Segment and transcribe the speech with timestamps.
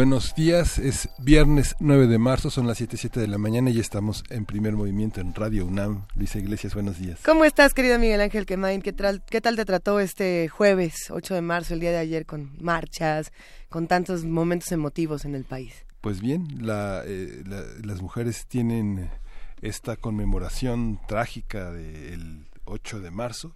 [0.00, 4.24] Buenos días, es viernes 9 de marzo, son las 7.07 de la mañana y estamos
[4.30, 6.06] en primer movimiento en Radio UNAM.
[6.14, 7.20] Luisa Iglesias, buenos días.
[7.22, 8.80] ¿Cómo estás, querido Miguel Ángel Quemain?
[8.80, 12.24] ¿Qué tal, ¿Qué tal te trató este jueves 8 de marzo, el día de ayer,
[12.24, 13.30] con marchas,
[13.68, 15.84] con tantos momentos emotivos en el país?
[16.00, 17.44] Pues bien, eh,
[17.84, 19.10] las mujeres tienen
[19.60, 23.54] esta conmemoración trágica del 8 de marzo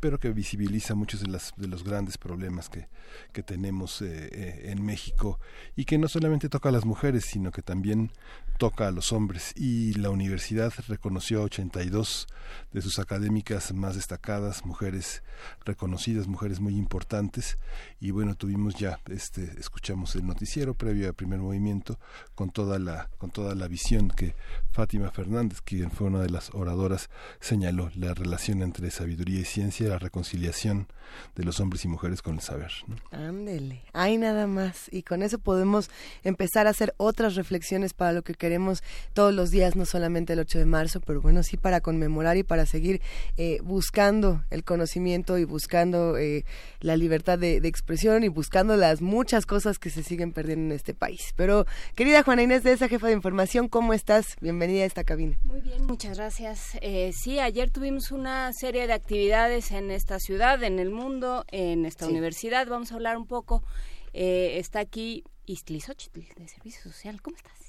[0.00, 2.88] pero que visibiliza muchos de, las, de los grandes problemas que,
[3.32, 5.40] que tenemos eh, eh, en México.
[5.74, 8.12] Y que no solamente toca a las mujeres, sino que también
[8.58, 12.26] toca a los hombres y la universidad reconoció a 82
[12.72, 15.22] de sus académicas más destacadas, mujeres
[15.64, 17.58] reconocidas, mujeres muy importantes.
[18.00, 21.98] Y bueno, tuvimos ya este escuchamos el noticiero previo al primer movimiento
[22.34, 24.34] con toda la con toda la visión que
[24.70, 27.90] Fátima Fernández, quien fue una de las oradoras, señaló.
[27.94, 30.88] La relación entre sabiduría y ciencia, la reconciliación
[31.34, 32.72] de los hombres y mujeres con el saber.
[33.10, 34.88] Ándele, hay nada más.
[34.92, 35.90] Y con eso podemos
[36.24, 40.38] empezar a hacer otras reflexiones para lo que queremos todos los días, no solamente el
[40.38, 43.00] 8 de marzo, pero bueno, sí para conmemorar y para seguir
[43.36, 46.44] eh, buscando el conocimiento y buscando eh,
[46.78, 50.94] la libertad de, expresión y buscando las muchas cosas que se siguen perdiendo en este
[50.94, 51.32] país.
[51.34, 54.36] Pero, querida Juana Inés de esa jefa de información, ¿cómo estás?
[54.40, 55.36] Bienvenida a esta cabina.
[55.42, 56.78] Muy bien, muchas gracias.
[56.82, 61.84] Eh, sí, ayer tuvimos una serie de actividades en esta ciudad, en el mundo, en
[61.84, 62.68] esta universidad.
[62.68, 63.64] Vamos a hablar un poco.
[64.12, 67.20] está aquí Istlizochitl de Servicio Social.
[67.20, 67.65] ¿Cómo estás?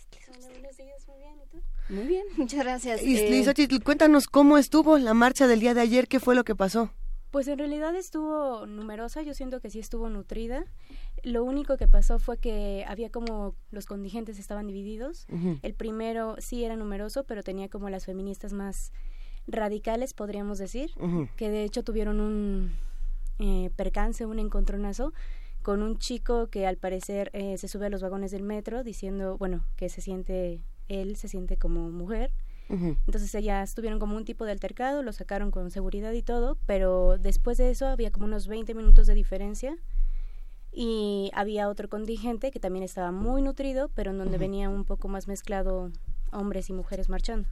[0.52, 1.62] Buenos días, muy bien, ¿y tú?
[1.90, 3.02] Muy bien, muchas gracias.
[3.04, 6.56] Y eh, cuéntanos cómo estuvo la marcha del día de ayer, qué fue lo que
[6.56, 6.92] pasó.
[7.32, 10.66] Pues en realidad estuvo numerosa, yo siento que sí estuvo nutrida.
[11.24, 15.28] Lo único que pasó fue que había como los contingentes estaban divididos.
[15.62, 18.94] El primero sí era numeroso, pero tenía como las feministas más
[19.46, 20.92] radicales, podríamos decir,
[21.36, 22.72] que de hecho tuvieron un
[23.40, 25.14] eh, percance, un encontronazo
[25.68, 29.38] con un chico que al parecer eh, se sube a los vagones del metro diciendo,
[29.38, 32.32] bueno, que se siente, él se siente como mujer.
[32.70, 37.18] Entonces ellas tuvieron como un tipo de altercado, lo sacaron con seguridad y todo, pero
[37.18, 39.76] después de eso había como unos 20 minutos de diferencia
[40.72, 45.10] y había otro contingente que también estaba muy nutrido, pero en donde venía un poco
[45.10, 45.92] más mezclado
[46.32, 47.50] hombres y mujeres marchando.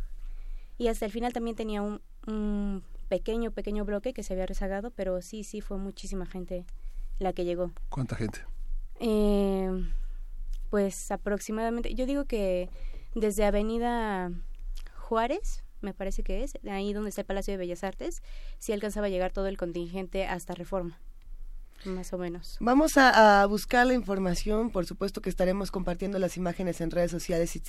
[0.78, 4.92] Y hasta el final también tenía un, un pequeño, pequeño bloque que se había rezagado,
[4.92, 6.66] pero sí, sí fue muchísima gente
[7.20, 7.72] la que llegó.
[7.90, 8.40] ¿Cuánta gente?
[9.00, 9.70] Eh,
[10.70, 12.70] pues aproximadamente, yo digo que
[13.14, 14.32] desde Avenida
[14.96, 18.22] Juárez, me parece que es, ahí donde está el Palacio de Bellas Artes,
[18.60, 21.00] sí alcanzaba a llegar todo el contingente hasta Reforma
[21.84, 22.58] más o menos.
[22.60, 27.60] Vamos a, buscar la información, por supuesto que estaremos compartiendo las imágenes en redes sociales.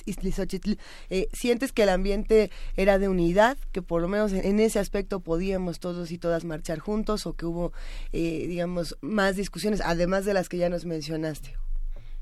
[1.09, 5.19] Eh, ¿Sientes que el ambiente era de unidad, que por lo menos en, ese aspecto
[5.19, 7.73] podíamos todos y todas marchar juntos o que hubo,
[8.11, 11.55] eh, digamos, más discusiones, además de las que ya nos mencionaste?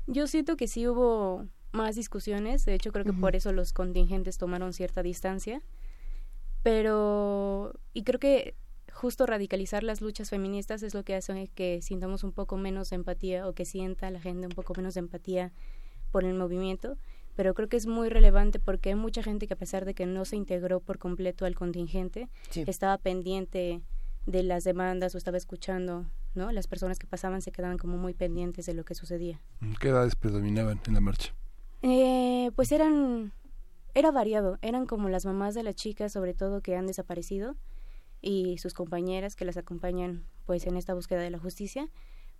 [0.06, 4.38] Yo siento que sí hubo más discusiones, de hecho creo que por eso los contingentes
[4.38, 5.62] tomaron cierta distancia,
[6.62, 8.54] pero y creo que
[8.96, 12.96] justo radicalizar las luchas feministas es lo que hace que sintamos un poco menos de
[12.96, 15.52] empatía o que sienta la gente un poco menos de empatía
[16.10, 16.96] por el movimiento,
[17.36, 20.06] pero creo que es muy relevante porque hay mucha gente que a pesar de que
[20.06, 23.82] no se integró por completo al contingente, estaba pendiente
[24.24, 26.50] de las demandas o estaba escuchando, ¿no?
[26.50, 29.42] Las personas que pasaban se quedaban como muy pendientes de lo que sucedía.
[29.78, 31.34] ¿Qué edades predominaban en la marcha?
[31.82, 33.32] Eh, pues eran
[33.92, 37.56] era variado, eran como las mamás de las chicas sobre todo que han desaparecido
[38.20, 41.88] y sus compañeras que las acompañan pues en esta búsqueda de la justicia,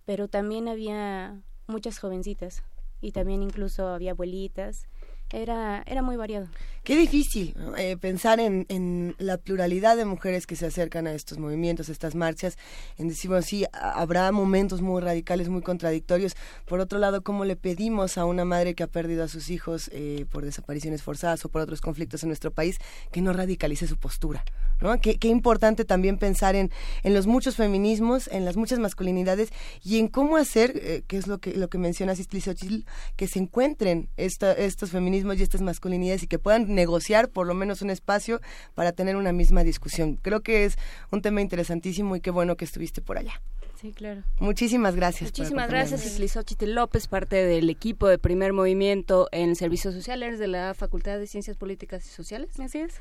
[0.05, 2.63] pero también había muchas jovencitas
[3.01, 4.87] y también incluso había abuelitas
[5.31, 6.47] era, era muy variado.
[6.83, 11.37] Qué difícil eh, pensar en, en, la pluralidad de mujeres que se acercan a estos
[11.37, 12.57] movimientos, estas marchas,
[12.97, 16.37] en decir, bueno, sí, habrá momentos muy radicales, muy contradictorios.
[16.65, 19.89] Por otro lado, ¿cómo le pedimos a una madre que ha perdido a sus hijos
[19.91, 22.77] eh, por desapariciones forzadas o por otros conflictos en nuestro país
[23.11, 24.45] que no radicalice su postura?
[24.79, 24.97] ¿no?
[25.01, 26.71] Qué, qué importante también pensar en,
[27.03, 29.49] en los muchos feminismos, en las muchas masculinidades
[29.83, 32.85] y en cómo hacer, eh, que es lo que, lo que menciona Sistli
[33.17, 37.47] que se encuentren esta, estos feminismos feminismos y estas masculinidades y que puedan negociar por
[37.47, 38.41] lo menos un espacio
[38.75, 40.17] para tener una misma discusión.
[40.21, 40.77] Creo que es
[41.11, 43.41] un tema interesantísimo y qué bueno que estuviste por allá.
[43.81, 44.23] Sí, claro.
[44.39, 45.29] Muchísimas gracias.
[45.29, 50.73] Muchísimas gracias, Islizóchitl López, parte del equipo de Primer Movimiento en Servicios Sociales de la
[50.73, 52.59] Facultad de Ciencias Políticas y Sociales.
[52.59, 52.95] Así es.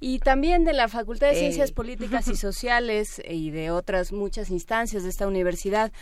[0.00, 5.02] Y también de la Facultad de Ciencias Políticas y Sociales y de otras muchas instancias
[5.02, 5.92] de esta universidad.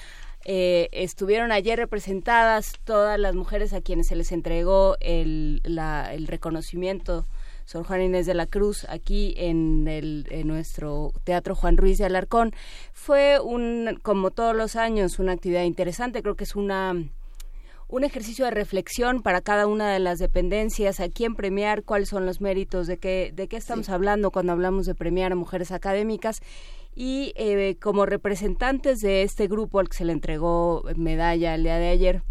[0.45, 7.27] Eh, estuvieron ayer representadas todas las mujeres a quienes se les entregó el, el reconocimiento
[7.67, 12.07] Sor Juan Inés de la Cruz aquí en, el, en nuestro Teatro Juan Ruiz de
[12.07, 12.53] Alarcón.
[12.93, 16.23] Fue un, como todos los años, una actividad interesante.
[16.23, 16.97] Creo que es una
[17.91, 22.25] un ejercicio de reflexión para cada una de las dependencias, a quién premiar, cuáles son
[22.25, 26.41] los méritos, de qué, de qué estamos hablando cuando hablamos de premiar a mujeres académicas.
[26.95, 31.77] Y eh, como representantes de este grupo al que se le entregó medalla el día
[31.77, 32.23] de ayer,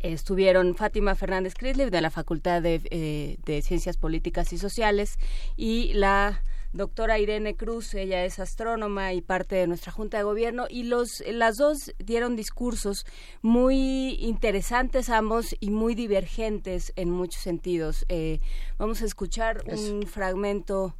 [0.00, 5.18] estuvieron Fátima Fernández Crisley de la Facultad eh, de, Ciencias Políticas y Sociales
[5.56, 6.42] y la
[6.72, 11.22] doctora Irene Cruz, ella es astrónoma y parte de nuestra Junta de Gobierno, y los,
[11.26, 13.06] las dos dieron discursos
[13.40, 18.04] muy interesantes ambos y muy divergentes en muchos sentidos.
[18.10, 18.40] Eh,
[18.78, 20.94] vamos a escuchar un fragmento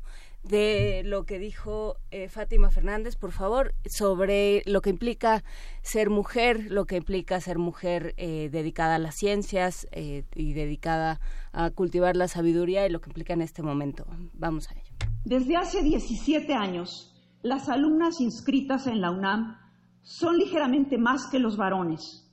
[0.48, 5.42] de lo que dijo eh, Fátima Fernández, por favor, sobre lo que implica
[5.82, 11.20] ser mujer, lo que implica ser mujer eh, dedicada a las ciencias eh, y dedicada
[11.52, 14.06] a cultivar la sabiduría y lo que implica en este momento.
[14.34, 14.92] Vamos a ello.
[15.24, 17.12] Desde hace 17 años,
[17.42, 19.56] las alumnas inscritas en la UNAM
[20.02, 22.30] son ligeramente más que los varones,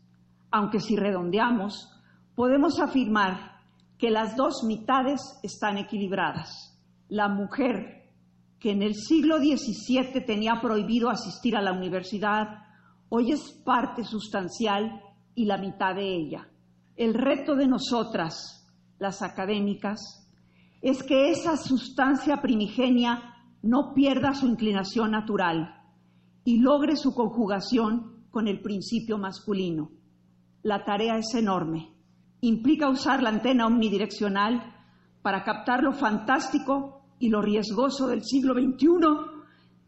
[0.52, 1.90] aunque si redondeamos,
[2.36, 3.54] podemos afirmar
[3.98, 6.80] que las dos mitades están equilibradas.
[7.10, 8.03] La mujer
[8.64, 12.64] que en el siglo XVII tenía prohibido asistir a la universidad,
[13.10, 15.02] hoy es parte sustancial
[15.36, 16.48] y la mitad de ella.
[16.96, 18.66] El reto de nosotras,
[19.00, 20.30] las académicas,
[20.82, 25.82] es que esa sustancia primigenia no pierda su inclinación natural
[26.46, 29.92] y logre su conjugación con el principio masculino.
[30.62, 31.94] La tarea es enorme.
[32.40, 34.74] Implica usar la antena omnidireccional
[35.22, 38.88] para captar lo fantástico y lo riesgoso del siglo XXI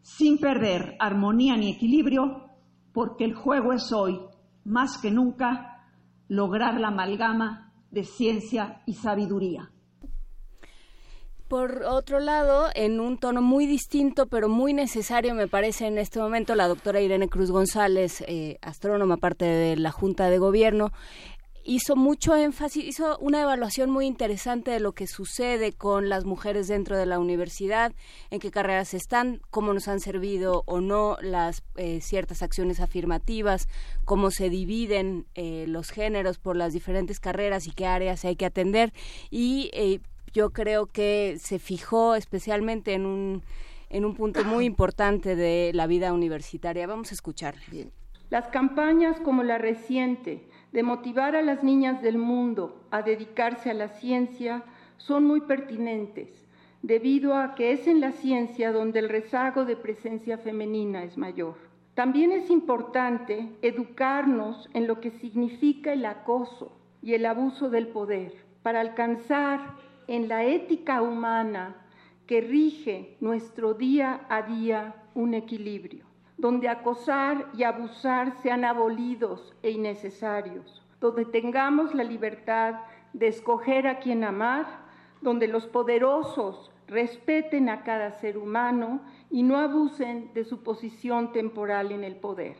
[0.00, 2.48] sin perder armonía ni equilibrio,
[2.94, 4.18] porque el juego es hoy,
[4.64, 5.84] más que nunca,
[6.28, 9.70] lograr la amalgama de ciencia y sabiduría.
[11.46, 16.18] Por otro lado, en un tono muy distinto, pero muy necesario, me parece en este
[16.18, 20.90] momento, la doctora Irene Cruz González, eh, astrónoma, parte de la Junta de Gobierno,
[21.66, 26.68] hizo mucho énfasis, hizo una evaluación muy interesante de lo que sucede con las mujeres
[26.68, 27.92] dentro de la universidad,
[28.30, 33.68] en qué carreras están, cómo nos han servido o no las eh, ciertas acciones afirmativas,
[34.04, 38.46] cómo se dividen eh, los géneros por las diferentes carreras y qué áreas hay que
[38.46, 38.92] atender.
[39.30, 40.00] Y eh,
[40.32, 43.42] yo creo que se fijó especialmente en un,
[43.90, 46.86] en un punto muy importante de la vida universitaria.
[46.86, 47.88] Vamos a escucharle.
[48.30, 53.72] Las campañas como la reciente de motivar a las niñas del mundo a dedicarse a
[53.72, 54.62] la ciencia
[54.98, 56.46] son muy pertinentes,
[56.82, 61.54] debido a que es en la ciencia donde el rezago de presencia femenina es mayor.
[61.94, 68.34] También es importante educarnos en lo que significa el acoso y el abuso del poder
[68.62, 69.76] para alcanzar
[70.08, 71.74] en la ética humana
[72.26, 76.05] que rige nuestro día a día un equilibrio
[76.38, 82.80] donde acosar y abusar sean abolidos e innecesarios, donde tengamos la libertad
[83.12, 84.84] de escoger a quien amar,
[85.22, 89.00] donde los poderosos respeten a cada ser humano
[89.30, 92.56] y no abusen de su posición temporal en el poder.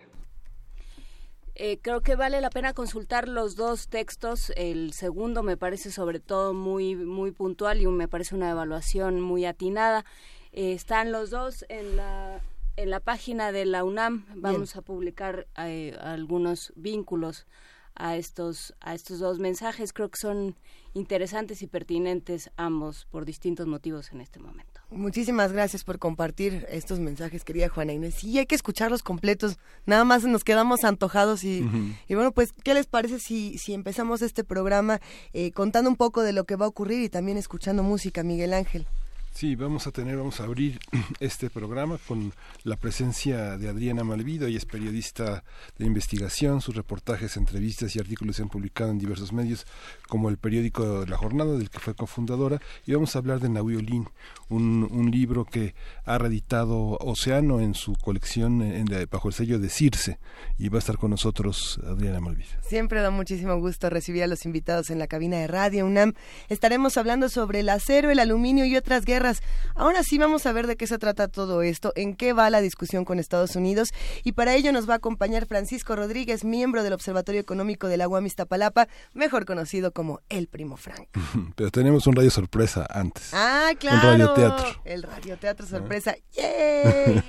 [1.54, 4.52] Eh, creo que vale la pena consultar los dos textos.
[4.56, 9.46] El segundo me parece sobre todo muy muy puntual y me parece una evaluación muy
[9.46, 10.04] atinada.
[10.52, 12.40] Eh, están los dos en la
[12.76, 17.46] en la página de la UNAM vamos a publicar eh, algunos vínculos
[17.94, 19.92] a estos a estos dos mensajes.
[19.92, 20.54] Creo que son
[20.94, 24.80] interesantes y pertinentes ambos por distintos motivos en este momento.
[24.90, 28.14] Muchísimas gracias por compartir estos mensajes, querida Juana Inés.
[28.14, 29.58] Sí, hay que escucharlos completos.
[29.84, 31.68] Nada más nos quedamos antojados y,
[32.06, 35.00] y bueno, pues, ¿qué les parece si, si empezamos este programa
[35.32, 38.52] eh, contando un poco de lo que va a ocurrir y también escuchando música, Miguel
[38.52, 38.86] Ángel?
[39.36, 40.78] Sí, vamos a tener, vamos a abrir
[41.20, 42.32] este programa con
[42.64, 45.44] la presencia de Adriana Malvido, ella es periodista
[45.76, 49.66] de investigación, sus reportajes, entrevistas y artículos se han publicado en diversos medios
[50.08, 53.76] como el periódico La Jornada, del que fue cofundadora, y vamos a hablar de Nahui
[53.76, 54.08] Olin,
[54.48, 55.74] un, un libro que
[56.06, 60.18] ha reeditado Océano en su colección en, bajo el sello de Circe,
[60.56, 62.52] y va a estar con nosotros Adriana Malvido.
[62.62, 66.14] Siempre da muchísimo gusto recibir a los invitados en la cabina de Radio UNAM.
[66.48, 69.25] Estaremos hablando sobre el acero, el aluminio y otras guerras
[69.74, 72.60] Ahora sí vamos a ver de qué se trata todo esto, en qué va la
[72.60, 73.92] discusión con Estados Unidos
[74.24, 78.08] y para ello nos va a acompañar Francisco Rodríguez, miembro del Observatorio Económico de la
[78.08, 81.08] UAM Iztapalapa, mejor conocido como El Primo Frank.
[81.56, 83.30] Pero tenemos un radio sorpresa antes.
[83.32, 83.96] Ah, claro.
[83.96, 84.82] Un radioteatro.
[84.84, 86.14] El radioteatro sorpresa.
[86.32, 87.22] ¡Yay!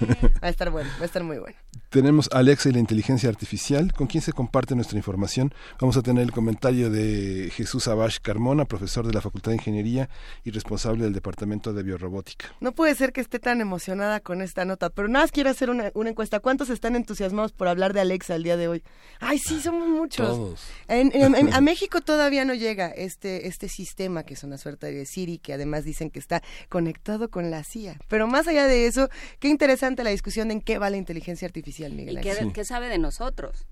[0.44, 1.58] Va a estar bueno, va a estar muy bueno.
[1.90, 5.54] Tenemos Alexa y la inteligencia artificial, con quien se comparte nuestra información.
[5.80, 10.10] Vamos a tener el comentario de Jesús Abash Carmona, profesor de la Facultad de Ingeniería
[10.44, 12.48] y responsable del Departamento de Biorrobótica.
[12.60, 15.70] No puede ser que esté tan emocionada con esta nota, pero nada más quiero hacer
[15.70, 16.42] una, encuesta.
[16.42, 18.84] ¿Cuántos están entusiasmados por hablar de Alexa el día de hoy?
[19.22, 20.28] Ay, sí, somos muchos.
[20.28, 20.68] Todos.
[20.90, 25.54] a México todavía no llega este, este sistema, que es una suerte de Siri, que
[25.54, 27.98] además dicen que está conectado con la CIA.
[28.10, 29.08] Pero más allá de eso,
[29.40, 32.98] qué interesante la discusión de en qué va la inteligencia artificial ¿Y qué, sabe de
[32.98, 33.66] nosotros?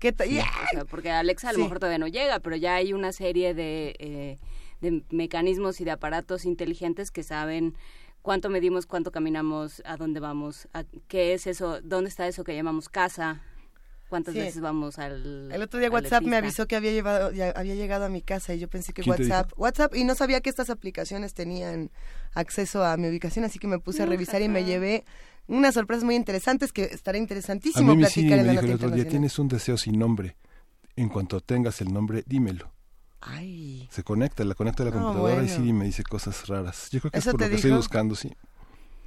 [0.90, 4.38] porque Alexa a lo mejor todavía no llega, pero ya hay una serie de, eh,
[4.80, 7.74] de mecanismos y de aparatos inteligentes que saben
[8.22, 10.68] cuánto medimos, cuánto caminamos, a dónde vamos,
[11.08, 13.40] qué es eso, dónde está eso que llamamos casa,
[14.08, 18.04] cuántas veces vamos al el otro día WhatsApp me avisó que había llevado había llegado
[18.04, 21.34] a mi casa y yo pensé que WhatsApp WhatsApp y no sabía que estas aplicaciones
[21.34, 21.90] tenían
[22.34, 25.04] acceso a mi ubicación así que me puse a revisar y me llevé
[25.46, 28.90] unas sorpresas muy interesantes que estará interesantísimo a mí platicar en me dijo el otro
[28.90, 30.36] día, tienes un deseo sin nombre.
[30.96, 32.72] En cuanto tengas el nombre, dímelo.
[33.20, 33.88] Ay.
[33.90, 36.88] Se conecta, la conecta a la computadora y sí me dice cosas raras.
[36.90, 38.32] Yo creo que es por lo que estoy buscando, sí.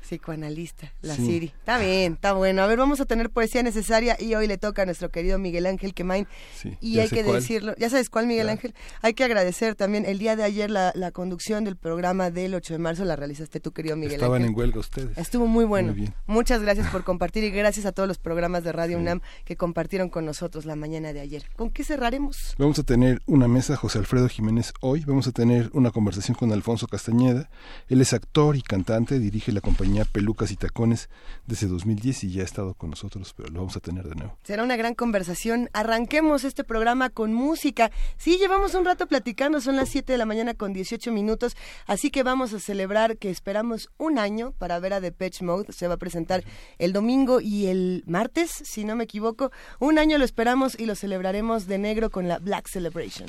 [0.02, 1.48] Psicoanalista, la Siri.
[1.48, 2.62] Está bien, está bueno.
[2.62, 5.66] A ver, vamos a tener poesía necesaria y hoy le toca a nuestro querido Miguel
[5.66, 6.28] Ángel Quemain.
[6.56, 8.74] Sí, y hay que decirlo, ya sabes cuál Miguel Ángel.
[9.02, 12.74] Hay que agradecer también el día de ayer la, la, conducción del programa del 8
[12.74, 15.18] de marzo la realizaste tú, querido Miguel Estaban en huelga ustedes.
[15.18, 15.96] Estuvo muy bueno.
[16.28, 20.10] Muchas gracias por compartir y gracias a todos los programas de Radio UNAM que compartieron
[20.10, 21.44] con nosotros la mañana de ayer.
[21.56, 22.56] ¿Con qué cerraremos?
[22.58, 25.04] Vamos a tener una mesa José Alfredo Jiménez hoy.
[25.06, 27.50] Vamos a tener una conversación con Alfonso Castañeda.
[27.88, 31.10] Él es actor y cantante, dirige la compañía Pelucas y Tacones
[31.48, 34.38] desde 2010 y ya ha estado con nosotros, pero lo vamos a tener de nuevo.
[34.44, 35.70] Será una gran conversación.
[35.74, 37.92] Arranquemos este programa con música.
[38.18, 41.56] Sí, llevamos un rato platicando, son las 7 de la mañana con 18 minutos,
[41.88, 45.72] así que vamos a celebrar que esperamos un año para ver a Depeche Mode.
[45.74, 46.44] Se va a presentar
[46.78, 49.52] el domingo y el martes, si no me equivoco.
[49.80, 53.28] Un año lo esperamos y lo celebraremos de negro con la Black Celebration.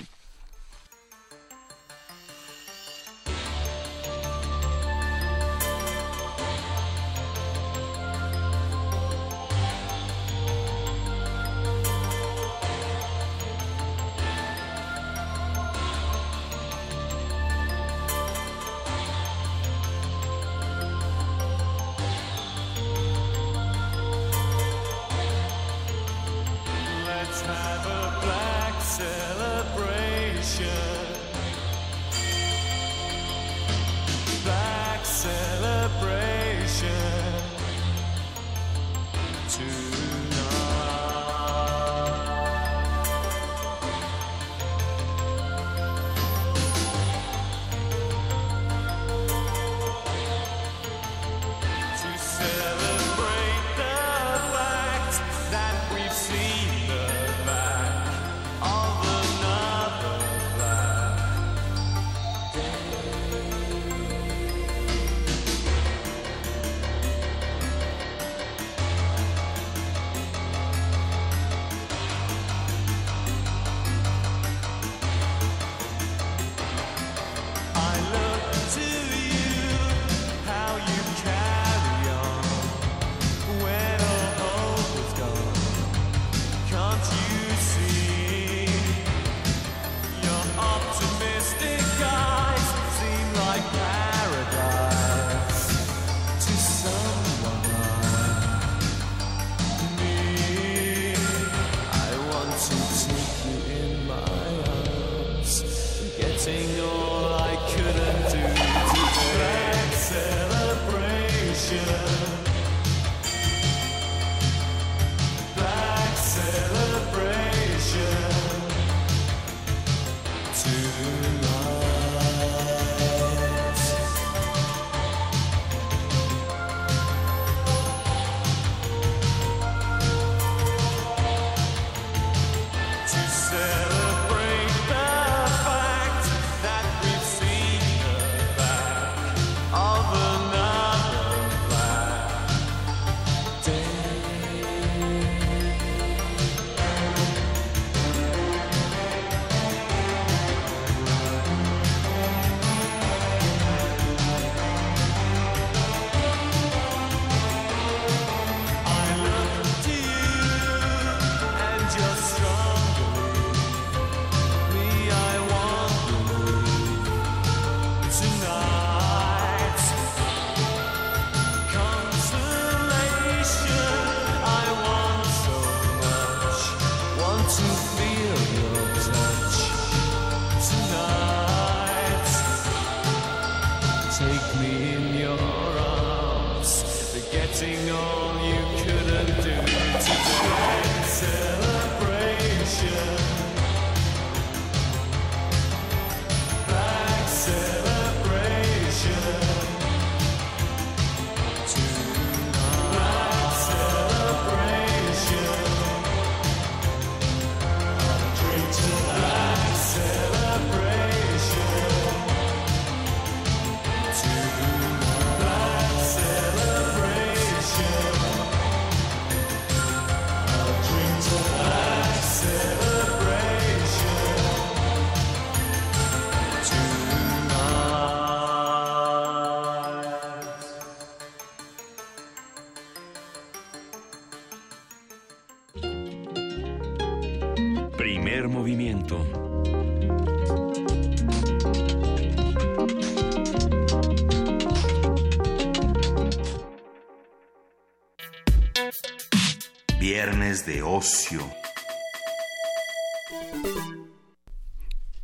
[250.67, 251.41] De ocio.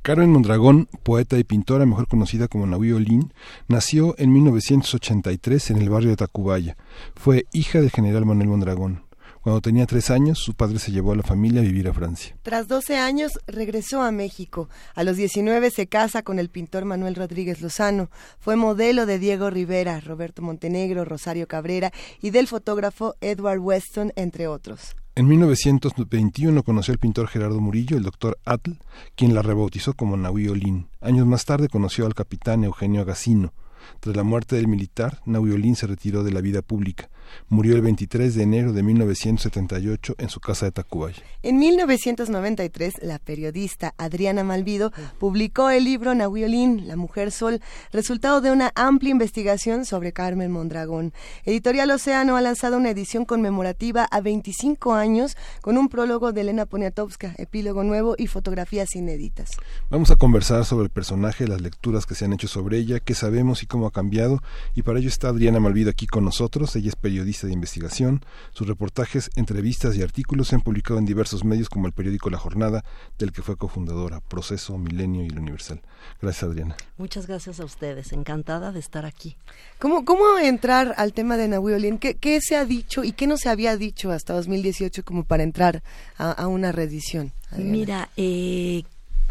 [0.02, 3.32] Carmen Mondragón, poeta y pintora mejor conocida como Nahui Olin,
[3.66, 6.76] nació en 1983 en el barrio de Tacubaya.
[7.16, 9.05] Fue hija del general Manuel Mondragón.
[9.46, 12.36] Cuando tenía tres años, su padre se llevó a la familia a vivir a Francia.
[12.42, 14.68] Tras 12 años, regresó a México.
[14.96, 18.10] A los 19 se casa con el pintor Manuel Rodríguez Lozano.
[18.40, 24.48] Fue modelo de Diego Rivera, Roberto Montenegro, Rosario Cabrera y del fotógrafo Edward Weston, entre
[24.48, 24.96] otros.
[25.14, 28.72] En 1921 conoció al pintor Gerardo Murillo, el doctor Atl,
[29.14, 30.88] quien la rebautizó como Nahui Olin.
[31.00, 33.54] Años más tarde conoció al capitán Eugenio Agassino.
[34.00, 37.08] Tras la muerte del militar, Nahui Olin se retiró de la vida pública.
[37.48, 41.22] Murió el 23 de enero de 1978 en su casa de Tacubaya.
[41.42, 47.60] En 1993, la periodista Adriana Malvido publicó el libro Nahuiolín, La Mujer Sol,
[47.92, 51.12] resultado de una amplia investigación sobre Carmen Mondragón.
[51.44, 56.66] Editorial Océano ha lanzado una edición conmemorativa a 25 años con un prólogo de Elena
[56.66, 59.50] Poniatowska, epílogo nuevo y fotografías inéditas.
[59.90, 63.14] Vamos a conversar sobre el personaje, las lecturas que se han hecho sobre ella, qué
[63.14, 64.42] sabemos y cómo ha cambiado,
[64.74, 66.74] y para ello está Adriana Malvido aquí con nosotros.
[66.76, 68.22] Ella es periodista periodista de investigación.
[68.52, 72.36] Sus reportajes, entrevistas y artículos se han publicado en diversos medios como el periódico La
[72.36, 72.84] Jornada,
[73.18, 75.80] del que fue cofundadora, Proceso, Milenio y La Universal.
[76.20, 76.76] Gracias, Adriana.
[76.98, 78.12] Muchas gracias a ustedes.
[78.12, 79.38] Encantada de estar aquí.
[79.78, 81.96] ¿Cómo, cómo entrar al tema de Nahui Olin?
[81.96, 85.42] ¿Qué, ¿Qué, se ha dicho y qué no se había dicho hasta 2018 como para
[85.42, 85.82] entrar
[86.18, 87.32] a, una reedición?
[87.56, 88.82] Mira, eh,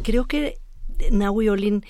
[0.02, 0.58] creo que
[1.12, 1.86] Nahui Olin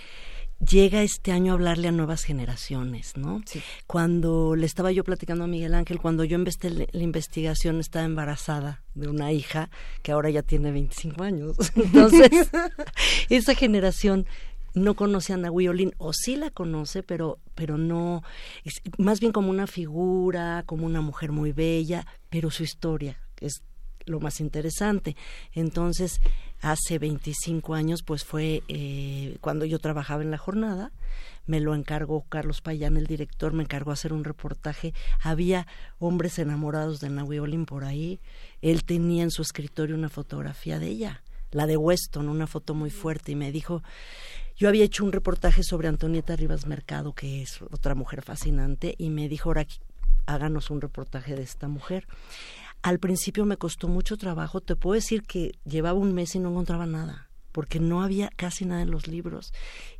[0.59, 3.41] llega este año a hablarle a nuevas generaciones, ¿no?
[3.87, 8.83] Cuando le estaba yo platicando a Miguel Ángel, cuando yo empecé la investigación estaba embarazada
[8.93, 9.69] de una hija
[10.01, 11.57] que ahora ya tiene 25 años.
[11.75, 12.49] Entonces,
[13.29, 14.25] esa generación
[14.73, 18.23] no conoce a Nahui Olin, o sí la conoce, pero, pero no,
[18.63, 23.63] es más bien como una figura, como una mujer muy bella, pero su historia es
[24.05, 25.15] lo más interesante.
[25.53, 26.19] Entonces,
[26.65, 30.91] hace 25 años, pues fue eh, cuando yo trabajaba en la jornada,
[31.45, 34.93] me lo encargó Carlos Payán, el director, me encargó hacer un reportaje.
[35.21, 35.67] Había
[35.99, 38.19] hombres enamorados de Nahui por ahí.
[38.63, 42.89] Él tenía en su escritorio una fotografía de ella, la de Weston, una foto muy
[42.89, 43.83] fuerte, y me dijo,
[44.57, 49.11] yo había hecho un reportaje sobre Antonieta Rivas Mercado, que es otra mujer fascinante, y
[49.11, 49.67] me dijo, ahora
[50.25, 52.07] háganos un reportaje de esta mujer.
[52.85, 56.49] Al principio me costó mucho trabajo, te puedo decir que llevaba un mes y no
[56.51, 59.53] encontraba nada, porque no había casi nada en los libros.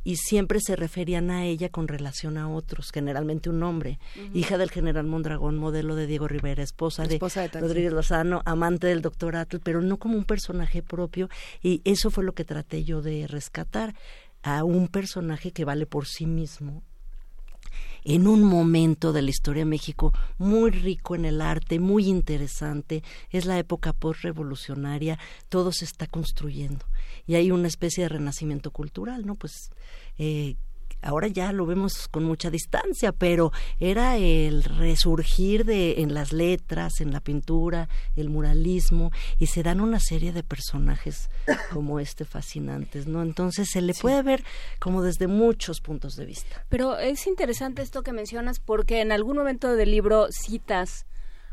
[0.04, 3.98] Y siempre se referían a ella con relación a otros, generalmente un hombre,
[4.32, 7.18] hija del general Mondragón, modelo de Diego Rivera, esposa, de,
[7.54, 11.28] Rodríguez Lozano, amante del doctor Atl, pero no como un personaje propio.
[11.60, 13.96] Y eso fue lo que traté yo de rescatar
[14.44, 16.84] a un personaje que vale por sí mismo
[18.08, 23.02] en un momento de la historia de México muy rico en el arte, muy interesante.
[23.30, 26.86] Es la época postrevolucionaria, todo se está construyendo
[27.26, 29.34] y hay una especie de renacimiento cultural, ¿no?
[29.34, 29.70] Pues
[30.18, 30.54] eh,
[31.02, 37.00] ahora ya lo vemos con mucha distancia, pero era el resurgir de en las letras,
[37.00, 41.30] en la pintura, el muralismo y se dan una serie de personajes
[41.72, 43.22] como este fascinantes, ¿no?
[43.22, 44.44] Entonces se le puede ver
[44.78, 46.64] como desde muchos puntos de vista.
[46.68, 51.06] Pero es interesante esto que mencionas porque en algún momento del libro citas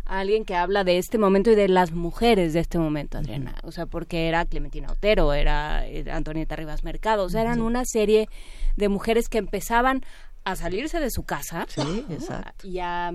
[0.05, 3.55] a alguien que habla de este momento y de las mujeres de este momento, Adriana.
[3.63, 8.27] O sea, porque era Clementina Otero, era, Antonieta Rivas Mercado, o sea, eran una serie
[8.75, 10.01] de mujeres que empezaban
[10.43, 12.67] a salirse de su casa sí, exacto.
[12.67, 13.13] Y, a,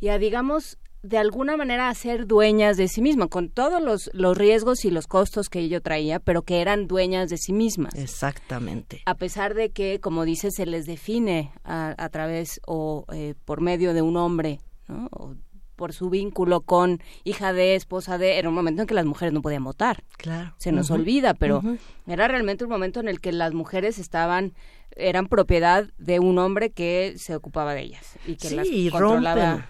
[0.00, 4.10] y a, digamos, de alguna manera a ser dueñas de sí mismas, con todos los,
[4.14, 7.94] los riesgos y los costos que ello traía, pero que eran dueñas de sí mismas.
[7.94, 9.02] Exactamente.
[9.04, 13.60] A pesar de que, como dice, se les define a, a través o eh, por
[13.60, 15.08] medio de un hombre, ¿no?
[15.76, 19.32] Por su vínculo con hija de, esposa de, era un momento en que las mujeres
[19.32, 20.04] no podían votar.
[20.16, 20.54] Claro.
[20.58, 21.62] Se nos olvida, pero
[22.06, 24.54] era realmente un momento en el que las mujeres estaban
[24.96, 29.68] eran propiedad de un hombre que se ocupaba de ellas y que las controlaba.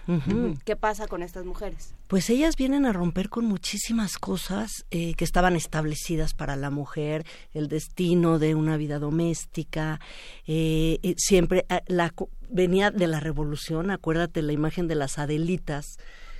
[0.63, 1.93] ¿Qué pasa con estas mujeres?
[2.07, 7.25] Pues ellas vienen a romper con muchísimas cosas eh, que estaban establecidas para la mujer,
[7.53, 9.99] el destino de una vida doméstica,
[10.45, 12.13] eh, eh, siempre la,
[12.55, 15.97] venía de la revolución, acuérdate la imagen de las adelitas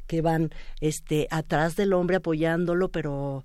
[0.08, 3.44] que van este atrás del hombre apoyándolo, pero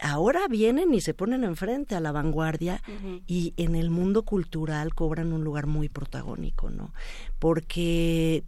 [0.00, 2.80] ahora vienen y se ponen enfrente a la vanguardia
[3.26, 6.92] y en el mundo cultural cobran un lugar muy protagónico, ¿no?
[7.38, 8.44] Porque,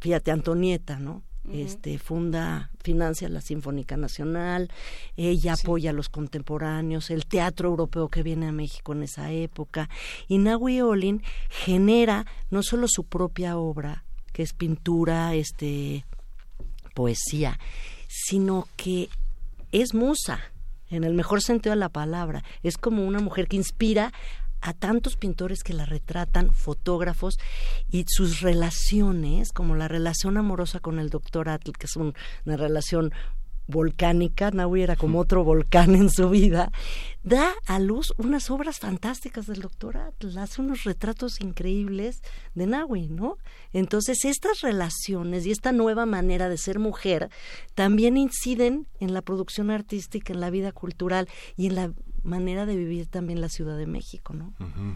[0.00, 1.22] fíjate, Antonieta, ¿no?
[1.52, 4.70] Este, funda, financia la Sinfónica Nacional,
[5.16, 9.90] ella apoya a los contemporáneos, el teatro europeo que viene a México en esa época,
[10.26, 16.06] y Nahui Olin genera no solo su propia obra, que es pintura, este,
[16.94, 17.58] poesía,
[18.08, 19.10] sino que
[19.70, 20.40] es musa,
[20.90, 22.44] en el mejor sentido de la palabra.
[22.62, 24.12] Es como una mujer que inspira
[24.64, 27.38] a tantos pintores que la retratan, fotógrafos,
[27.90, 33.12] y sus relaciones, como la relación amorosa con el doctor Atl, que es una relación
[33.66, 36.72] volcánica, Naui era como otro volcán en su vida,
[37.22, 42.22] da a luz unas obras fantásticas del doctor Atl, hace unos retratos increíbles
[42.54, 43.36] de Naui, ¿no?
[43.74, 47.28] Entonces estas relaciones y esta nueva manera de ser mujer
[47.74, 51.92] también inciden en la producción artística, en la vida cultural y en la
[52.24, 54.52] manera de vivir también la Ciudad de México, ¿no?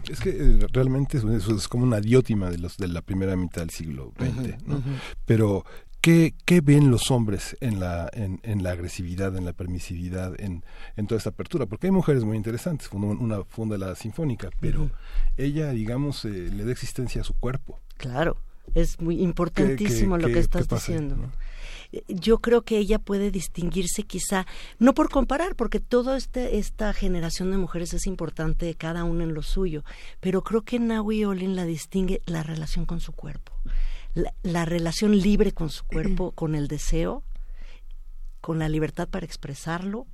[0.09, 3.61] Es que eh, realmente eso, es como una diótima de los de la primera mitad
[3.61, 4.83] del siglo XX, ¿no?
[5.25, 5.63] Pero
[6.01, 10.63] ¿Qué, ¿Qué, ven los hombres en la, en, en, la agresividad, en la permisividad, en,
[10.95, 11.65] en toda esta apertura?
[11.65, 14.89] Porque hay mujeres muy interesantes, funda una funda la sinfónica, pero
[15.35, 17.79] ella, digamos, eh, le da existencia a su cuerpo.
[17.97, 18.37] Claro,
[18.75, 21.17] es muy importantísimo lo que estás diciendo.
[22.07, 24.45] Yo creo que ella puede distinguirse quizá,
[24.77, 29.33] no por comparar, porque toda este, esta generación de mujeres es importante, cada una en
[29.33, 29.83] lo suyo,
[30.19, 33.53] pero creo que Naui Olin la distingue la relación con su cuerpo
[34.43, 37.23] la, relación libre con su cuerpo, con el deseo,
[38.41, 40.07] con la libertad para expresarlo.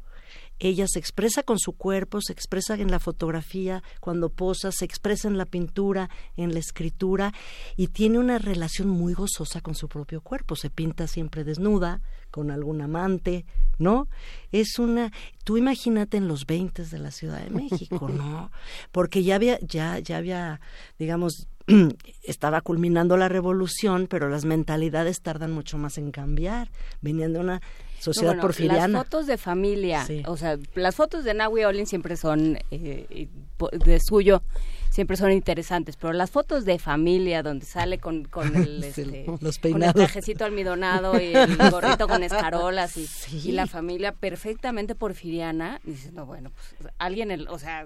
[0.59, 5.27] Ella se expresa con su cuerpo, se expresa en la fotografía, cuando posa, se expresa
[5.27, 7.33] en la pintura, en la escritura
[7.75, 10.55] y tiene una relación muy gozosa con su propio cuerpo.
[10.55, 13.45] Se pinta siempre desnuda, con algún amante,
[13.77, 14.09] ¿no?
[14.51, 15.11] Es una,
[15.45, 18.51] tú imagínate en los 20 de la Ciudad de México, ¿no?
[18.91, 20.59] Porque ya había, ya, ya había,
[20.99, 21.47] digamos,
[22.23, 26.71] estaba culminando la revolución, pero las mentalidades tardan mucho más en cambiar.
[27.01, 27.61] Venían de una
[27.99, 28.88] sociedad porfiriana.
[28.88, 33.27] Las fotos de familia, o sea, las fotos de Nahui Olin siempre son eh,
[33.71, 34.43] de suyo,
[34.89, 39.84] siempre son interesantes, pero las fotos de familia donde sale con, con el, este, con
[39.84, 43.08] el trajecito almidonado y el gorrito con escarolas y,
[43.43, 47.86] y la familia perfectamente porfiriana, dices, no, bueno, pues alguien, el, o sea,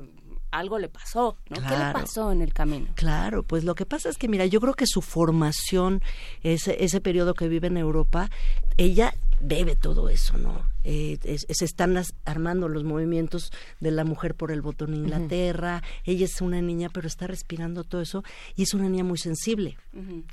[0.52, 1.56] algo le pasó, ¿no?
[1.56, 2.88] ¿Qué le pasó en el camino?
[2.96, 6.02] Claro, pues lo que pasa es que, mira, yo creo que su formación,
[6.44, 8.30] ese, ese periodo que vive en Europa,
[8.78, 10.64] ella bebe todo eso, ¿no?
[10.84, 11.18] Eh,
[11.50, 16.42] se están armando los movimientos de la mujer por el voto en Inglaterra, ella es
[16.42, 18.24] una niña, pero está respirando todo eso
[18.56, 19.78] y es una niña muy sensible.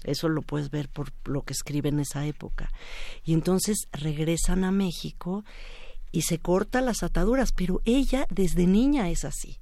[0.05, 2.71] Eso lo puedes ver por lo que escribe en esa época.
[3.25, 5.45] Y entonces regresan a México
[6.11, 9.59] y se corta las ataduras, pero ella desde niña es así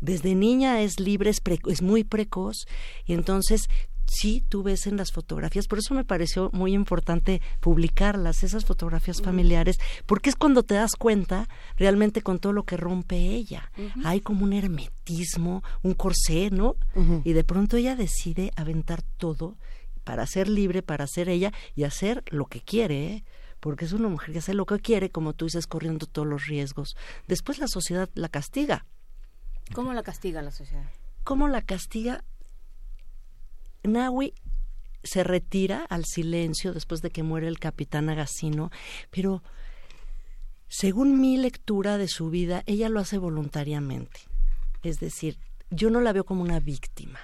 [0.00, 2.66] desde niña es libre, es, es muy precoz
[3.04, 3.68] y entonces
[4.08, 9.20] sí tú ves en las fotografías, por eso me pareció muy importante publicarlas, esas fotografías
[9.22, 13.70] familiares, porque es cuando te das cuenta realmente con todo lo que rompe ella.
[14.04, 16.76] Hay como un hermetismo, un corsé, ¿no?
[17.24, 19.56] Y de pronto ella decide aventar todo
[20.04, 23.24] para ser libre, para ser ella y hacer lo que quiere, ¿eh?
[23.60, 26.46] porque es una mujer que hace lo que quiere, como tú dices, corriendo todos los
[26.46, 26.96] riesgos.
[27.26, 28.86] Después la sociedad la castiga
[29.72, 30.90] ¿Cómo la castiga la sociedad?
[31.24, 32.24] ¿Cómo la castiga?
[33.82, 34.34] Nahui
[35.02, 38.70] se retira al silencio después de que muere el capitán Agasino,
[39.10, 39.42] pero
[40.68, 44.20] según mi lectura de su vida, ella lo hace voluntariamente.
[44.82, 45.38] Es decir,
[45.70, 47.20] yo no la veo como una víctima,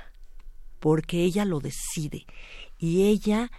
[0.80, 2.26] porque ella lo decide
[2.78, 3.50] y ella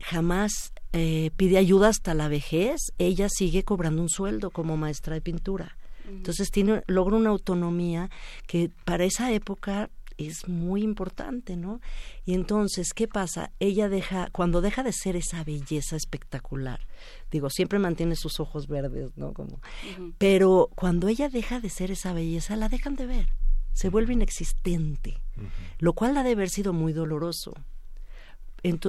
[0.00, 5.20] jamás eh, pide ayuda hasta la vejez, ella sigue cobrando un sueldo como maestra de
[5.20, 5.75] pintura.
[6.08, 8.10] Entonces tiene, logra una autonomía
[8.46, 11.80] que para esa época es muy importante, ¿no?
[12.24, 13.50] Y entonces, ¿qué pasa?
[13.60, 16.80] Ella deja, cuando deja de ser esa belleza espectacular,
[17.30, 19.32] digo, siempre mantiene sus ojos verdes, ¿no?
[19.32, 19.60] Como,
[20.18, 23.26] pero cuando ella deja de ser esa belleza, la dejan de ver,
[23.72, 25.20] se vuelve inexistente,
[25.78, 27.52] lo cual ha de haber sido muy doloroso.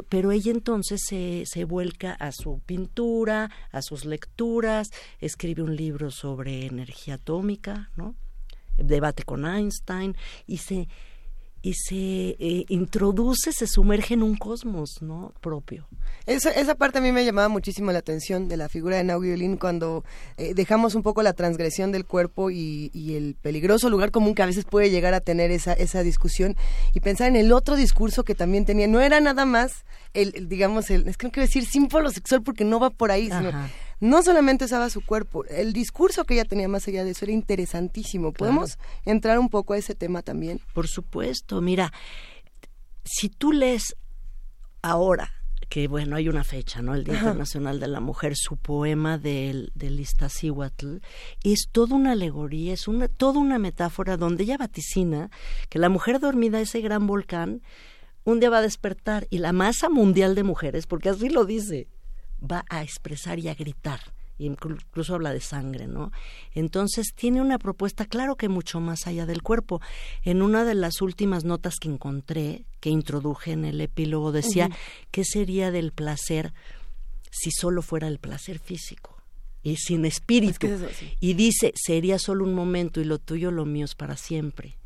[0.09, 6.11] Pero ella entonces se, se vuelca a su pintura, a sus lecturas, escribe un libro
[6.11, 8.15] sobre energía atómica, ¿no?
[8.77, 10.87] Debate con Einstein y se
[11.61, 11.95] y se
[12.39, 15.33] eh, introduce, se sumerge en un cosmos, ¿no?
[15.41, 15.87] Propio.
[16.25, 19.21] Esa, esa parte a mí me llamaba muchísimo la atención de la figura de Nau
[19.59, 20.03] cuando
[20.37, 24.45] eh, dejamos un poco la transgresión del cuerpo y, el peligroso lugar común que a
[24.45, 26.55] veces puede llegar a tener esa, esa discusión
[26.93, 28.87] y pensar en el otro discurso que también tenía.
[28.87, 32.65] No era nada más el, digamos, el, es que no quiero decir símbolo sexual porque
[32.65, 33.51] no va por ahí, sino
[33.99, 37.31] no solamente usaba su cuerpo, el discurso que ella tenía más allá de eso era
[37.31, 38.31] interesantísimo.
[38.31, 40.61] ¿Podemos entrar un poco a ese tema también?
[40.73, 41.91] Por supuesto, mira,
[43.03, 43.95] si tú lees
[44.81, 45.31] ahora
[45.69, 46.95] que bueno, hay una fecha, ¿no?
[46.95, 50.97] El Día Internacional de la Mujer, su poema del, del Iztaccíhuatl,
[51.43, 55.29] es toda una alegoría, es una, toda una metáfora donde ella vaticina
[55.69, 57.61] que la mujer dormida, ese gran volcán,
[58.23, 61.87] un día va a despertar y la masa mundial de mujeres, porque así lo dice,
[62.39, 63.99] va a expresar y a gritar
[64.39, 66.11] incluso habla de sangre, ¿no?
[66.53, 69.81] Entonces tiene una propuesta, claro que mucho más allá del cuerpo.
[70.23, 74.69] En una de las últimas notas que encontré, que introduje en el epílogo, decía,
[75.11, 76.53] ¿qué sería del placer
[77.31, 79.15] si solo fuera el placer físico?
[79.63, 80.67] Y sin espíritu.
[81.19, 84.77] y dice, sería solo un momento y lo tuyo, lo mío es para siempre.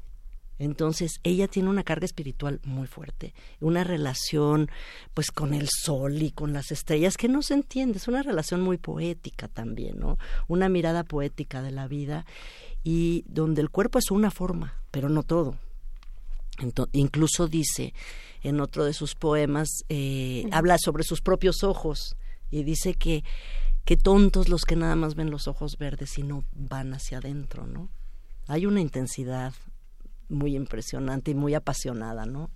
[0.62, 4.69] Entonces, ella tiene una carga espiritual muy fuerte, una relación
[5.15, 8.62] pues con el sol y con las estrellas que no se entiende, es una relación
[8.62, 10.19] muy poética también, ¿no?
[10.47, 12.28] Una mirada poética de la vida
[12.84, 15.58] y donde el cuerpo es una forma, pero no todo.
[16.91, 17.95] incluso dice
[18.43, 22.17] en otro de sus poemas, eh, habla sobre sus propios ojos
[22.52, 23.24] y dice que,
[23.84, 27.65] que tontos los que nada más ven los ojos verdes y no van hacia adentro,
[27.65, 27.89] ¿no?
[28.47, 29.54] Hay una intensidad,
[30.32, 32.50] muy impresionante y muy apasionada, ¿no?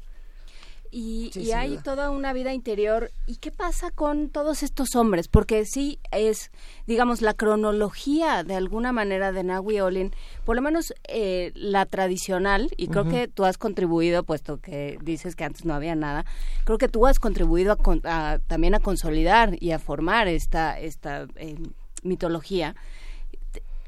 [0.97, 3.11] Y, hay toda una vida interior.
[3.27, 5.27] ¿Y qué pasa con todos estos hombres?
[5.27, 6.51] Porque sí es,
[6.87, 10.13] digamos, la cronología de alguna manera de Nahui Olin,
[10.45, 15.35] por lo menos eh, la tradicional, y creo que tú has contribuido, puesto que dices
[15.35, 16.25] que antes no había nada,
[16.63, 21.57] creo que tú has contribuido a, también a consolidar y a formar esta, esta eh,
[22.03, 22.73] mitología.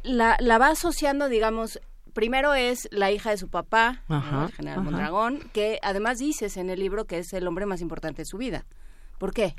[0.04, 1.80] La, la va asociando, digamos,
[2.18, 6.80] primero es la hija de su papá, el general Mondragón, que además dices en el
[6.80, 8.66] libro que es el hombre más importante de su vida.
[9.20, 9.54] ¿Por qué?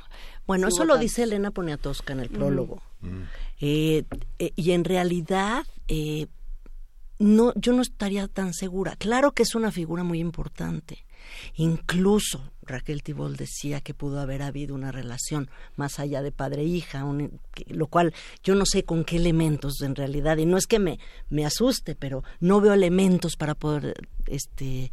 [0.45, 2.81] Bueno, eso lo dice Elena Poniatowska en el prólogo.
[2.99, 3.21] Mm.
[3.61, 4.03] Eh,
[4.39, 6.27] eh, y en realidad, eh,
[7.17, 8.97] no, yo no estaría tan segura.
[8.97, 11.05] Claro que es una figura muy importante.
[11.55, 17.73] Incluso Raquel Tibol decía que pudo haber habido una relación más allá de padre-hija, e
[17.73, 20.99] lo cual yo no sé con qué elementos en realidad, y no es que me,
[21.29, 23.95] me asuste, pero no veo elementos para poder
[24.27, 24.91] este,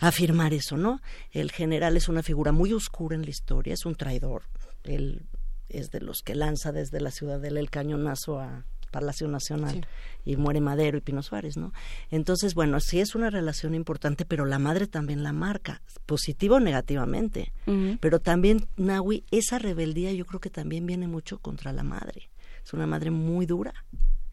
[0.00, 1.00] afirmar eso, ¿no?
[1.30, 4.44] El general es una figura muy oscura en la historia, es un traidor,
[4.84, 5.26] él
[5.68, 9.86] es de los que lanza desde la ciudadela el cañonazo a, Palacio Nacional
[10.24, 11.72] y muere Madero y Pino Suárez, ¿no?
[12.10, 16.60] Entonces, bueno, sí es una relación importante, pero la madre también la marca, positivo o
[16.60, 17.52] negativamente.
[18.00, 22.28] Pero también, Nahui, esa rebeldía yo creo que también viene mucho contra la madre.
[22.64, 23.74] Es una madre muy dura.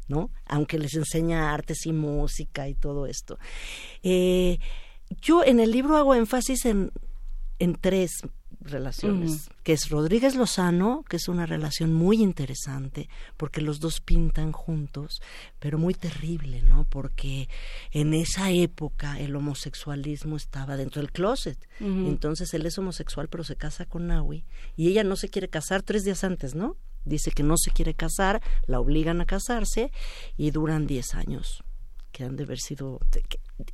[0.08, 0.30] ¿no?
[0.46, 3.40] Aunque les enseña artes y música y todo esto.
[4.04, 4.60] Eh,
[5.22, 6.92] yo en el libro hago énfasis en,
[7.60, 8.12] en tres
[8.72, 14.52] relaciones, que es Rodríguez Lozano, que es una relación muy interesante, porque los dos pintan
[14.52, 15.22] juntos,
[15.60, 16.86] pero muy terrible, ¿no?
[16.86, 17.50] Porque
[17.92, 21.58] en esa época el homosexualismo estaba dentro del closet.
[21.80, 25.84] Entonces él es homosexual, pero se casa con Naui, y ella no se quiere casar
[25.84, 26.78] tres días antes, ¿no?
[27.04, 29.92] Dice que no se quiere casar, la obligan a casarse
[30.38, 31.65] y duran diez años
[32.16, 33.02] que han de haber sido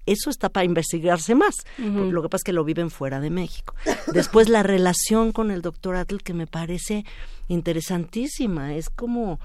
[0.07, 1.57] eso está para investigarse más.
[1.77, 3.75] Lo que pasa es que lo viven fuera de México.
[4.13, 7.05] Después la relación con el doctor Atl que me parece
[7.47, 8.73] interesantísima.
[8.73, 9.39] Es como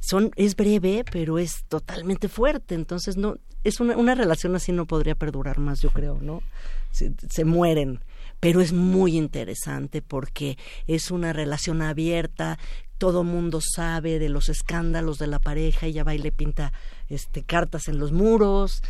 [0.00, 2.74] son es breve pero es totalmente fuerte.
[2.74, 6.42] Entonces no es una, una relación así no podría perdurar más yo creo, ¿no?
[6.90, 8.00] Se, se mueren
[8.40, 12.58] pero es muy interesante porque es una relación abierta,
[12.96, 16.72] todo mundo sabe de los escándalos de la pareja, ella va y le pinta
[17.10, 18.82] este cartas en los muros,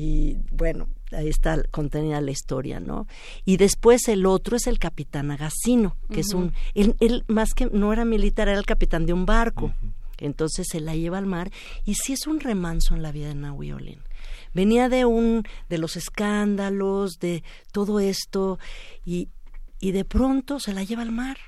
[0.00, 3.08] y bueno, ahí está contenida la historia, ¿no?
[3.44, 7.92] Y después el otro es el capitán Agasino, que es un, él, más que no
[7.92, 9.74] era militar, era el capitán de un barco.
[10.18, 11.50] Entonces se la lleva al mar
[11.84, 13.98] y sí es un remanso en la vida de Nahui Olin.
[14.54, 18.60] Venía de un, de los escándalos, de todo esto
[19.04, 19.28] y,
[19.80, 21.38] y de pronto se la lleva al mar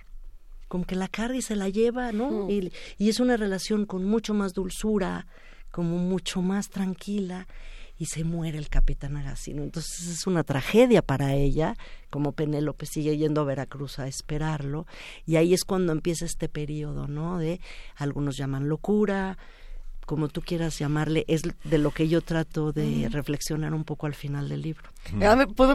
[0.66, 2.48] como que la carga y se la lleva, ¿no?
[2.48, 5.26] Y, y, es una relación con mucho más dulzura,
[5.70, 7.46] como mucho más tranquila
[7.98, 9.62] y se muere el capitán Agasino.
[9.62, 11.76] Entonces es una tragedia para ella,
[12.08, 14.86] como Penélope sigue yendo a Veracruz a esperarlo,
[15.26, 17.36] y ahí es cuando empieza este periodo, ¿no?
[17.36, 17.60] De
[17.96, 19.36] algunos llaman locura,
[20.06, 24.14] como tú quieras llamarle, es de lo que yo trato de reflexionar un poco al
[24.14, 24.90] final del libro.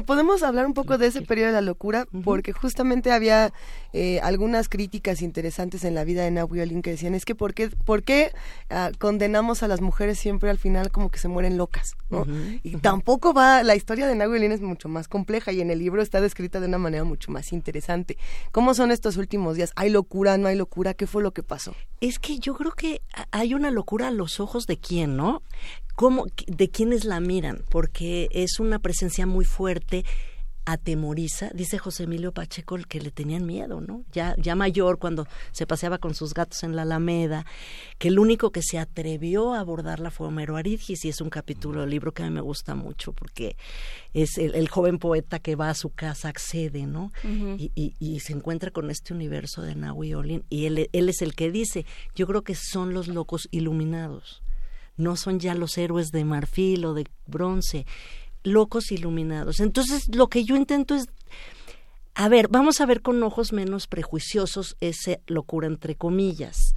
[0.06, 3.52] Podemos hablar un poco de ese periodo de la locura, porque justamente había
[3.94, 7.54] eh, algunas críticas interesantes en la vida de Nahui Olin que decían, es que ¿por
[7.54, 8.32] qué, por qué
[8.70, 11.96] ah, condenamos a las mujeres siempre al final como que se mueren locas?
[12.10, 12.26] ¿no?
[12.64, 15.80] Y tampoco va, la historia de Nahui Olin es mucho más compleja y en el
[15.80, 18.18] libro está descrita de una manera mucho más interesante.
[18.52, 19.72] ¿Cómo son estos últimos días?
[19.76, 20.94] ¿Hay locura, no hay locura?
[20.94, 21.76] ¿Qué fue lo que pasó?
[22.02, 25.42] Es que yo creo que hay una locura a los ojos de quién, ¿no?
[25.96, 30.04] ¿Cómo, de quiénes la miran, porque es una presencia muy fuerte
[30.66, 34.04] atemoriza, dice José Emilio Pacheco que le tenían miedo, ¿no?
[34.12, 37.46] Ya, ya mayor, cuando se paseaba con sus gatos en la Alameda,
[38.00, 41.82] que el único que se atrevió a abordarla fue Homero Aridgis, y es un capítulo
[41.82, 43.56] del libro que a mí me gusta mucho, porque
[44.14, 47.12] es el, joven poeta que va a su casa, accede, ¿no?
[47.24, 51.36] y, y, se encuentra con este universo de Nahui Olin, y él, él es el
[51.36, 54.42] que dice, yo creo que son los locos iluminados,
[54.98, 57.86] no son ya los héroes de marfil o de bronce,
[58.44, 59.60] locos iluminados.
[59.60, 61.08] Entonces, lo que yo intento es,
[62.14, 66.74] a ver, vamos a ver con ojos menos prejuiciosos esa locura entre comillas.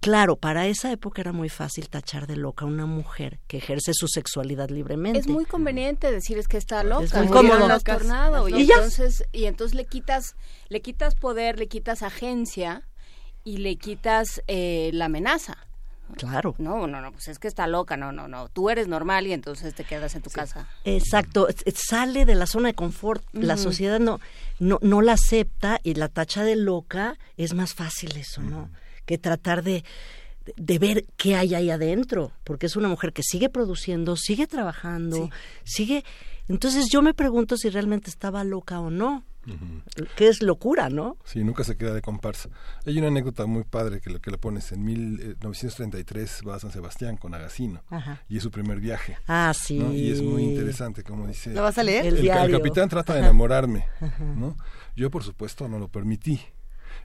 [0.00, 3.92] Claro, para esa época era muy fácil tachar de loca a una mujer que ejerce
[3.94, 5.20] su sexualidad libremente.
[5.20, 8.48] Es muy conveniente decir es que está loca, es muy cómodo.
[8.48, 10.34] y, entonces y entonces le quitas
[10.68, 12.86] le quitas poder, le quitas agencia
[13.44, 15.56] y le quitas eh, la amenaza.
[16.16, 16.54] Claro.
[16.58, 18.48] No, no, no, pues es que está loca, no, no, no.
[18.48, 20.68] Tú eres normal y entonces te quedas en tu casa.
[20.84, 23.22] Exacto, sale de la zona de confort.
[23.32, 24.20] La sociedad no,
[24.58, 28.70] no, no la acepta y la tacha de loca es más fácil eso, ¿no?
[29.06, 29.84] Que tratar de,
[30.56, 35.30] de ver qué hay ahí adentro, porque es una mujer que sigue produciendo, sigue trabajando,
[35.64, 36.04] sigue...
[36.48, 39.24] Entonces yo me pregunto si realmente estaba loca o no
[40.16, 41.16] que es locura, ¿no?
[41.24, 42.48] Sí, nunca se queda de comparsa.
[42.86, 46.72] Hay una anécdota muy padre que, que la pones en 1933 eh, va a San
[46.72, 47.82] Sebastián con Agasino
[48.28, 49.16] y es su primer viaje.
[49.26, 49.76] Ah, sí.
[49.76, 51.52] Y es muy interesante, como dice.
[51.52, 52.06] ¿Lo vas a leer?
[52.06, 53.86] El, el, capitán trata de enamorarme,
[54.36, 54.56] ¿no?
[54.96, 56.40] Yo, por supuesto, no lo permití.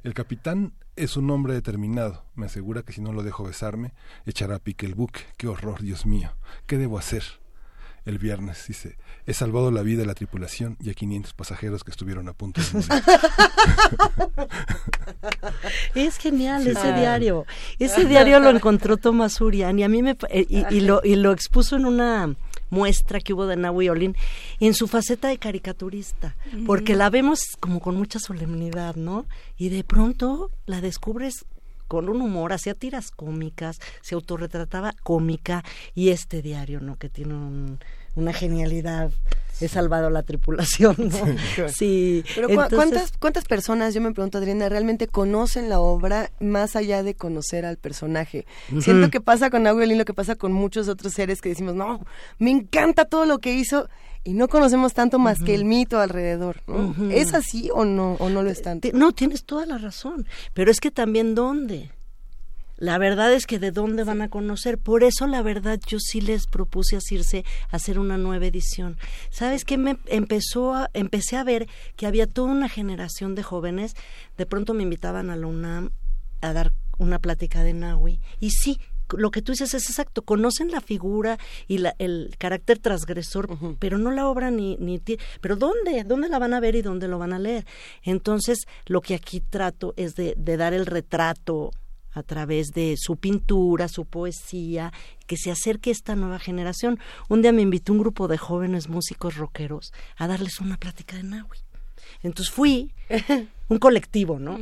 [0.04, 2.26] El capitán es un hombre determinado.
[2.36, 3.94] Me asegura que si no lo dejo besarme,
[4.26, 5.22] echará a pique el buque.
[5.38, 6.32] Qué horror, Dios mío.
[6.66, 7.24] ¿Qué debo hacer?
[8.08, 8.66] El viernes.
[8.68, 12.34] Dice, he salvado la vida de la tripulación y a 500 pasajeros que estuvieron a
[12.34, 12.90] punto de morir.
[15.96, 17.46] es genial ese diario.
[17.78, 20.16] Ese diario lo encontró Tomás Urián y a mí me...
[20.30, 22.34] Eh, y, lo, y lo expuso en una
[22.70, 24.16] muestra que hubo de Nahui Olin
[24.60, 29.26] en su faceta de caricaturista, porque la vemos como con mucha solemnidad, ¿no?
[29.58, 31.46] Y de pronto la descubres
[31.88, 35.64] con un humor, hacía tiras cómicas, se autorretrataba cómica
[35.96, 36.98] y este diario, ¿no?
[36.98, 37.78] Que tiene
[38.16, 39.12] una genialidad.
[39.60, 41.68] He salvado la tripulación, ¿no?
[41.70, 42.24] Sí.
[42.36, 47.16] Pero ¿cuántas, ¿cuántas personas, yo me pregunto, Adriana, realmente conocen la obra más allá de
[47.16, 48.46] conocer al personaje?
[48.80, 52.06] Siento que pasa con Abuelín lo que pasa con muchos otros seres que decimos, no,
[52.38, 53.90] me encanta todo lo que hizo
[54.28, 56.62] y no conocemos tanto más que el mito alrededor.
[56.68, 56.94] ¿no?
[57.12, 58.90] ¿Es así o no, o no lo es tanto?
[58.92, 61.94] No, tienes toda la razón, pero es que también dónde.
[62.76, 64.80] La verdad es que de dónde van a conocer.
[64.80, 68.98] Por eso la verdad yo sí les propuse a Circe hacer una nueva edición.
[69.30, 69.78] ¿Sabes qué?
[69.78, 73.96] Me empezó a, empecé a ver que había toda una generación de jóvenes.
[74.38, 75.92] De pronto me invitaban a la UNAM
[76.42, 78.20] a dar una plática de Nahui.
[78.42, 78.82] Y sí,
[79.16, 83.98] lo que tú dices es exacto, conocen la figura y la, el carácter transgresor, pero
[83.98, 85.02] no la obra ni, ni...
[85.42, 86.04] Pero ¿dónde?
[86.04, 87.66] ¿Dónde la van a ver y dónde lo van a leer?
[88.04, 91.72] Entonces, lo que aquí trato es de, de dar el retrato
[92.18, 94.92] a través de su pintura, su poesía,
[95.28, 97.00] que se acerque a esta nueva generación.
[97.30, 101.24] Un día me invitó un grupo de jóvenes músicos rockeros a darles una plática de
[101.24, 101.60] Nahui.
[102.24, 102.92] Entonces fui,
[103.70, 104.58] un colectivo, ¿no?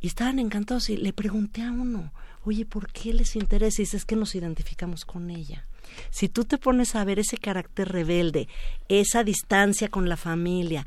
[0.00, 2.12] Y estaban encantados y le pregunté a uno,
[2.44, 3.82] oye, ¿por qué les interesa?
[3.82, 5.66] Y dices que nos identificamos con ella.
[6.10, 8.48] Si tú te pones a ver ese carácter rebelde,
[8.88, 10.86] esa distancia con la familia,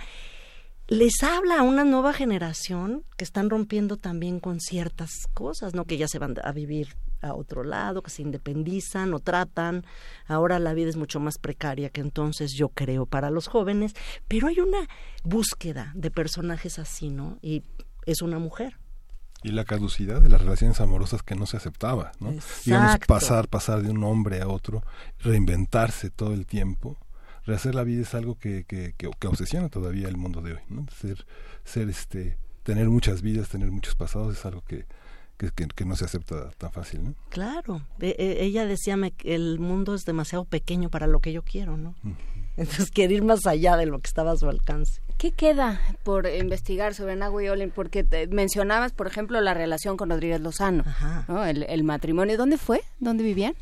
[0.87, 5.85] les habla a una nueva generación que están rompiendo también con ciertas cosas, ¿no?
[5.85, 9.83] Que ya se van a vivir a otro lado, que se independizan o tratan.
[10.27, 13.93] Ahora la vida es mucho más precaria que entonces, yo creo, para los jóvenes,
[14.27, 14.87] pero hay una
[15.23, 17.39] búsqueda de personajes así, ¿no?
[17.41, 17.63] Y
[18.05, 18.77] es una mujer
[19.45, 22.33] y la caducidad de las relaciones amorosas que no se aceptaba, ¿no?
[22.65, 24.81] Digamos, pasar, pasar de un hombre a otro,
[25.19, 26.97] reinventarse todo el tiempo,
[27.45, 30.87] rehacer la vida es algo que, que, que, obsesiona todavía el mundo de hoy, ¿no?
[30.99, 31.27] Ser,
[31.63, 34.87] ser este, tener muchas vidas, tener muchos pasados es algo que,
[35.37, 37.13] que, no se acepta tan fácil, ¿no?
[37.29, 41.43] Claro, e, e, ella decía que el mundo es demasiado pequeño para lo que yo
[41.43, 41.93] quiero, ¿no?
[42.57, 45.04] Entonces quiere ir más allá de lo que estaba a su alcance.
[45.17, 47.71] ¿Qué queda por investigar sobre Nahui Olin?
[47.71, 50.83] Porque mencionabas, por ejemplo, la relación con Rodríguez Lozano,
[51.45, 52.37] el, matrimonio.
[52.37, 52.81] ¿Dónde fue?
[52.99, 53.55] ¿Dónde vivían?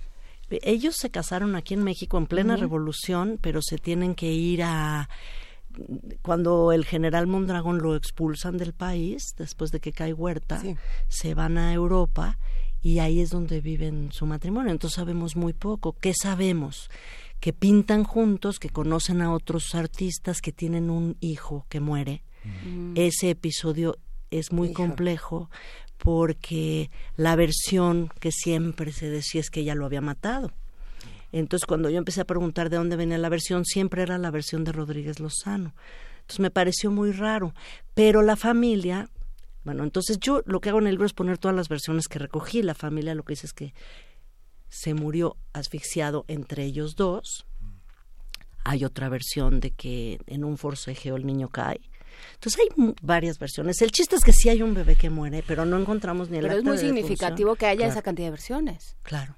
[0.49, 5.09] Ellos se casaron aquí en México en plena revolución, pero se tienen que ir a
[6.21, 10.61] cuando el general Mondragón lo expulsan del país, después de que cae Huerta,
[11.07, 12.37] se van a Europa
[12.81, 14.71] y ahí es donde viven su matrimonio.
[14.71, 15.95] Entonces sabemos muy poco.
[15.99, 16.89] ¿Qué sabemos?
[17.43, 22.23] Que pintan juntos, que conocen a otros artistas, que tienen un hijo que muere.
[22.65, 22.93] Mm.
[22.95, 23.97] Ese episodio
[24.31, 25.49] es muy complejo
[25.97, 30.53] porque la versión que siempre se decía es que ella lo había matado
[31.33, 34.63] entonces, cuando yo empecé a preguntar de dónde venía la versión, siempre era la versión
[34.63, 35.73] de Rodríguez Lozano.
[36.21, 37.55] Entonces, me pareció muy raro.
[37.95, 39.09] Pero la familia,
[39.63, 42.19] bueno, entonces yo lo que hago en el libro es poner todas las versiones que
[42.19, 42.61] recogí.
[42.61, 43.73] La familia lo que dice es que
[44.73, 47.45] se murió asfixiado entre ellos dos.
[48.65, 51.79] Hay otra versión de que en un forcejeo el niño cae.
[52.33, 53.81] Entonces hay varias versiones.
[53.83, 56.43] El chiste es que sí hay un bebé que muere, pero no encontramos ni el
[56.43, 58.97] Pero es muy significativo que haya esa cantidad de versiones.
[59.03, 59.35] Claro.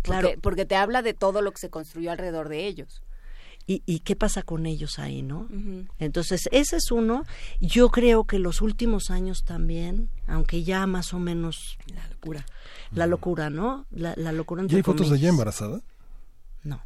[0.00, 0.30] Claro.
[0.40, 3.02] Porque, te habla de todo lo que se construyó alrededor de ellos.
[3.66, 5.48] Y, y, qué pasa con ellos ahí, ¿no?
[5.98, 7.26] Entonces, ese es uno.
[7.60, 11.76] Yo creo que los últimos años también, aunque ya más o menos...
[11.94, 12.46] La locura.
[12.92, 13.86] La locura, ¿no?
[13.90, 15.80] La, la locura ¿Y hay fotos de ella embarazada?
[16.62, 16.80] No.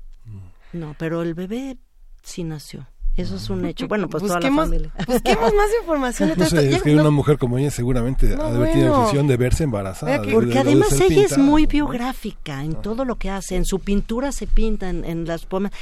[0.73, 1.79] No, pero el bebé
[2.23, 2.87] sí nació.
[3.17, 3.89] Eso es un hecho.
[3.89, 4.91] Bueno, pues toda la familia.
[5.07, 6.33] Busquemos más información.
[6.35, 9.65] no sé, es que una mujer como ella seguramente ha de tener la de verse
[9.65, 10.23] embarazada.
[10.33, 13.57] Porque además ella es muy biográfica en todo lo que hace.
[13.57, 15.73] En su pintura se pinta, en, las poemas.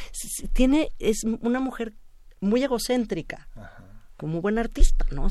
[0.53, 1.93] Tiene, es una mujer
[2.41, 3.49] muy egocéntrica,
[4.17, 5.29] como buen artista, ¿no?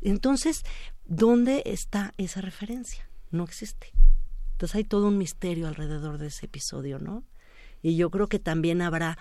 [0.00, 0.64] Entonces,
[1.04, 3.08] ¿dónde está esa referencia?
[3.30, 3.92] No existe.
[4.52, 7.24] Entonces hay todo un misterio alrededor de ese episodio, ¿no?
[7.82, 9.18] Y yo creo que también habrá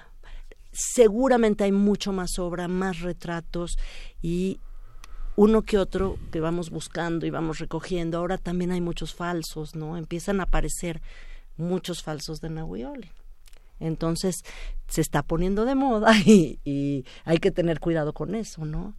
[0.72, 3.78] seguramente hay mucho más obra, más retratos
[4.22, 4.60] y
[5.36, 8.18] uno que otro que vamos buscando y vamos recogiendo.
[8.18, 9.97] Ahora también hay muchos falsos, ¿no?
[9.97, 11.01] Empiezan a aparecer
[11.57, 13.10] muchos falsos de Nahuioli.
[13.80, 14.36] Entonces
[14.88, 18.95] se está poniendo de moda y, hay que tener cuidado con eso, ¿no?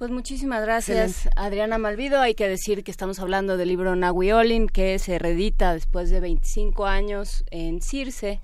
[0.00, 2.22] Pues muchísimas gracias, Adriana Malvido.
[2.22, 6.86] Hay que decir que estamos hablando del libro Nahui que se reedita después de 25
[6.86, 8.40] años en Circe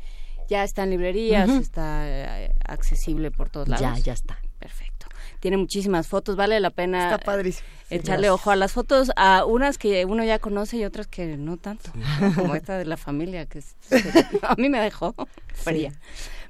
[0.50, 3.80] ya está en librerías, está eh, accesible por todos lados.
[3.80, 4.38] Ya, ya está.
[4.58, 5.06] Perfecto.
[5.40, 7.66] Tiene muchísimas fotos, vale la pena está padrísimo.
[7.88, 11.56] echarle ojo a las fotos, a unas que uno ya conoce y otras que no
[11.56, 11.90] tanto,
[12.34, 13.62] como esta de la familia que
[14.42, 15.14] a mí me dejó
[15.54, 15.94] fría.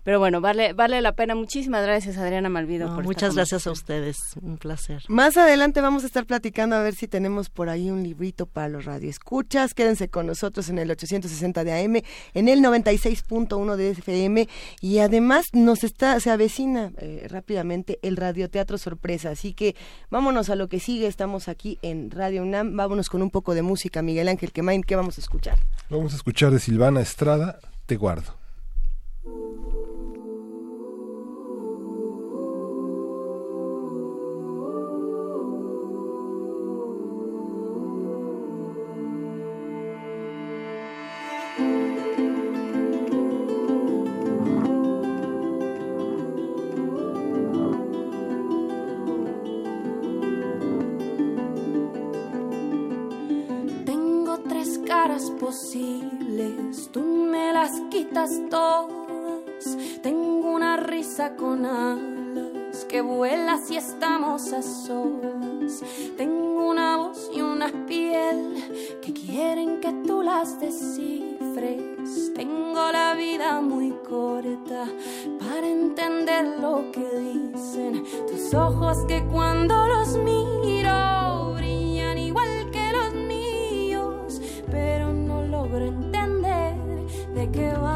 [0.07, 1.35] Pero bueno, vale, vale la pena.
[1.35, 2.89] Muchísimas gracias, Adriana Malvido.
[3.03, 5.03] muchas gracias a ustedes, un placer.
[5.09, 8.69] Más adelante vamos a estar platicando a ver si tenemos por ahí un librito para
[8.69, 9.75] los radioescuchas.
[9.75, 12.03] Quédense con nosotros en el 860 de AM,
[12.35, 14.49] en el 96.1 de FM
[14.81, 19.31] y además nos está, se avecina eh, rápidamente el radioteatro sorpresa.
[19.31, 19.75] Así que
[20.09, 21.09] vámonos a lo que sigue.
[21.09, 22.77] Estamos aquí en Radio UNAM.
[22.77, 24.03] Vámonos con un poco de música.
[24.03, 25.59] Miguel Ángel Quemain, ¿qué vamos a escuchar?
[25.91, 28.47] Vamos a escuchar de Silvana Estrada, Te Guardo.
[61.35, 65.83] Con alas que vuela si estamos a solas.
[66.17, 68.55] Tengo una voz y una piel
[69.03, 72.33] que quieren que tú las descifres.
[72.35, 74.87] Tengo la vida muy corta
[75.41, 83.15] para entender lo que dicen tus ojos que cuando los miro brillan igual que los
[83.15, 85.13] míos, pero
[85.49, 86.75] logro entender
[87.35, 87.96] de qué van.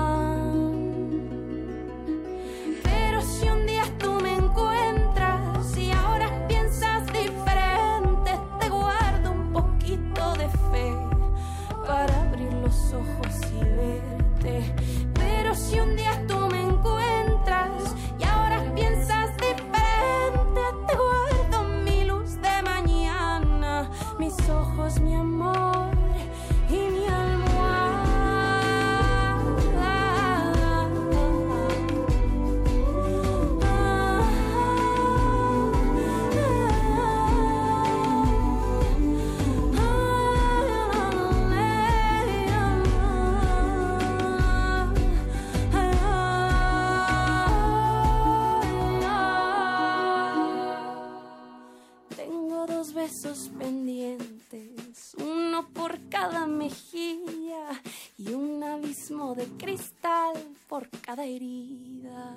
[60.71, 62.37] Por cada herida.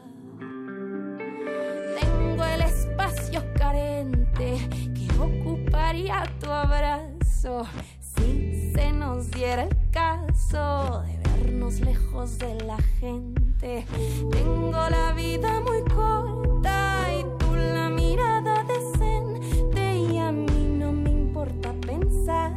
[1.99, 4.57] Tengo el espacio carente
[4.95, 7.67] que ocuparía tu abrazo
[7.99, 13.85] si se nos diera el caso de vernos lejos de la gente.
[14.31, 21.11] Tengo la vida muy corta y tú la mirada decente y a mí no me
[21.11, 22.55] importa pensar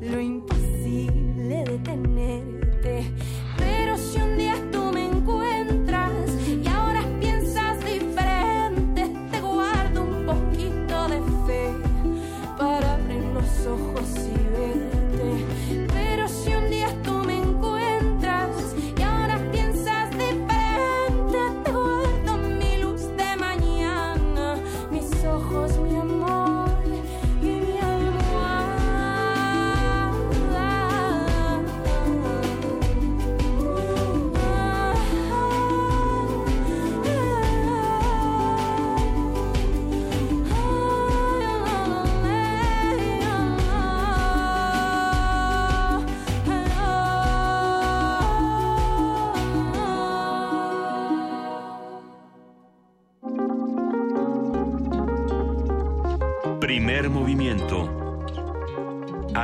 [0.00, 0.57] lo imposible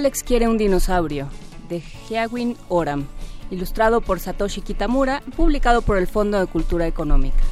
[0.00, 1.28] Alex quiere un dinosaurio,
[1.68, 3.04] de Heawin Oram,
[3.50, 7.42] ilustrado por Satoshi Kitamura, publicado por el Fondo de Cultura Económica.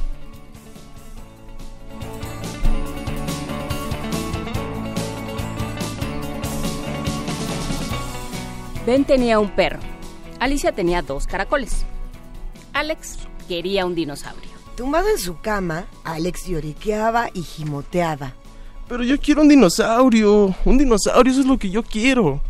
[8.87, 9.77] Ben tenía un perro.
[10.39, 11.85] Alicia tenía dos caracoles.
[12.73, 14.49] Alex quería un dinosaurio.
[14.75, 18.33] Tumbado en su cama, Alex lloriqueaba y gimoteaba.
[18.89, 20.55] Pero yo quiero un dinosaurio.
[20.65, 22.41] Un dinosaurio, eso es lo que yo quiero.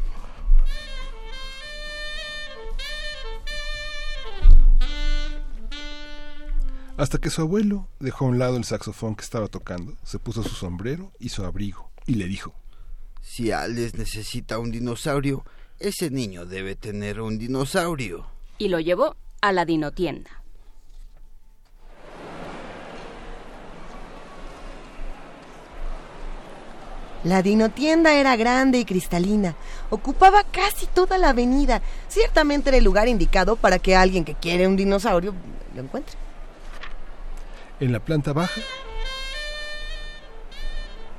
[6.95, 10.43] Hasta que su abuelo dejó a un lado el saxofón que estaba tocando, se puso
[10.43, 12.53] su sombrero y su abrigo y le dijo,
[13.21, 15.45] Si Alex necesita un dinosaurio,
[15.79, 18.25] ese niño debe tener un dinosaurio.
[18.57, 20.29] Y lo llevó a la dinotienda.
[27.23, 29.55] La dinotienda era grande y cristalina.
[29.89, 31.81] Ocupaba casi toda la avenida.
[32.07, 35.33] Ciertamente era el lugar indicado para que alguien que quiere un dinosaurio
[35.75, 36.15] lo encuentre.
[37.81, 38.61] En la planta baja,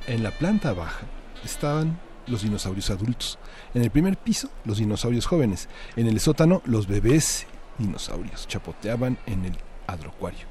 [0.07, 1.05] en la planta baja
[1.43, 3.37] estaban los dinosaurios adultos.
[3.73, 5.69] En el primer piso, los dinosaurios jóvenes.
[5.95, 7.45] En el sótano, los bebés
[7.77, 10.50] dinosaurios chapoteaban en el adrocuario.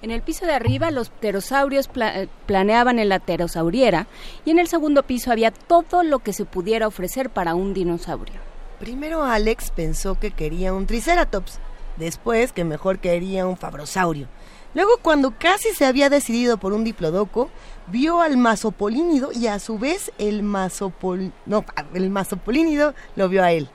[0.00, 4.06] En el piso de arriba los pterosaurios pla- eh, planeaban en la pterosauriera
[4.44, 8.36] y en el segundo piso había todo lo que se pudiera ofrecer para un dinosaurio.
[8.78, 11.58] Primero Alex pensó que quería un triceratops,
[11.96, 14.28] después que mejor quería un fabrosaurio.
[14.74, 17.50] Luego cuando casi se había decidido por un diplodoco,
[17.88, 21.32] vio al masopolínido y a su vez el masopol...
[21.46, 23.68] no, el masopolínido lo vio a él.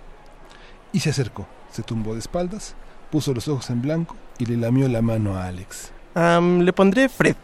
[0.93, 2.75] Y se acercó, se tumbó de espaldas,
[3.11, 5.91] puso los ojos en blanco y le lamió la mano a Alex.
[6.15, 7.35] Le pondré Fred.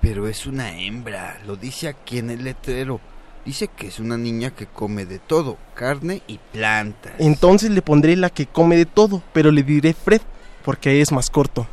[0.00, 3.00] Pero es una hembra, lo dice aquí en el letrero.
[3.44, 7.12] Dice que es una niña que come de todo, carne y plantas.
[7.18, 10.20] Entonces le pondré la que come de todo, pero le diré Fred,
[10.64, 11.66] porque es más corto.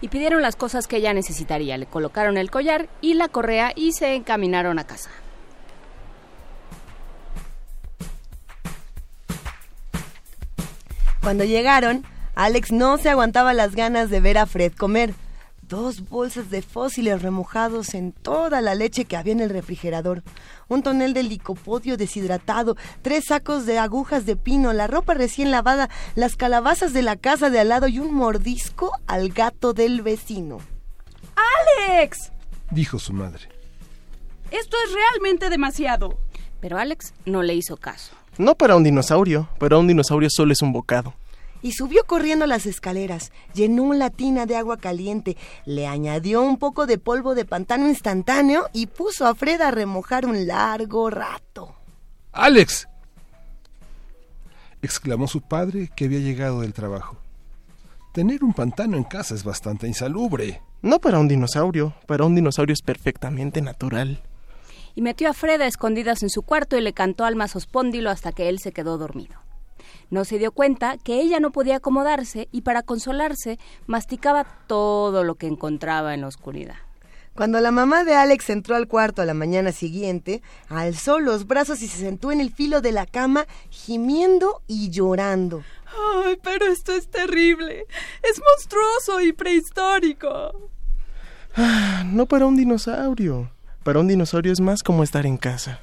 [0.00, 1.76] Y pidieron las cosas que ella necesitaría.
[1.76, 5.10] Le colocaron el collar y la correa y se encaminaron a casa.
[11.22, 15.12] Cuando llegaron, Alex no se aguantaba las ganas de ver a Fred comer.
[15.70, 20.24] Dos bolsas de fósiles remojados en toda la leche que había en el refrigerador,
[20.66, 25.88] un tonel de licopodio deshidratado, tres sacos de agujas de pino, la ropa recién lavada,
[26.16, 30.58] las calabazas de la casa de al lado y un mordisco al gato del vecino.
[31.86, 32.32] ¡Alex!
[32.72, 33.42] Dijo su madre.
[34.50, 36.18] Esto es realmente demasiado.
[36.58, 38.12] Pero Alex no le hizo caso.
[38.38, 41.14] No para un dinosaurio, pero un dinosaurio solo es un bocado.
[41.62, 45.36] Y subió corriendo las escaleras, llenó una tina de agua caliente,
[45.66, 50.26] le añadió un poco de polvo de pantano instantáneo y puso a Fred a remojar
[50.26, 51.74] un largo rato.
[52.32, 52.86] ¡Alex!
[54.82, 57.18] exclamó su padre que había llegado del trabajo.
[58.12, 60.62] Tener un pantano en casa es bastante insalubre.
[60.82, 64.22] No para un dinosaurio, para un dinosaurio es perfectamente natural.
[64.94, 68.32] Y metió a Fred a escondidas en su cuarto y le cantó al masospóndilo hasta
[68.32, 69.38] que él se quedó dormido.
[70.10, 75.36] No se dio cuenta que ella no podía acomodarse y para consolarse masticaba todo lo
[75.36, 76.74] que encontraba en la oscuridad.
[77.36, 81.80] Cuando la mamá de Alex entró al cuarto a la mañana siguiente, alzó los brazos
[81.80, 85.62] y se sentó en el filo de la cama, gimiendo y llorando.
[85.86, 87.86] ¡Ay, pero esto es terrible!
[88.22, 90.70] ¡Es monstruoso y prehistórico!
[91.54, 93.52] Ah, no para un dinosaurio.
[93.84, 95.78] Para un dinosaurio es más como estar en casa.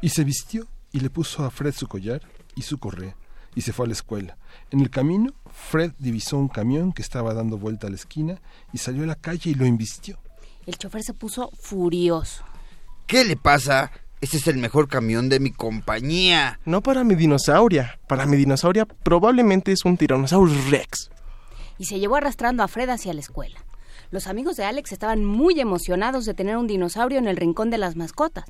[0.00, 2.22] Y se vistió y le puso a Fred su collar
[2.54, 3.14] y su correa
[3.56, 4.36] y se fue a la escuela.
[4.70, 8.40] En el camino, Fred divisó un camión que estaba dando vuelta a la esquina
[8.72, 10.18] y salió a la calle y lo invistió.
[10.66, 12.44] El chofer se puso furioso.
[13.06, 13.90] ¿Qué le pasa?
[14.20, 16.60] Ese es el mejor camión de mi compañía.
[16.64, 17.98] No para mi dinosauria.
[18.08, 21.10] Para mi dinosauria probablemente es un Tyrannosaurus Rex.
[21.78, 23.56] Y se llevó arrastrando a Fred hacia la escuela.
[24.10, 27.78] Los amigos de Alex estaban muy emocionados de tener un dinosaurio en el rincón de
[27.78, 28.44] las mascotas.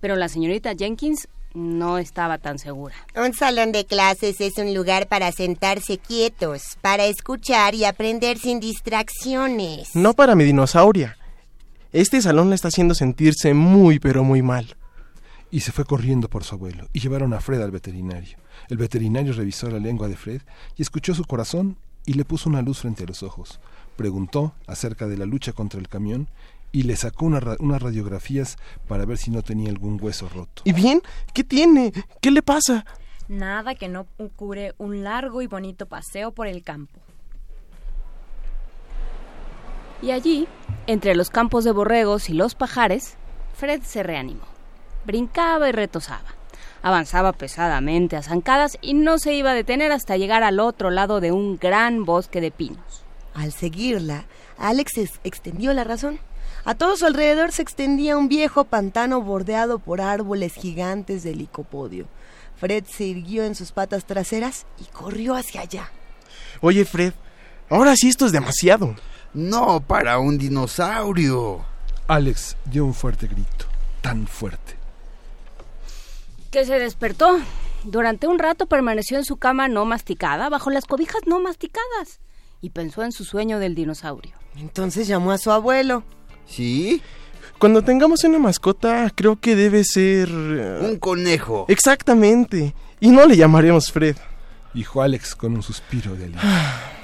[0.00, 2.94] Pero la señorita Jenkins no estaba tan segura.
[3.16, 8.60] Un salón de clases es un lugar para sentarse quietos, para escuchar y aprender sin
[8.60, 9.94] distracciones.
[9.94, 11.16] No para mi dinosauria.
[11.92, 14.76] Este salón le está haciendo sentirse muy pero muy mal.
[15.50, 18.36] Y se fue corriendo por su abuelo y llevaron a Fred al veterinario.
[18.68, 20.42] El veterinario revisó la lengua de Fred
[20.76, 23.60] y escuchó su corazón y le puso una luz frente a los ojos.
[23.96, 26.28] Preguntó acerca de la lucha contra el camión
[26.74, 28.58] y le sacó unas radiografías
[28.88, 30.62] para ver si no tenía algún hueso roto.
[30.64, 31.02] ¿Y bien?
[31.32, 31.92] ¿Qué tiene?
[32.20, 32.84] ¿Qué le pasa?
[33.28, 36.98] Nada que no cure un largo y bonito paseo por el campo.
[40.02, 40.48] Y allí,
[40.88, 43.16] entre los campos de borregos y los pajares,
[43.54, 44.44] Fred se reanimó.
[45.06, 46.34] Brincaba y retosaba.
[46.82, 51.20] Avanzaba pesadamente a zancadas y no se iba a detener hasta llegar al otro lado
[51.20, 53.04] de un gran bosque de pinos.
[53.32, 54.24] Al seguirla,
[54.58, 56.18] Alex extendió la razón.
[56.64, 62.06] A todo su alrededor se extendía un viejo pantano bordeado por árboles gigantes de licopodio.
[62.56, 65.90] Fred se irguió en sus patas traseras y corrió hacia allá.
[66.62, 67.12] Oye, Fred,
[67.68, 68.94] ahora sí esto es demasiado.
[69.34, 71.64] No para un dinosaurio.
[72.06, 73.66] Alex dio un fuerte grito,
[74.00, 74.76] tan fuerte.
[76.50, 77.38] Que se despertó.
[77.84, 82.20] Durante un rato permaneció en su cama no masticada, bajo las cobijas no masticadas,
[82.62, 84.32] y pensó en su sueño del dinosaurio.
[84.56, 86.04] Entonces llamó a su abuelo.
[86.46, 87.02] ¿Sí?
[87.58, 90.30] Cuando tengamos una mascota, creo que debe ser...
[90.30, 91.66] Uh, un conejo.
[91.68, 92.74] Exactamente.
[93.00, 94.16] Y no le llamaremos Fred.
[94.74, 96.40] Dijo Alex con un suspiro de alivio.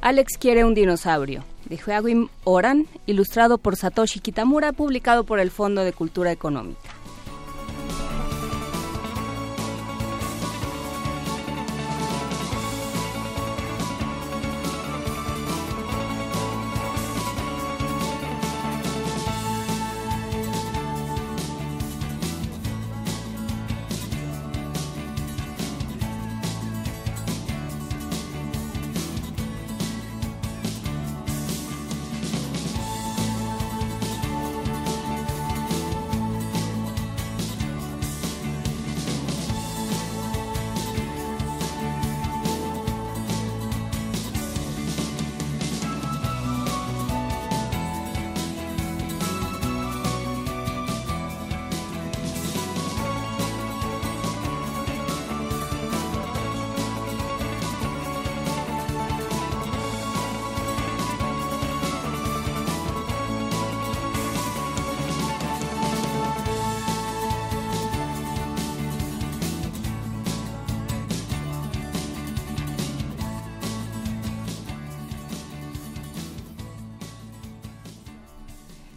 [0.00, 5.84] Alex quiere un dinosaurio, de Joaquim Oran, ilustrado por Satoshi Kitamura, publicado por el Fondo
[5.84, 6.97] de Cultura Económica.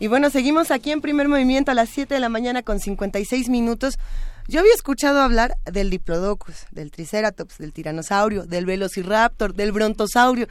[0.02, 3.49] Y bueno, seguimos aquí en primer movimiento a las 7 de la mañana con 56
[3.49, 3.99] minutos.
[4.47, 10.47] Yo había escuchado hablar del Diplodocus, del Triceratops, del Tiranosaurio, del Velociraptor, del Brontosaurio.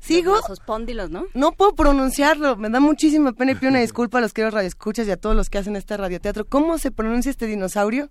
[0.00, 0.36] Sigo.
[0.48, 1.26] Los ¿no?
[1.34, 2.56] No puedo pronunciarlo.
[2.56, 5.36] Me da muchísima pena y pido una disculpa a los queridos radioescuchas y a todos
[5.36, 6.46] los que hacen este radioteatro.
[6.46, 8.08] ¿Cómo se pronuncia este dinosaurio?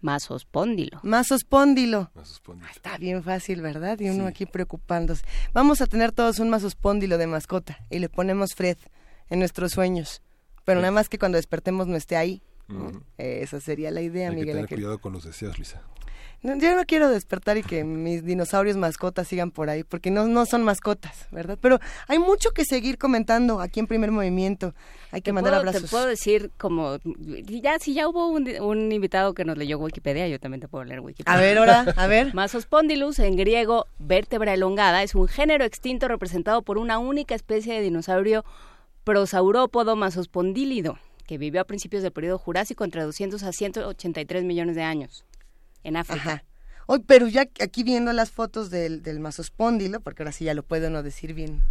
[0.00, 0.98] Masospóndilo.
[1.02, 2.10] Masospóndilo.
[2.16, 4.00] Ah, está bien fácil, ¿verdad?
[4.00, 5.22] Y uno aquí preocupándose.
[5.52, 8.78] Vamos a tener todos un masospóndilo de mascota y le ponemos Fred
[9.30, 10.22] en nuestros sueños.
[10.64, 12.42] Pero nada más que cuando despertemos no esté ahí.
[13.16, 14.48] Esa sería la idea, Hay Miguel.
[14.48, 15.80] que tener cuidado con los deseos, Luisa.
[16.42, 20.44] yo no quiero despertar y que mis dinosaurios mascotas sigan por ahí, porque no, no
[20.44, 21.56] son mascotas, ¿verdad?
[21.60, 24.74] Pero hay mucho que seguir comentando aquí en Primer Movimiento.
[25.12, 25.82] Hay que mandar abrazos.
[25.82, 26.98] Te puedo decir como,
[27.44, 30.82] ya si ya hubo un, un, invitado que nos leyó Wikipedia, yo también te puedo
[30.82, 31.38] leer Wikipedia.
[31.38, 32.34] A ver, ahora, a ver.
[32.34, 37.82] Masospondylus, en griego, vértebra elongada, es un género extinto representado por una única especie de
[37.82, 38.44] dinosaurio
[39.06, 40.98] prosaurópodo masospondílido
[41.28, 45.24] que vivió a principios del periodo Jurásico entre 200 a 183 millones de años
[45.84, 46.42] en África.
[46.86, 49.20] Hoy, pero ya aquí viendo las fotos del, del
[50.02, 51.62] porque ahora sí ya lo puedo no decir bien,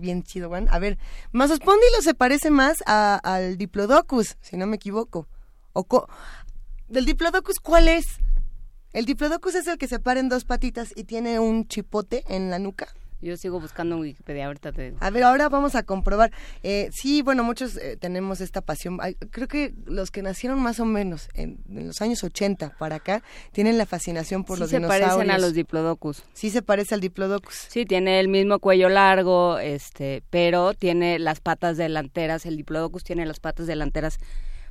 [0.00, 0.66] bien chido, Juan.
[0.68, 0.98] A ver,
[1.30, 5.28] masospóndilo se parece más al diplodocus, si no me equivoco.
[5.72, 6.08] O
[6.88, 8.18] ¿Del diplodocus cuál es?
[8.92, 12.50] El diplodocus es el que se para en dos patitas y tiene un chipote en
[12.50, 12.88] la nuca.
[13.22, 14.96] Yo sigo buscando en Wikipedia, ahorita te digo.
[15.00, 16.32] A ver, ahora vamos a comprobar.
[16.62, 18.98] Eh, sí, bueno, muchos eh, tenemos esta pasión.
[19.30, 23.76] creo que los que nacieron más o menos en, los años 80 para acá tienen
[23.76, 25.10] la fascinación por sí los se dinosaurios.
[25.10, 26.22] parecen a los diplodocus.
[26.32, 27.66] Sí se parece al diplodocus.
[27.68, 32.46] Sí, tiene el mismo cuello largo, este, pero tiene las patas delanteras.
[32.46, 34.18] El diplodocus tiene las patas delanteras,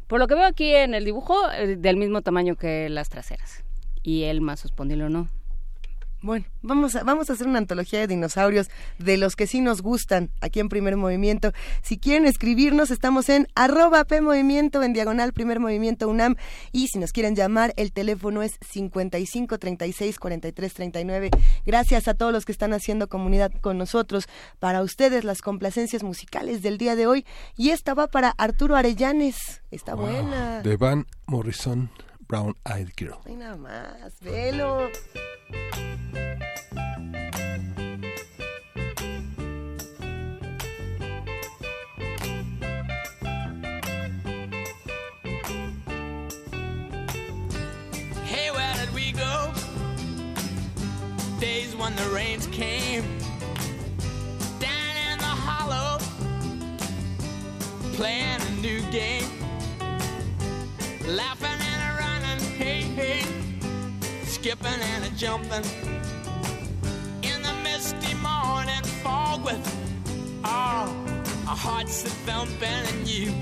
[0.07, 3.63] por lo que veo aquí en el dibujo, eh, del mismo tamaño que las traseras.
[4.01, 5.27] Y el masospondilo no.
[6.21, 9.81] Bueno, vamos a, vamos a hacer una antología de dinosaurios de los que sí nos
[9.81, 11.53] gustan aquí en Primer Movimiento.
[11.81, 16.35] Si quieren escribirnos, estamos en arroba PMovimiento, en diagonal Primer Movimiento UNAM.
[16.73, 21.29] Y si nos quieren llamar, el teléfono es 55 36 43 39.
[21.65, 24.27] Gracias a todos los que están haciendo comunidad con nosotros.
[24.59, 27.25] Para ustedes, las complacencias musicales del día de hoy.
[27.55, 29.61] Y esta va para Arturo Arellanes.
[29.71, 30.61] Está buena.
[30.63, 31.89] De Van Morrison.
[32.29, 33.19] Brown Eyed Girl.
[33.25, 34.91] Ay, nada más, velo.
[48.25, 49.51] Hey, where did we go?
[51.39, 53.01] Days when the rains came
[54.59, 55.97] down in the hollow,
[57.93, 59.25] playing a new game,
[61.07, 61.68] laughing hey, hey,
[64.41, 65.65] skipping and a jumping
[67.23, 69.59] in the misty morning fog with
[70.45, 70.87] all
[71.45, 73.33] our hearts that thumping and you,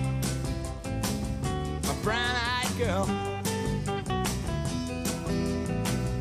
[1.84, 3.08] my brown-eyed girl.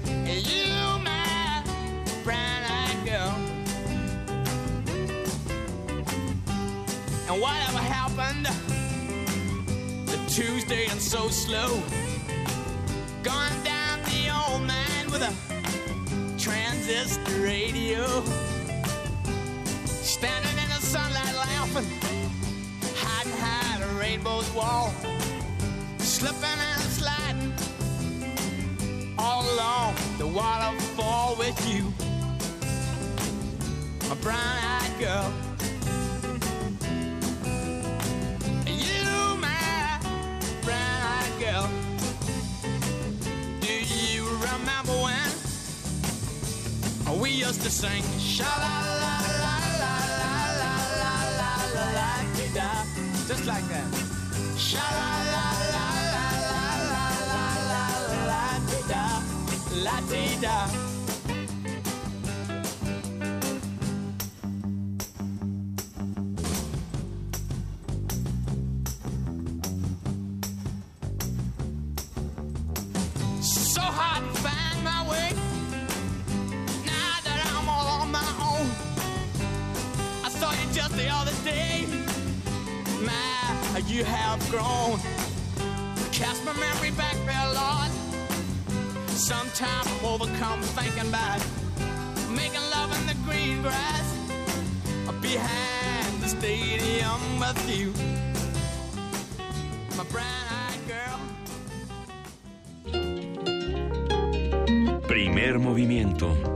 [0.04, 0.68] And you,
[1.02, 1.62] my
[2.22, 3.34] brown-eyed girl.
[7.30, 8.46] And whatever happened
[10.06, 11.82] to Tuesday and so slow?
[13.22, 13.75] Gone down
[15.18, 18.04] with a transistor radio.
[19.86, 21.88] Standing in the sunlight laughing,
[22.96, 24.92] hiding behind a rainbow's wall.
[25.98, 27.54] Slipping and sliding
[29.18, 31.92] all along the waterfall with you.
[34.10, 35.55] A brown eyed girl.
[47.20, 52.10] We used to sing sha la la la la la la la la la la
[52.56, 52.70] da
[53.28, 53.88] just like that
[54.58, 56.26] sha la la la la
[56.92, 57.84] la la la
[58.28, 58.44] la la
[58.90, 59.04] da
[59.84, 59.96] la
[60.44, 60.56] da
[73.40, 74.15] so hard
[80.96, 81.84] the day.
[83.04, 84.98] My, you have grown.
[86.12, 87.90] Cast my memory back there, Lord.
[89.08, 91.40] Sometimes I'm overcome thinking about
[92.30, 94.16] making love in the green grass
[95.20, 97.92] behind the stadium with you.
[99.96, 101.20] My brown-eyed girl.
[105.02, 106.55] Primer movimiento.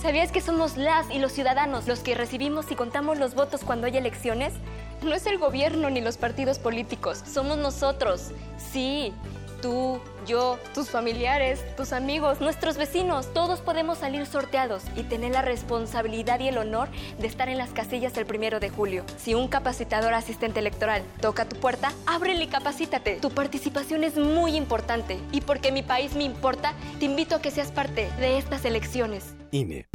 [0.00, 3.86] ¿Sabías que somos las y los ciudadanos los que recibimos y contamos los votos cuando
[3.86, 4.52] hay elecciones?
[5.02, 8.30] No es el gobierno ni los partidos políticos, somos nosotros.
[8.56, 9.12] Sí,
[9.60, 15.42] tú, yo, tus familiares, tus amigos, nuestros vecinos, todos podemos salir sorteados y tener la
[15.42, 16.88] responsabilidad y el honor
[17.18, 19.04] de estar en las casillas el primero de julio.
[19.16, 23.16] Si un capacitador asistente electoral toca tu puerta, ábrele y capacítate.
[23.20, 27.52] Tu participación es muy importante y porque mi país me importa, te invito a que
[27.52, 29.34] seas parte de estas elecciones.
[29.52, 29.86] INE.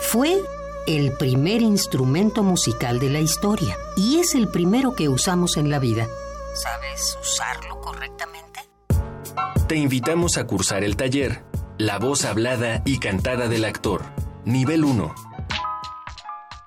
[0.00, 0.40] Fue
[0.86, 5.78] el primer instrumento musical de la historia y es el primero que usamos en la
[5.78, 6.06] vida.
[6.54, 8.60] ¿Sabes usarlo correctamente?
[9.66, 11.44] Te invitamos a cursar el taller
[11.76, 14.02] La voz hablada y cantada del actor,
[14.44, 15.12] nivel 1.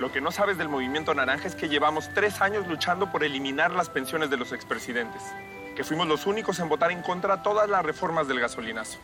[0.00, 3.70] Lo que no sabes del movimiento naranja es que llevamos tres años luchando por eliminar
[3.70, 5.22] las pensiones de los expresidentes,
[5.76, 8.98] que fuimos los únicos en votar en contra de todas las reformas del gasolinazo,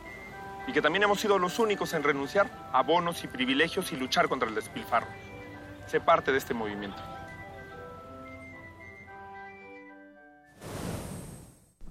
[0.66, 4.28] y que también hemos sido los únicos en renunciar a bonos y privilegios y luchar
[4.28, 5.07] contra el despilfarro.
[5.86, 7.01] Sé parte de este movimiento.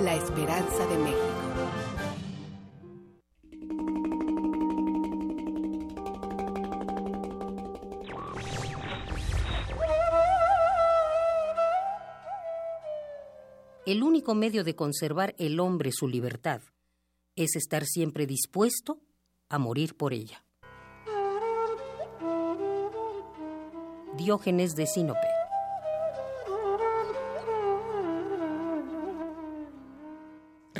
[0.00, 1.20] la esperanza de México.
[13.84, 16.62] El único medio de conservar el hombre su libertad
[17.36, 19.00] es estar siempre dispuesto
[19.48, 20.44] a morir por ella.
[24.16, 25.29] Diógenes de Sinope.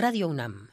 [0.00, 0.68] Radio UNAM.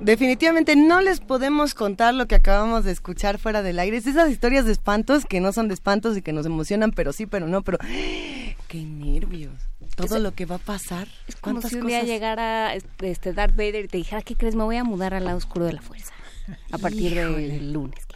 [0.02, 3.98] Definitivamente no les podemos contar lo que acabamos de escuchar fuera del aire.
[3.98, 7.14] Es esas historias de espantos que no son de espantos y que nos emocionan, pero
[7.14, 7.78] sí, pero no, pero
[8.68, 9.53] qué nervios.
[9.95, 11.07] Todo lo que va a pasar.
[11.28, 12.09] Es como ¿Cuántas si un día cosas?
[12.09, 14.55] llegara este Darth Vader y te dijera, ¿qué crees?
[14.55, 16.13] Me voy a mudar al lado oscuro de la fuerza
[16.72, 17.47] a partir Híjole.
[17.47, 18.07] del lunes.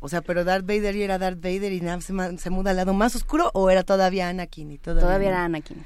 [0.00, 2.94] O sea, pero Darth Vader y era Darth Vader y nada, se, muda al lado
[2.94, 5.84] más oscuro o era todavía Anakin y todavía, Todavía era Anakin.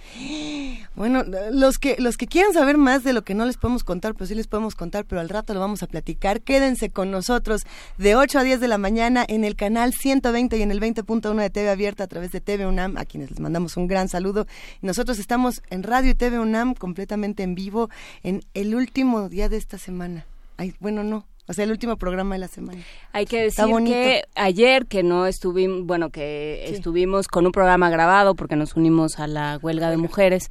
[0.94, 4.14] Bueno, los que los que quieran saber más de lo que no les podemos contar,
[4.14, 6.42] pues sí les podemos contar, pero al rato lo vamos a platicar.
[6.42, 7.62] Quédense con nosotros
[7.96, 11.34] de 8 a 10 de la mañana en el canal 120 y en el 20.1
[11.34, 14.46] de TV Abierta a través de TV UNAM, a quienes les mandamos un gran saludo.
[14.82, 17.88] Nosotros estamos en Radio y TV UNAM completamente en vivo
[18.22, 20.26] en el último día de esta semana.
[20.58, 22.80] Ay, bueno, no, o sea, el último programa de la semana.
[23.12, 28.34] Hay que decir que ayer que no estuvimos, bueno, que estuvimos con un programa grabado
[28.34, 30.50] porque nos unimos a la huelga de mujeres.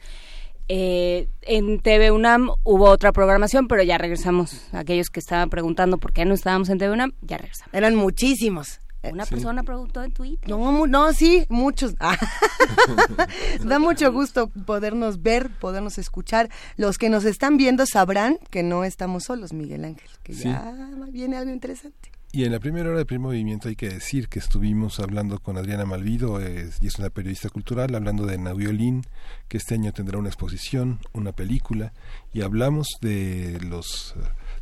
[0.67, 4.67] eh, en TV UNAM hubo otra programación, pero ya regresamos.
[4.73, 7.73] Aquellos que estaban preguntando por qué no estábamos en TV UNAM, ya regresamos.
[7.73, 8.79] Eran muchísimos.
[9.03, 9.31] Una Sí.
[9.35, 10.47] persona preguntó en Twitter.
[10.49, 11.95] No, mu- no, sí, muchos.
[11.99, 12.17] Ah.
[13.65, 16.49] da mucho gusto podernos ver, podernos escuchar.
[16.77, 20.43] Los que nos están viendo sabrán que no estamos solos, Miguel Ángel, que Sí.
[20.43, 20.73] ya
[21.11, 22.11] viene algo interesante.
[22.33, 25.57] Y en la primera hora del primer movimiento hay que decir que estuvimos hablando con
[25.57, 29.03] Adriana Malvido, es, y es una periodista cultural, hablando de Naviolín,
[29.49, 31.91] que este año tendrá una exposición, una película,
[32.31, 34.21] y hablamos de los eh,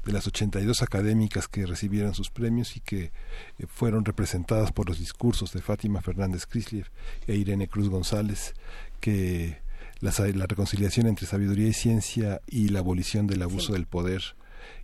[0.10, 3.12] de las 82 académicas que recibieron sus premios y que
[3.60, 6.88] eh, fueron representadas por los discursos de Fátima Fernández Crislev
[7.28, 8.56] e Irene Cruz González,
[9.00, 9.62] que
[10.00, 10.12] la,
[10.48, 14.36] reconciliación entre sabiduría y ciencia y la abolición del abuso del poder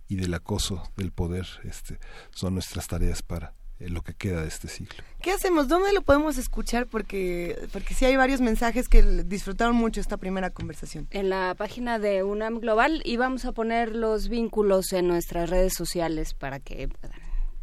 [0.08, 1.98] y del acoso del poder este,
[2.30, 4.96] son nuestras tareas para lo que queda de este siglo.
[5.20, 5.68] ¿Qué hacemos?
[5.68, 6.86] ¿Dónde lo podemos escuchar?
[6.86, 11.06] Porque, porque sí hay varios mensajes que disfrutaron mucho esta primera conversación.
[11.10, 15.74] En la página de UNAM Global y vamos a poner los vínculos en nuestras redes
[15.74, 17.18] sociales para que puedan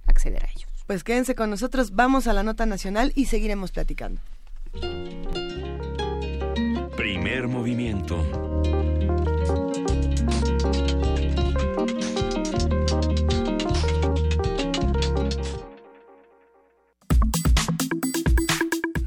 [0.08, 0.70] acceder a ellos.
[0.86, 4.22] Pues quédense con nosotros, vamos a la nota nacional y seguiremos platicando.
[6.96, 8.83] Primer movimiento.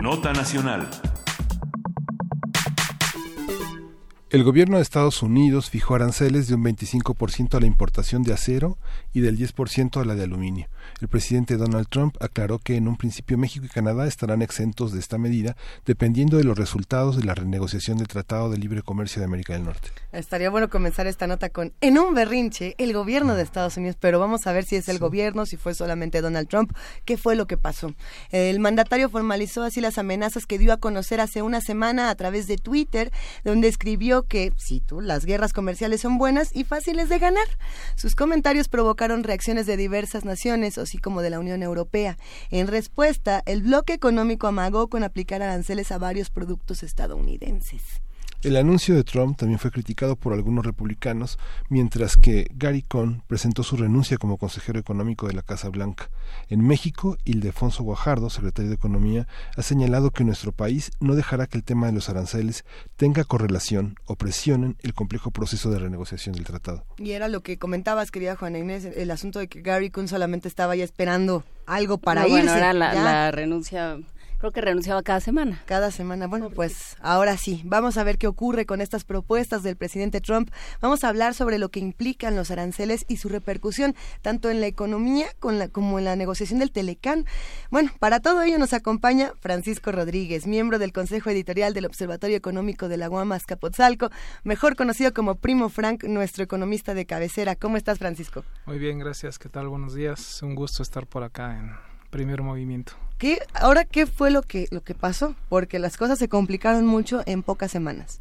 [0.06, 1.05] Nota nacional.
[4.36, 8.76] El gobierno de Estados Unidos fijó aranceles de un 25% a la importación de acero
[9.14, 10.68] y del 10% a la de aluminio.
[11.00, 15.00] El presidente Donald Trump aclaró que en un principio México y Canadá estarán exentos de
[15.00, 15.56] esta medida
[15.86, 19.64] dependiendo de los resultados de la renegociación del Tratado de Libre Comercio de América del
[19.64, 19.88] Norte.
[20.12, 24.20] Estaría bueno comenzar esta nota con en un berrinche el gobierno de Estados Unidos, pero
[24.20, 26.72] vamos a ver si es el gobierno, si fue solamente Donald Trump,
[27.06, 27.94] qué fue lo que pasó.
[28.32, 32.46] El mandatario formalizó así las amenazas que dio a conocer hace una semana a través
[32.46, 33.10] de Twitter,
[33.42, 37.46] donde escribió que, cito, las guerras comerciales son buenas y fáciles de ganar.
[37.94, 42.18] Sus comentarios provocaron reacciones de diversas naciones, así como de la Unión Europea.
[42.50, 47.82] En respuesta, el bloque económico amagó con aplicar aranceles a varios productos estadounidenses.
[48.46, 51.36] El anuncio de Trump también fue criticado por algunos republicanos,
[51.68, 56.10] mientras que Gary Cohn presentó su renuncia como consejero económico de la Casa Blanca.
[56.48, 59.26] En México, Ildefonso Guajardo, secretario de Economía,
[59.56, 63.96] ha señalado que nuestro país no dejará que el tema de los aranceles tenga correlación
[64.04, 66.84] o presionen el complejo proceso de renegociación del tratado.
[66.98, 70.46] Y era lo que comentabas, querida Juana Inés, el asunto de que Gary Kuhn solamente
[70.46, 72.42] estaba ya esperando algo para No, irse.
[72.42, 73.98] Bueno, era la, la renuncia,
[74.38, 75.62] creo que renunciaba cada semana.
[75.66, 76.26] Cada semana.
[76.26, 80.50] Bueno, pues ahora sí, vamos a ver qué ocurre con estas propuestas del presidente Trump.
[80.80, 84.66] Vamos a hablar sobre lo que implican los aranceles y su repercusión, tanto en la
[84.66, 87.24] economía con la- como en la negociación del Telecán.
[87.70, 92.88] Bueno, para todo ello nos acompaña Francisco Rodríguez, miembro del Consejo Editorial del Observatorio Económico
[92.88, 94.10] de la Guama Azcapotzalco,
[94.44, 97.56] mejor conocido como Primo Frank, nuestro economista de cabecera.
[97.56, 98.44] ¿Cómo estás, Francisco?
[98.66, 99.38] Muy bien, gracias.
[99.38, 99.68] ¿Qué tal?
[99.68, 100.42] Buenos días.
[100.42, 102.92] Un gusto estar por acá en Primer Movimiento.
[103.18, 105.34] ¿Qué, ahora, ¿qué fue lo que, lo que pasó?
[105.48, 108.20] Porque las cosas se complicaron mucho en pocas semanas.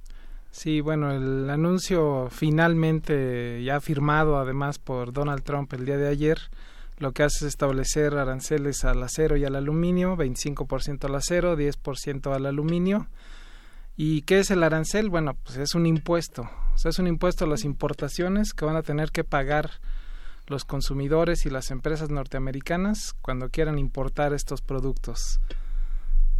[0.51, 6.39] Sí, bueno, el anuncio finalmente ya firmado además por Donald Trump el día de ayer,
[6.97, 12.33] lo que hace es establecer aranceles al acero y al aluminio, 25% al acero, 10%
[12.33, 13.07] al aluminio.
[13.97, 15.09] ¿Y qué es el arancel?
[15.09, 18.77] Bueno, pues es un impuesto O sea, es un impuesto a las importaciones que van
[18.77, 19.71] a tener que pagar
[20.48, 25.39] los consumidores y las empresas norteamericanas cuando quieran importar estos productos.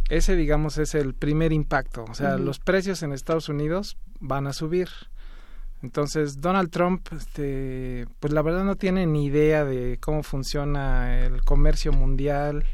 [0.08, 2.04] Ese, digamos, es el primer impacto.
[2.08, 4.88] O sea, los precios en Estados Unidos van a subir.
[5.82, 11.42] Entonces, Donald Trump, este, pues la verdad no tiene ni idea de cómo funciona el
[11.42, 12.64] comercio mundial.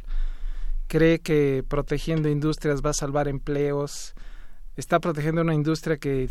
[0.89, 4.15] Cree que protegiendo industrias va a salvar empleos.
[4.77, 6.29] Está protegiendo una industria que,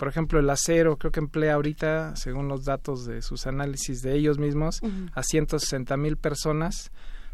[0.00, 4.14] por ejemplo, el acero, creo que emplea ahorita, según los datos de sus análisis de
[4.14, 4.80] ellos mismos,
[5.12, 6.90] a 160 mil personas,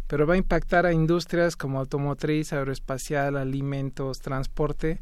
[0.08, 5.00] pero va a impactar a industrias como automotriz, aeroespacial, alimentos, transporte,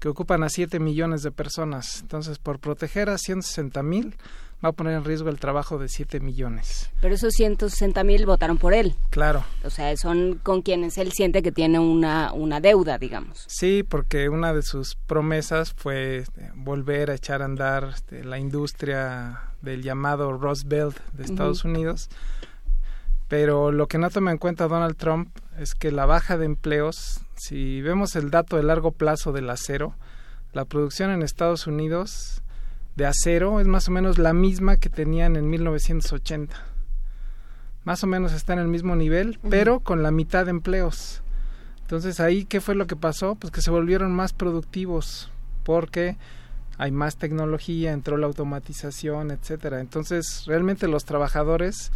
[0.00, 2.00] que ocupan a 7 millones de personas.
[2.00, 4.16] Entonces, por proteger a 160 mil,
[4.64, 6.90] va a poner en riesgo el trabajo de 7 millones.
[7.00, 8.94] Pero esos 160 mil votaron por él.
[9.10, 9.44] Claro.
[9.64, 13.44] O sea, son con quienes él siente que tiene una, una deuda, digamos.
[13.48, 18.38] Sí, porque una de sus promesas fue este, volver a echar a andar este, la
[18.38, 21.64] industria del llamado Rust Belt de Estados.
[21.64, 22.08] Unidos.
[23.28, 27.20] Pero lo que no toma en cuenta Donald Trump es que la baja de empleos,
[27.34, 29.94] si vemos el dato de largo plazo del acero,
[30.52, 32.42] la producción en Estados Unidos
[32.96, 36.54] de acero es más o menos la misma que tenían en 1980.
[37.84, 41.22] Más o menos está en el mismo nivel, pero con la mitad de empleos.
[41.80, 43.34] Entonces ahí, ¿qué fue lo que pasó?
[43.34, 45.30] Pues que se volvieron más productivos
[45.64, 46.16] porque
[46.78, 49.80] hay más tecnología, entró la automatización, etcétera.
[49.80, 51.92] Entonces, realmente los trabajadores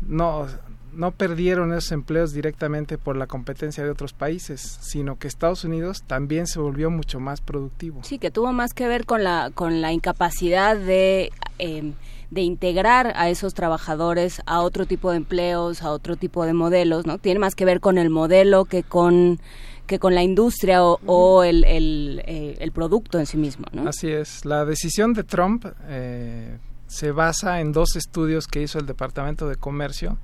[0.00, 0.46] no
[0.92, 6.02] no perdieron esos empleos directamente por la competencia de otros países, sino que Estados Unidos
[6.06, 8.00] también se volvió mucho más productivo.
[8.02, 11.92] Sí, que tuvo más que ver con la, con la incapacidad de, eh,
[12.30, 17.06] de integrar a esos trabajadores a otro tipo de empleos, a otro tipo de modelos,
[17.06, 17.18] ¿no?
[17.18, 19.40] Tiene más que ver con el modelo que con
[19.86, 23.88] que con la industria o, o el, el, eh, el producto en sí mismo, ¿no?
[23.88, 24.44] Así es.
[24.44, 29.56] La decisión de Trump eh, se basa en dos estudios que hizo el Departamento de
[29.56, 30.18] Comercio,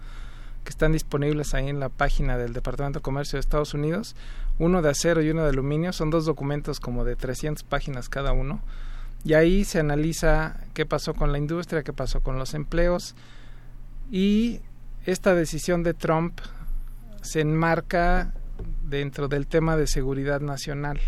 [0.69, 4.15] que están disponibles ahí en la página del Departamento de Comercio de Estados Unidos,
[4.59, 8.33] uno de acero y uno de aluminio, son dos documentos como de 300 páginas cada
[8.33, 8.61] uno,
[9.25, 13.15] y ahí se analiza qué pasó con la industria, qué pasó con los empleos,
[14.11, 14.61] y
[15.07, 16.39] esta decisión de Trump
[17.23, 18.35] se enmarca
[18.83, 21.01] dentro del tema de seguridad nacional.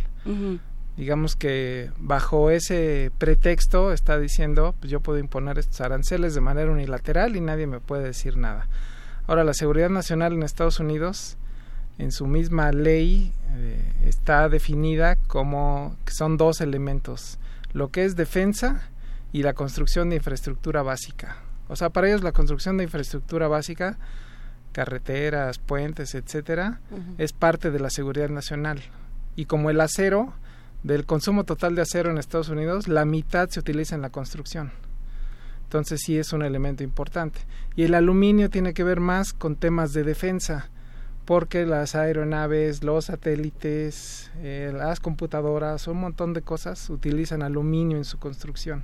[0.96, 6.70] Digamos que bajo ese pretexto está diciendo, pues yo puedo imponer estos aranceles de manera
[6.70, 8.66] unilateral y nadie me puede decir nada.
[9.30, 11.36] Ahora, la seguridad nacional en Estados Unidos,
[11.98, 17.38] en su misma ley, eh, está definida como que son dos elementos,
[17.72, 18.90] lo que es defensa
[19.32, 21.36] y la construcción de infraestructura básica.
[21.68, 23.98] O sea, para ellos la construcción de infraestructura básica,
[24.72, 26.80] carreteras, puentes, etcétera,
[27.16, 28.82] es parte de la seguridad nacional.
[29.36, 30.32] Y como el acero,
[30.82, 34.72] del consumo total de acero en Estados Unidos, la mitad se utiliza en la construcción.
[35.70, 37.42] Entonces sí es un elemento importante.
[37.76, 40.68] Y el aluminio tiene que ver más con temas de defensa,
[41.26, 48.04] porque las aeronaves, los satélites, eh, las computadoras, un montón de cosas utilizan aluminio en
[48.04, 48.82] su construcción.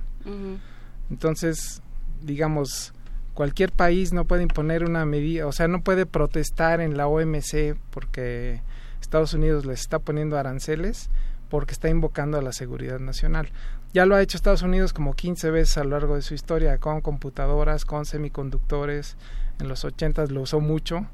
[1.09, 1.81] Entonces,
[2.21, 2.93] digamos,
[3.33, 7.77] cualquier país no puede imponer una medida, o sea, no puede protestar en la OMC
[7.89, 8.61] porque
[9.01, 11.09] Estados Unidos les está poniendo aranceles
[11.49, 13.49] porque está invocando a la seguridad nacional.
[13.93, 16.77] Ya lo ha hecho Estados Unidos como 15 veces a lo largo de su historia,
[16.77, 19.15] con computadoras, con semiconductores.
[19.59, 21.07] En los 80 lo usó mucho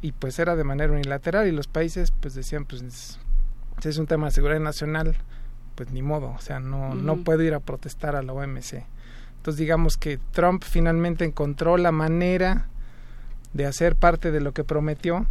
[0.00, 3.18] y pues era de manera unilateral y los países pues decían pues
[3.80, 5.16] si es un tema de seguridad nacional
[5.74, 8.84] pues ni modo, o sea, no, no puedo ir a protestar a la OMC.
[9.36, 12.66] Entonces digamos que Trump finalmente encontró la manera
[13.52, 15.26] de hacer parte de lo que prometió,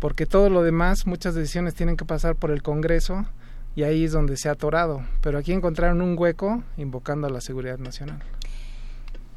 [0.00, 3.24] porque todo lo demás, muchas decisiones tienen que pasar por el Congreso
[3.76, 5.02] y ahí es donde se ha atorado.
[5.20, 8.22] Pero aquí encontraron un hueco invocando a la seguridad nacional.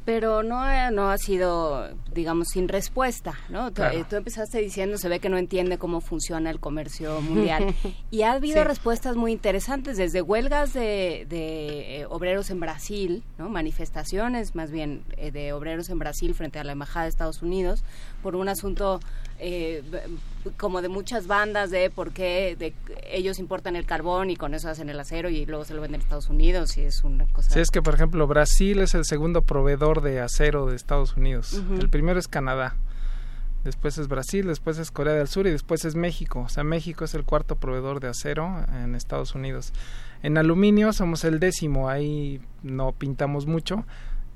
[0.04, 3.68] Pero no, ha- no ha sido, digamos, sin respuesta, ¿no?
[3.68, 3.98] Tú, Claro.
[3.98, 7.74] eh, tú empezaste diciendo, se ve que no entiende cómo funciona el comercio mundial.
[8.10, 8.64] y ha habido Sí.
[8.66, 13.50] respuestas muy interesantes, desde huelgas de, de, eh, obreros en Brasil, ¿no?
[13.50, 17.84] Manifestaciones, más bien, eh, de obreros en Brasil frente a la Embajada de Estados Unidos,
[18.22, 19.00] por un asunto
[19.40, 19.82] eh,
[20.56, 22.74] como de muchas bandas de por qué de,
[23.10, 26.00] ellos importan el carbón y con eso hacen el acero y luego se lo venden
[26.00, 27.50] a Estados Unidos y es una cosa...
[27.50, 31.60] Si es que, por ejemplo, Brasil es el segundo proveedor de acero de Estados Unidos.
[31.78, 32.76] El primero es Canadá.
[33.64, 36.40] Después es Brasil, después es Corea del Sur y después es México.
[36.40, 39.72] O sea, México es el cuarto proveedor de acero en Estados Unidos.
[40.22, 43.84] En aluminio somos el décimo, ahí no pintamos mucho.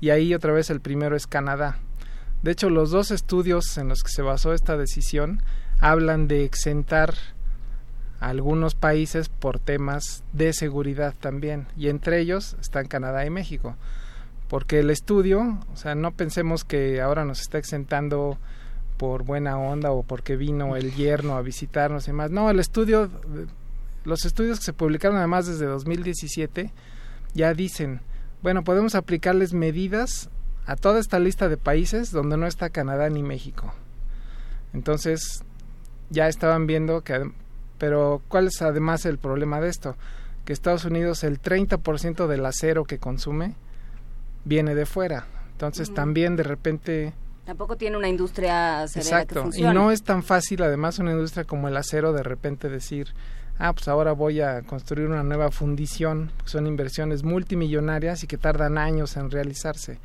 [0.01, 1.79] Y ahí otra vez el primero es Canadá.
[2.41, 5.41] De hecho, los dos estudios en los que se basó esta decisión
[5.83, 7.13] hablan de exentar
[8.21, 13.75] algunos países por temas de seguridad también, y entre ellos están Canadá y México.
[14.47, 18.37] Porque el estudio, o sea, no pensemos que ahora nos está exentando
[18.97, 22.31] por buena onda o porque vino el yerno a visitarnos y demás.
[22.31, 23.09] No, el estudio,
[24.05, 26.71] los estudios que se publicaron además desde 2017
[27.33, 27.99] ya dicen,
[28.41, 30.29] bueno, podemos aplicarles medidas
[30.65, 33.73] a toda esta lista de países donde no está Canadá ni México.
[34.71, 35.43] Entonces,
[36.13, 37.31] ya estaban viendo que,
[37.77, 39.97] pero ¿cuál es además el problema de esto?
[40.45, 43.55] Que Estados Unidos el 30% del acero que consume
[44.45, 45.25] viene de fuera.
[45.51, 47.13] Entonces, también de repente
[47.45, 49.49] Tampoco tiene una industria Exacto.
[49.53, 53.09] Y no es tan fácil, además, una industria como el acero, de repente decir,
[53.59, 56.31] ah, pues ahora voy a construir una nueva fundición.
[56.45, 59.99] Son inversiones multimillonarias y que tardan años en realizarse.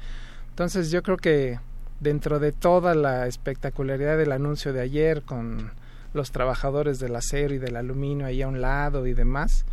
[0.51, 1.61] Entonces, yo creo que
[2.01, 5.71] dentro de toda la espectacularidad del anuncio de ayer, con
[6.13, 9.65] los trabajadores del acero y del aluminio ahí a un lado y demás,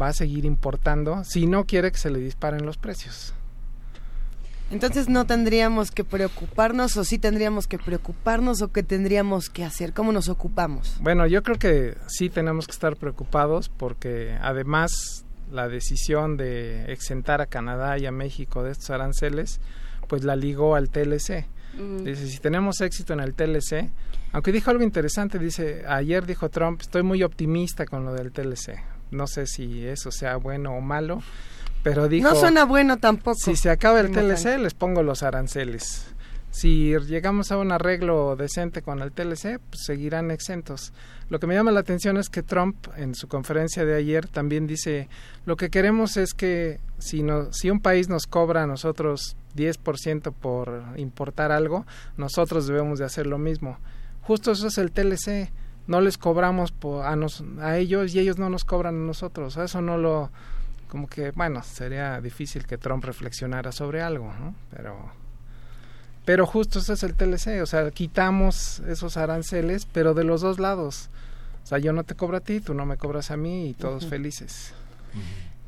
[0.00, 3.34] va a seguir importando si no quiere que se le disparen los precios.
[4.70, 9.92] Entonces no tendríamos que preocuparnos o sí tendríamos que preocuparnos o qué tendríamos que hacer,
[9.92, 10.96] cómo nos ocupamos.
[11.00, 17.40] Bueno, yo creo que sí tenemos que estar preocupados porque además la decisión de exentar
[17.40, 19.60] a Canadá y a México de estos aranceles,
[20.08, 21.46] pues la ligó al TLC.
[22.02, 23.90] Dice, si tenemos éxito en el TLC,
[24.32, 28.80] aunque dijo algo interesante, dice, ayer dijo Trump, estoy muy optimista con lo del TLC.
[29.10, 31.22] No sé si eso sea bueno o malo,
[31.82, 32.28] pero dijo...
[32.28, 33.38] No suena bueno tampoco.
[33.38, 36.06] Si se acaba el TLC, les pongo los aranceles.
[36.50, 40.92] Si llegamos a un arreglo decente con el TLC, pues seguirán exentos.
[41.34, 44.68] Lo que me llama la atención es que Trump en su conferencia de ayer también
[44.68, 45.08] dice,
[45.46, 50.32] lo que queremos es que si, no, si un país nos cobra a nosotros 10%
[50.32, 51.86] por importar algo,
[52.16, 53.78] nosotros debemos de hacer lo mismo.
[54.22, 55.50] Justo eso es el TLC.
[55.88, 56.72] No les cobramos
[57.60, 59.56] a, ellos y ellos no nos cobran a nosotros.
[59.56, 60.30] Eso no lo
[60.86, 64.54] como que, bueno, sería difícil que Trump reflexionara sobre algo, ¿no?
[64.70, 65.10] Pero,
[66.24, 70.60] pero justo ese es el TLC, o sea, quitamos esos aranceles, pero de los dos
[70.60, 71.10] lados.
[71.64, 73.72] O sea, yo no te cobro a ti, tú no me cobras a mí y
[73.74, 74.74] todos felices.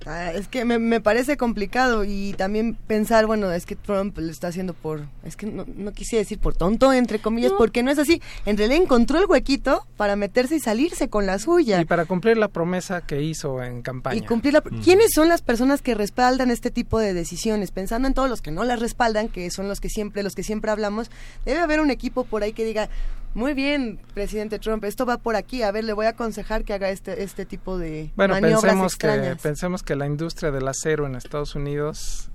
[0.08, 4.30] Ah, es que me, me, parece complicado y también pensar, bueno, es que Trump lo
[4.30, 7.90] está haciendo por, es que no, no quisiera decir por tonto, entre comillas, porque no
[7.90, 8.22] es así.
[8.44, 11.80] En realidad encontró el huequito para meterse y salirse con la suya.
[11.80, 14.16] Y para cumplir la promesa que hizo en campaña.
[14.16, 17.72] Y cumplir la, ¿Quiénes son las personas que respaldan este tipo de decisiones?
[17.72, 20.44] Pensando en todos los que no las respaldan, que son los que siempre, los que
[20.44, 21.10] siempre hablamos,
[21.44, 22.90] debe haber un equipo por ahí que diga,
[23.36, 25.62] muy bien, presidente Trump, esto va por aquí.
[25.62, 28.92] A ver, le voy a aconsejar que haga este este tipo de bueno, maniobras pensemos
[28.94, 29.36] extrañas.
[29.36, 32.30] que pensemos que la industria del acero en Estados Unidos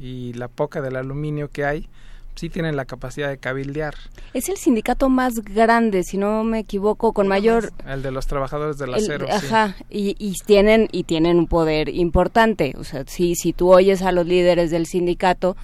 [0.00, 1.88] y la poca del aluminio que hay
[2.36, 3.96] sí tienen la capacidad de cabildear.
[4.32, 8.78] Es el sindicato más grande, si no me equivoco, con mayor el de los trabajadores
[8.78, 9.26] del el- acero.
[9.26, 9.46] sí.
[9.46, 12.74] ajá, y, y tienen y tienen un poder importante.
[12.78, 15.56] O sea, si si tú oyes a los líderes del sindicato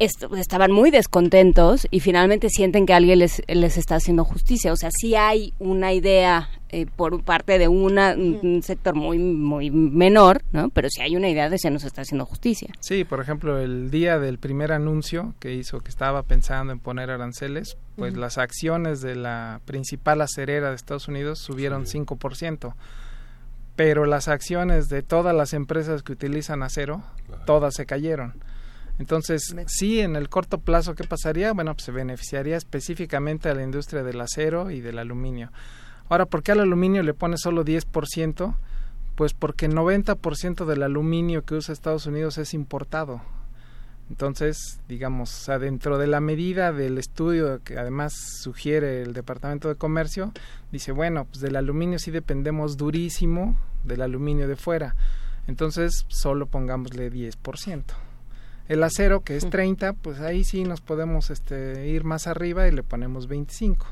[0.00, 4.72] est- estaban muy descontentos y finalmente sienten que alguien les, les está haciendo justicia.
[4.72, 9.18] O sea, sí hay una idea eh, por parte de una, un, un sector muy
[9.18, 10.70] muy menor, ¿no?
[10.70, 12.72] Pero sí hay una idea de se nos está haciendo justicia.
[12.80, 17.10] Sí, por ejemplo, el día del primer anuncio que hizo que estaba pensando en poner
[17.10, 22.74] aranceles, pues las acciones de la principal acerera de Estados Unidos subieron 5%,
[23.76, 27.02] pero las acciones de todas las empresas que utilizan acero,
[27.46, 28.34] todas se cayeron.
[29.00, 31.54] Entonces, sí, en el corto plazo, ¿qué pasaría?
[31.54, 35.50] Bueno, pues se beneficiaría específicamente a la industria del acero y del aluminio.
[36.10, 38.54] Ahora, ¿por qué al aluminio le pone solo 10%?
[39.14, 43.22] Pues porque el 90% del aluminio que usa Estados Unidos es importado.
[44.10, 48.12] Entonces, digamos, o sea, dentro de la medida del estudio que además
[48.42, 50.30] sugiere el Departamento de Comercio,
[50.72, 54.94] dice, bueno, pues del aluminio sí dependemos durísimo del aluminio de fuera.
[55.46, 58.09] Entonces, solo pongámosle 10%.
[58.70, 62.72] El acero, que es 30, pues ahí sí nos podemos este, ir más arriba y
[62.72, 63.86] le ponemos 25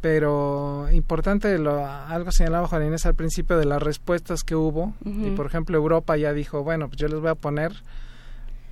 [0.00, 4.94] pero importante lo, algo señalaba Juan Inés al principio de las respuestas que hubo.
[5.04, 7.72] Y por ejemplo Europa ya dijo bueno pues yo les voy a poner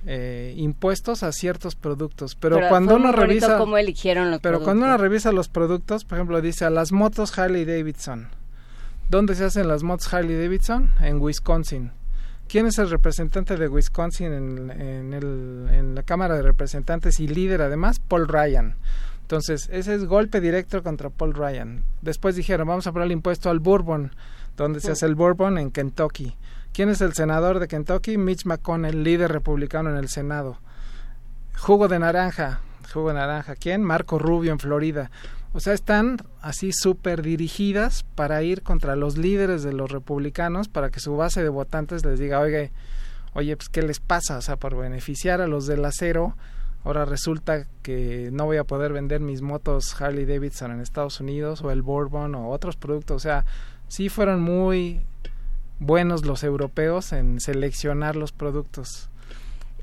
[0.05, 4.85] eh, impuestos a ciertos productos pero, cuando fue uno revisa cómo eligieron los pero cuando
[4.85, 5.01] uno productos.
[5.01, 8.29] revisa los productos por ejemplo dice a las motos Harley Davidson
[9.09, 10.93] ¿dónde se hacen las motos Harley Davidson?
[11.01, 11.91] en Wisconsin
[12.49, 17.27] ¿Quién es el representante de Wisconsin en, en el- en la Cámara de Representantes y
[17.27, 17.99] líder además?
[17.99, 18.75] Paul Ryan.
[19.21, 21.83] Entonces, ese es golpe directo contra Paul Ryan.
[22.01, 24.11] Después dijeron, vamos a poner el impuesto al bourbon,
[24.57, 26.35] donde se hace el bourbon en Kentucky.
[26.73, 28.17] ¿Quién es el senador de Kentucky?
[28.17, 30.57] Mitch McConnell, líder republicano en el Senado.
[31.59, 32.61] Jugo de naranja,
[32.91, 33.55] jugo de naranja.
[33.55, 33.83] ¿Quién?
[33.83, 35.11] Marco Rubio en Florida.
[35.51, 40.91] O sea, están así súper dirigidas para ir contra los líderes de los republicanos para
[40.91, 42.71] que su base de votantes les diga, oye,
[43.33, 44.37] oye, pues ¿qué les pasa?
[44.37, 46.35] O sea, por beneficiar a los del acero,
[46.83, 51.63] ahora resulta que no voy a poder vender mis motos Harley Davidson en Estados Unidos
[51.63, 53.15] o el Bourbon o otros productos.
[53.15, 53.45] O sea,
[53.87, 55.01] sí fueron muy
[55.79, 59.08] buenos los europeos en seleccionar los productos.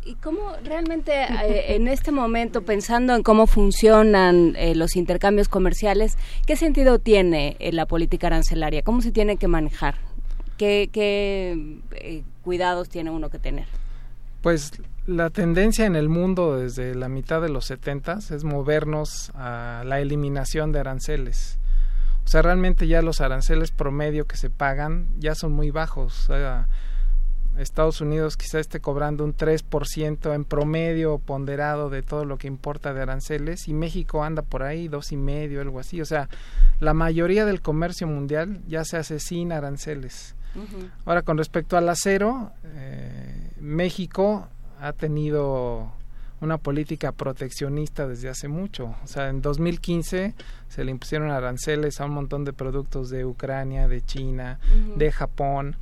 [0.07, 6.16] ¿Y cómo realmente eh, en este momento, pensando en cómo funcionan eh, los intercambios comerciales,
[6.47, 8.83] qué sentido tiene eh, la política arancelaria?
[8.83, 9.97] ¿Cómo se tiene que manejar?
[10.59, 13.66] ¿Qué, qué cuidados tiene uno que tener?
[14.43, 19.83] Pues la tendencia en el mundo desde la mitad de los 70 es movernos a
[19.85, 21.59] la eliminación de aranceles.
[22.24, 26.31] O sea, realmente ya los aranceles promedio que se pagan ya son muy bajos.
[26.31, 26.69] O sea,
[27.59, 32.93] Estados Unidos quizá esté cobrando un 3% en promedio ponderado de todo lo que importa
[32.93, 36.01] de aranceles y México anda por ahí dos y medio, algo así.
[36.01, 36.28] O sea,
[36.81, 40.35] la mayoría del comercio mundial ya se hace sin aranceles.
[41.05, 44.49] Ahora, con respecto al acero, eh, México
[44.81, 45.93] ha tenido
[46.41, 48.95] una política proteccionista desde hace mucho.
[49.05, 50.35] O sea, en 2015
[50.69, 54.59] se le impusieron aranceles a un montón de productos de Ucrania, de China,
[54.97, 55.77] de Japón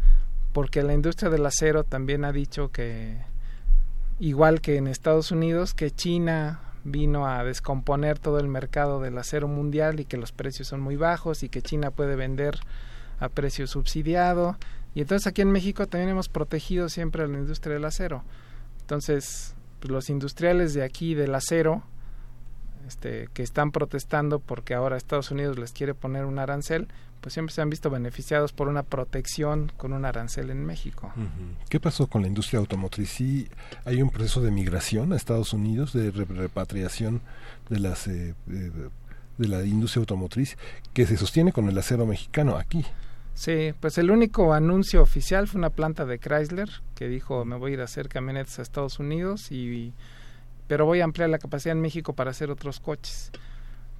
[0.54, 3.18] porque la industria del acero también ha dicho que,
[4.20, 9.48] igual que en Estados Unidos, que China vino a descomponer todo el mercado del acero
[9.48, 12.60] mundial y que los precios son muy bajos y que China puede vender
[13.18, 14.56] a precio subsidiado.
[14.94, 18.22] Y entonces aquí en México también hemos protegido siempre a la industria del acero.
[18.82, 21.82] Entonces, pues los industriales de aquí del acero,
[22.86, 26.88] este, que están protestando porque ahora Estados Unidos les quiere poner un arancel,
[27.20, 31.12] pues siempre se han visto beneficiados por una protección con un arancel en México.
[31.68, 33.10] ¿Qué pasó con la industria automotriz?
[33.10, 33.48] ¿Sí
[33.84, 37.22] hay un proceso de migración a Estados Unidos, de repatriación
[37.70, 40.56] de las eh, de la industria automotriz
[40.92, 42.84] que se sostiene con el acero mexicano aquí?
[43.34, 47.72] Sí, pues el único anuncio oficial fue una planta de Chrysler que dijo me voy
[47.72, 49.92] a ir a hacer camionetas a Estados Unidos y
[50.66, 53.30] pero voy a ampliar la capacidad en México para hacer otros coches.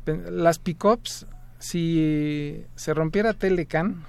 [0.06, 1.26] Las pickups
[1.64, 4.04] si se rompiera Telecan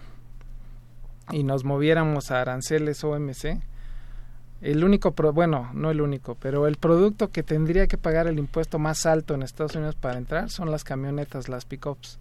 [1.32, 3.61] y nos moviéramos a aranceles OMC,
[4.60, 8.77] el único, bueno, no el único, pero el producto que tendría que pagar el impuesto
[8.77, 12.19] más alto en Estados Unidos para entrar son las camionetas, las pickups.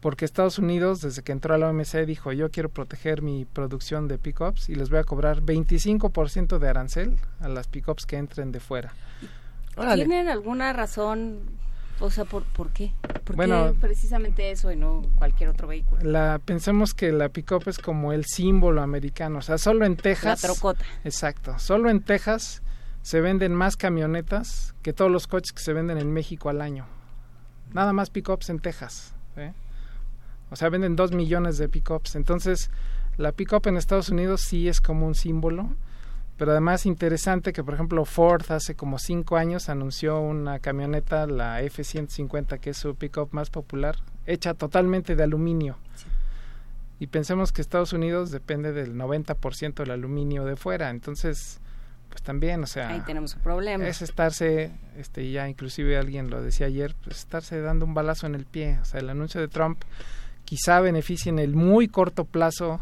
[0.00, 4.08] Porque Estados Unidos, desde que entró a la OMC, dijo, yo quiero proteger mi producción
[4.08, 8.52] de pickups y les voy a cobrar 25% de arancel a las pickups que entren
[8.52, 8.94] de fuera.
[9.76, 11.40] ¿Tienen alguna razón
[12.02, 12.92] o sea, ¿por, por qué?
[13.24, 16.02] ¿Por qué precisamente eso y no cualquier otro vehículo?
[16.02, 19.38] La, pensemos que la pick-up es como el símbolo americano.
[19.38, 20.42] O sea, solo en Texas.
[20.42, 20.84] La trocota.
[21.04, 21.56] Exacto.
[21.60, 22.62] Solo en Texas
[23.02, 26.86] se venden más camionetas que todos los coches que se venden en México al año.
[27.72, 29.14] Nada más pick-ups en Texas.
[29.36, 29.52] ¿eh?
[30.50, 32.16] O sea, venden dos millones de pick-ups.
[32.16, 32.70] Entonces,
[33.16, 35.70] la pick-up en Estados Unidos sí es como un símbolo
[36.42, 41.62] pero además interesante que por ejemplo Ford hace como cinco años anunció una camioneta, la
[41.62, 43.94] F-150, que es su pickup más popular,
[44.26, 45.78] hecha totalmente de aluminio.
[46.98, 51.60] Y pensemos que Estados Unidos depende del 90% del aluminio de fuera, entonces
[52.08, 53.86] pues también, o sea, ahí tenemos un problema.
[53.86, 58.34] Es estarse, este ya inclusive alguien lo decía ayer, pues estarse dando un balazo en
[58.34, 59.80] el pie, o sea, el anuncio de Trump
[60.44, 62.80] quizá beneficie en el muy corto plazo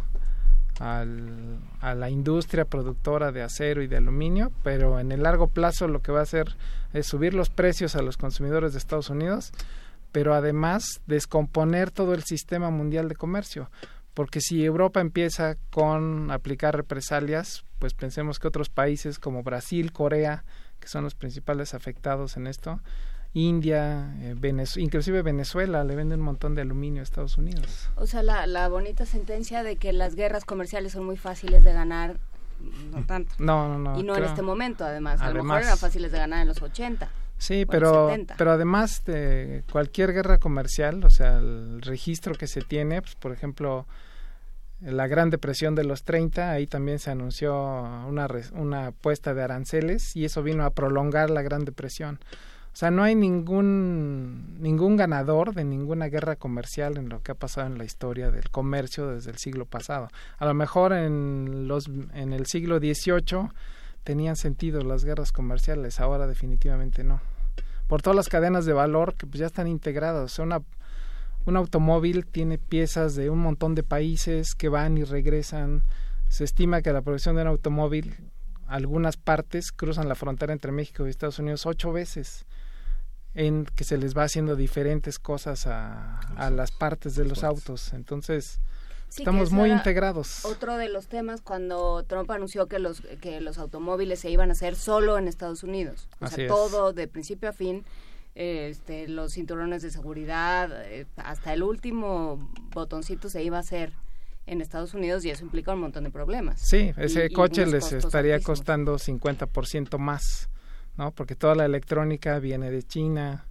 [0.81, 5.87] al, a la industria productora de acero y de aluminio, pero en el largo plazo
[5.87, 6.57] lo que va a hacer
[6.93, 9.53] es subir los precios a los consumidores de Estados Unidos,
[10.11, 13.71] pero además descomponer todo el sistema mundial de comercio.
[14.15, 20.45] Porque si Europa empieza con aplicar represalias, pues pensemos que otros países como Brasil, Corea,
[20.81, 22.81] que son los principales afectados en esto,
[23.33, 24.35] India, eh,
[24.77, 27.89] inclusive Venezuela le vende un montón de aluminio a Estados Unidos.
[27.97, 31.73] O sea, la, la bonita sentencia de que las guerras comerciales son muy fáciles de
[31.73, 32.19] ganar,
[32.93, 33.33] no tanto.
[33.39, 33.99] No, no, no.
[33.99, 35.21] Y no en este momento, además.
[35.21, 37.09] A lo mejor eran fáciles de ganar en los 80.
[37.39, 43.01] Sí, pero, pero además de cualquier guerra comercial, o sea, el registro que se tiene,
[43.01, 43.87] pues, por ejemplo,
[44.83, 47.55] la Gran Depresión de los 30, ahí también se anunció
[48.07, 52.19] una, una puesta de aranceles y eso vino a prolongar la Gran Depresión.
[52.81, 57.67] Sea, no hay ningún, ningún ganador de ninguna guerra comercial en lo que ha pasado
[57.67, 60.09] en la historia del comercio desde el siglo pasado.
[60.39, 63.51] A lo mejor en, los, en el siglo XVIII
[64.03, 67.21] tenían sentido las guerras comerciales, ahora definitivamente no.
[67.87, 70.25] Por todas las cadenas de valor que pues, ya están integradas.
[70.25, 70.63] O sea, una,
[71.45, 75.83] un automóvil tiene piezas de un montón de países que van y regresan.
[76.31, 78.17] Se estima que la producción de un automóvil,
[78.67, 82.47] algunas partes cruzan la frontera entre México y Estados Unidos ocho veces
[83.35, 87.93] en que se les va haciendo diferentes cosas a, a las partes de los autos.
[87.93, 88.61] Entonces,
[89.09, 90.45] estamos muy integrados.
[90.45, 94.53] Otro de los temas cuando Trump anunció que los que los automóviles se iban a
[94.53, 97.85] hacer solo en Estados Unidos, o sea, todo de principio a fin,
[98.35, 103.93] este, los cinturones de seguridad, eh, hasta el último botoncito se iba a hacer
[104.47, 106.61] en Estados Unidos y eso implica un montón de problemas.
[106.61, 110.49] Sí, ese coche les estaría costando 50% más,
[111.01, 111.13] ¿no?
[111.13, 113.47] Porque toda la electrónica viene de China,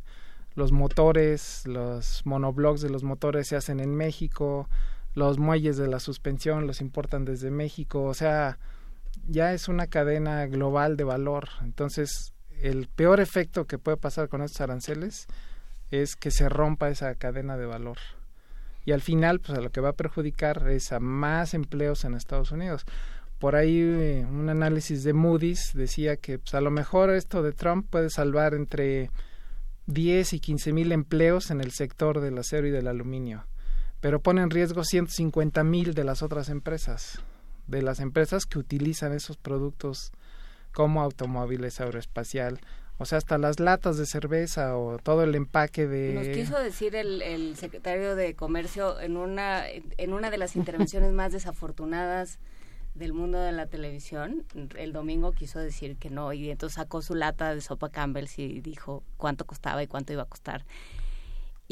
[0.53, 4.69] los motores, los monoblocks de los motores se hacen en México,
[5.15, 8.59] los muelles de la suspensión los importan desde México, o sea,
[9.27, 11.49] ya es una cadena global de valor.
[11.63, 15.25] Entonces, el peor efecto que puede pasar con estos aranceles
[15.89, 17.97] es que se rompa esa cadena de valor.
[18.85, 22.13] Y al final, pues a lo que va a perjudicar es a más empleos en
[22.13, 22.85] Estados Unidos.
[23.39, 27.53] Por ahí eh, un análisis de Moody's decía que pues, a lo mejor esto de
[27.53, 29.09] Trump puede salvar entre
[29.87, 33.45] 10 y 15 mil empleos en el sector del acero y del aluminio
[34.01, 37.21] pero pone en riesgo 150 mil de las otras empresas,
[37.67, 40.11] de las empresas que utilizan esos productos
[40.71, 42.59] como automóviles, aeroespacial,
[42.97, 46.13] o sea, hasta las latas de cerveza o todo el empaque de...
[46.13, 51.13] Nos quiso decir el, el secretario de Comercio en una, en una de las intervenciones
[51.13, 52.39] más desafortunadas
[52.95, 54.45] del mundo de la televisión,
[54.77, 58.61] el domingo quiso decir que no, y entonces sacó su lata de sopa Campbell's y
[58.61, 60.65] dijo cuánto costaba y cuánto iba a costar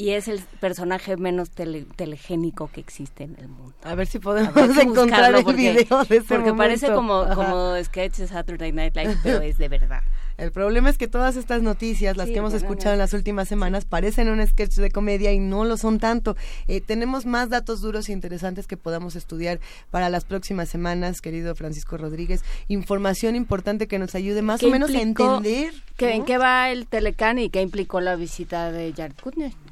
[0.00, 3.74] y es el personaje menos telegénico que existe en el mundo.
[3.82, 8.28] A ver si podemos encontrar el video de ese Porque parece como, como sketch de
[8.28, 10.02] Saturday Night Live, pero es de verdad.
[10.38, 13.84] El problema es que todas estas noticias, las que hemos escuchado en las últimas semanas,
[13.84, 16.36] parecen un sketch de comedia y no lo son tanto.
[16.68, 19.58] Eh, tenemos más datos duros e interesantes que podamos estudiar
[19.90, 22.44] para las próximas semanas, querido Francisco Rodríguez.
[22.68, 25.74] Información importante que nos ayude más o menos a entender.
[25.98, 29.16] ¿En qué va el Telecan y qué implicó la visita de Jared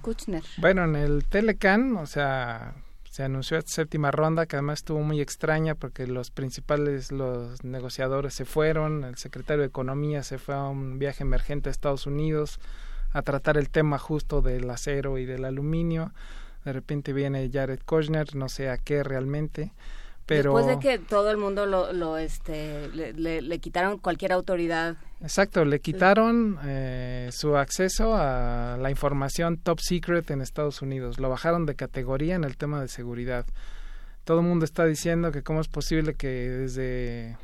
[0.02, 0.43] Kushner?
[0.59, 2.74] Bueno, en el Telecan, o sea,
[3.16, 8.34] se anunció esta séptima ronda que además estuvo muy extraña porque los principales los negociadores
[8.34, 12.60] se fueron, el secretario de Economía se fue a un viaje emergente a Estados Unidos
[13.14, 16.12] a tratar el tema justo del acero y del aluminio.
[16.66, 19.72] De repente viene Jared Kushner, no sé a qué realmente.
[20.27, 24.97] Después de que todo el mundo lo, lo este, le, quitaron cualquier autoridad.
[25.20, 31.20] Exacto, le quitaron eh, su acceso a la información top secret en Estados Unidos.
[31.20, 33.47] Lo bajaron de categoría en el tema de seguridad.
[34.24, 37.36] Todo el mundo está diciendo que cómo es posible que desde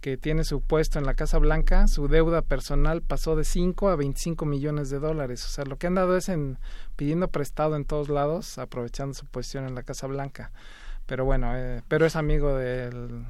[0.00, 3.96] que tiene su puesto en la Casa Blanca, su deuda personal pasó de 5 a
[3.96, 5.44] 25 millones de dólares.
[5.44, 6.58] O sea, lo que han dado es en
[6.96, 10.52] pidiendo prestado en todos lados, aprovechando su posición en la Casa Blanca
[11.10, 13.24] pero bueno, eh, pero es amigo del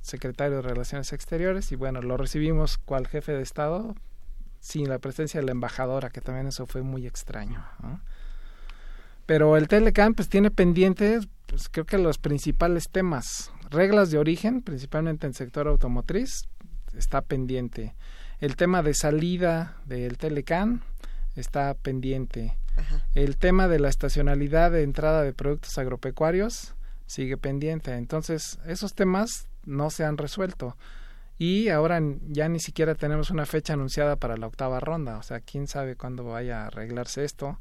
[0.00, 3.96] secretario de Relaciones Exteriores y bueno, lo recibimos cual jefe de Estado
[4.60, 7.64] sin la presencia de la embajadora, que también eso fue muy extraño.
[9.26, 14.62] Pero el Telecam pues tiene pendientes, pues creo que los principales temas, reglas de origen,
[14.62, 16.44] principalmente en el sector automotriz,
[16.96, 17.96] está pendiente.
[18.38, 20.82] El tema de salida del Telecam
[21.34, 22.56] está pendiente.
[23.16, 27.94] El tema de la estacionalidad de entrada de productos agropecuarios sigue pendiente.
[27.94, 30.76] Entonces, esos temas no se han resuelto.
[31.36, 35.18] Y ahora ya ni siquiera tenemos una fecha anunciada para la octava ronda.
[35.18, 37.58] O sea, quién sabe cuándo vaya a arreglarse esto.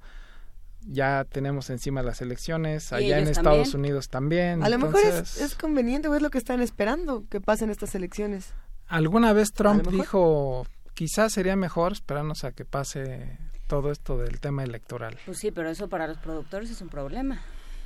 [0.86, 4.64] Ya tenemos encima las elecciones, allá en Estados Unidos también.
[4.64, 8.54] A lo mejor es, conveniente o es lo que están esperando que pasen estas elecciones.
[8.88, 13.38] Alguna vez Trump dijo, quizás sería mejor esperarnos a que pase
[13.68, 15.18] todo esto del tema electoral.
[15.26, 17.42] Pues sí, pero eso para los productores es un problema.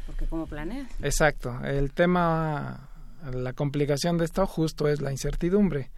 [0.07, 0.89] Porque cómo planeas.
[1.01, 1.59] Exacto.
[1.63, 2.89] El tema,
[3.31, 5.91] la complicación de esto justo es la incertidumbre.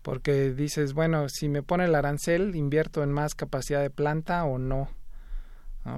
[0.00, 4.58] Porque dices, bueno, si me pone el arancel, invierto en más capacidad de planta o
[4.58, 4.88] no.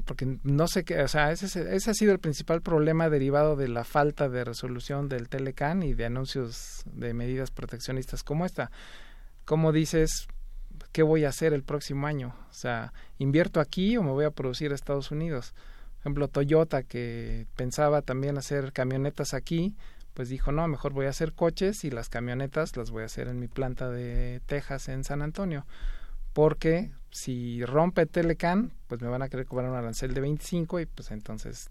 [0.07, 1.45] Porque no sé qué, o sea, ese,
[1.77, 5.93] ese ha sido el principal problema derivado de la falta de resolución del Telecan y
[5.93, 8.71] de anuncios de medidas proteccionistas como esta.
[9.45, 10.27] Como dices,
[10.93, 12.35] ¿qué voy a hacer el próximo año?
[12.51, 15.55] O sea, ¿invierto aquí o me voy a producir a Estados Unidos?
[16.05, 19.75] Ejemplo, Toyota, que pensaba también hacer camionetas aquí,
[20.13, 23.27] pues dijo, no, mejor voy a hacer coches y las camionetas las voy a hacer
[23.27, 25.67] en mi planta de Texas en San Antonio.
[26.35, 30.87] Porque si rompe Telecan, pues me van a querer cobrar un arancel de 25 y
[30.87, 31.71] pues entonces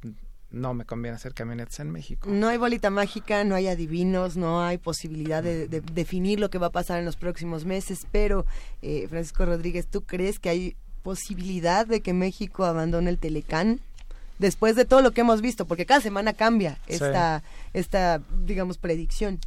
[0.49, 2.29] no me conviene hacer camionetas en México.
[2.29, 6.67] No hay bolita mágica, no hay adivinos, no hay posibilidad de, definir lo que va
[6.67, 8.47] a pasar en los próximos meses, pero
[8.81, 13.79] eh, Francisco Rodríguez, ¿tú crees que hay posibilidad de que México abandone el Telecan?
[14.43, 19.39] Después de todo lo que hemos visto, porque cada semana cambia esta, esta digamos, predicción.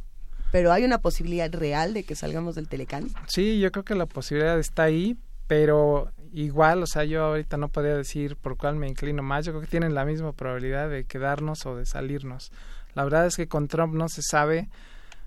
[0.51, 3.09] Pero hay una posibilidad real de que salgamos del Telecán.
[3.27, 5.15] Sí, yo creo que la posibilidad está ahí,
[5.45, 9.51] pero igual, o sea, yo ahorita no podría decir por cuál me inclino más, yo
[9.51, 12.51] creo que tienen la misma probabilidad de quedarnos o de salirnos.
[12.95, 14.67] La verdad es que con Trump no se sabe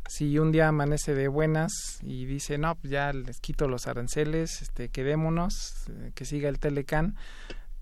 [0.09, 4.63] si un día amanece de buenas y dice, no, pues ya les quito los aranceles,
[4.63, 7.15] este, quedémonos, eh, que siga el Telecan,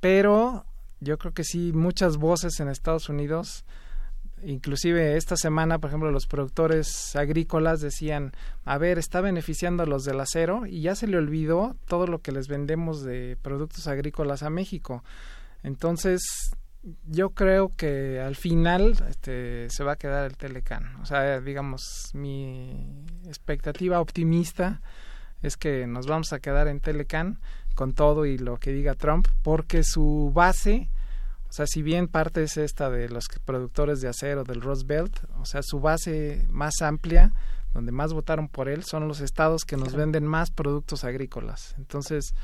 [0.01, 0.66] pero
[1.01, 3.65] yo creo que sí, muchas voces en Estados Unidos
[4.43, 8.33] inclusive esta semana, por ejemplo, los productores agrícolas decían,
[8.65, 12.20] a ver, está beneficiando a los del acero y ya se le olvidó todo lo
[12.20, 15.05] que les vendemos de productos agrícolas a México.
[15.62, 16.23] Entonces,
[17.07, 20.97] yo creo que al final este, se va a quedar el Telecan.
[20.97, 24.81] O sea, digamos, mi expectativa optimista
[25.43, 27.41] es que nos vamos a quedar en Telecan
[27.79, 30.91] con todo y lo que diga Trump, porque su base
[31.49, 35.17] o sea, si bien parte es esta de los productores de acero del Rust Belt,
[35.41, 37.33] o sea, su base más amplia,
[37.73, 41.75] donde más votaron por él, son los estados que nos venden más productos agrícolas.
[41.79, 42.35] Entonces,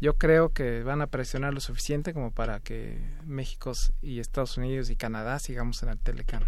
[0.00, 4.88] yo creo que van a presionar lo suficiente como para que México y Estados Unidos
[4.88, 6.44] y Canadá sigamos en el Telecán.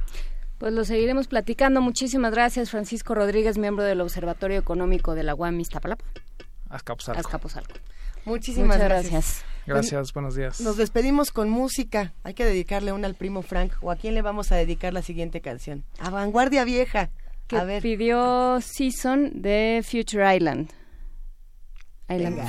[0.56, 1.82] Pues lo seguiremos platicando.
[1.82, 6.05] Muchísimas gracias, Francisco Rodríguez, miembro del Observatorio Económico de la UAM Iztapalapa.
[6.70, 7.20] Azcapotzalco.
[7.20, 7.74] Azcapotzalco.
[8.28, 9.10] Muchísimas gracias.
[9.10, 9.44] gracias.
[9.66, 10.60] Gracias, buenos días.
[10.60, 12.14] Nos despedimos con música.
[12.22, 13.72] Hay que dedicarle una al primo Frank.
[13.82, 15.84] ¿O a quién le vamos a dedicar la siguiente canción?
[15.98, 17.10] A Vanguardia Vieja.
[17.46, 17.82] Que a ver.
[17.82, 20.70] pidió Season de Future Island.
[22.09, 22.36] Island.
[22.36, 22.48] Venga.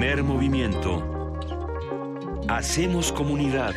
[0.00, 1.36] Primer movimiento.
[2.48, 3.74] Hacemos comunidad.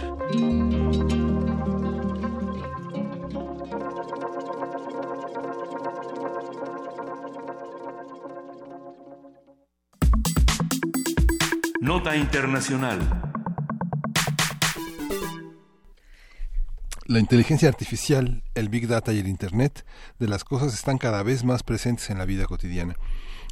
[11.82, 13.00] Nota Internacional.
[17.06, 19.86] La inteligencia artificial, el Big Data y el Internet
[20.20, 22.96] de las cosas están cada vez más presentes en la vida cotidiana.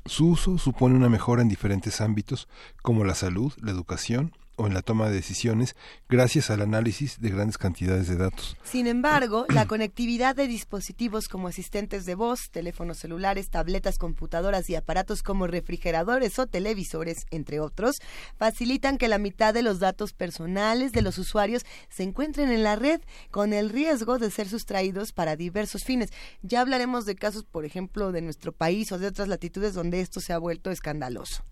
[0.05, 2.47] Su uso supone una mejora en diferentes ámbitos
[2.81, 4.33] como la salud, la educación
[4.67, 5.75] en la toma de decisiones
[6.09, 8.57] gracias al análisis de grandes cantidades de datos.
[8.63, 14.75] Sin embargo, la conectividad de dispositivos como asistentes de voz, teléfonos celulares, tabletas, computadoras y
[14.75, 17.97] aparatos como refrigeradores o televisores, entre otros,
[18.37, 22.75] facilitan que la mitad de los datos personales de los usuarios se encuentren en la
[22.75, 26.09] red con el riesgo de ser sustraídos para diversos fines.
[26.41, 30.19] Ya hablaremos de casos, por ejemplo, de nuestro país o de otras latitudes donde esto
[30.19, 31.43] se ha vuelto escandaloso.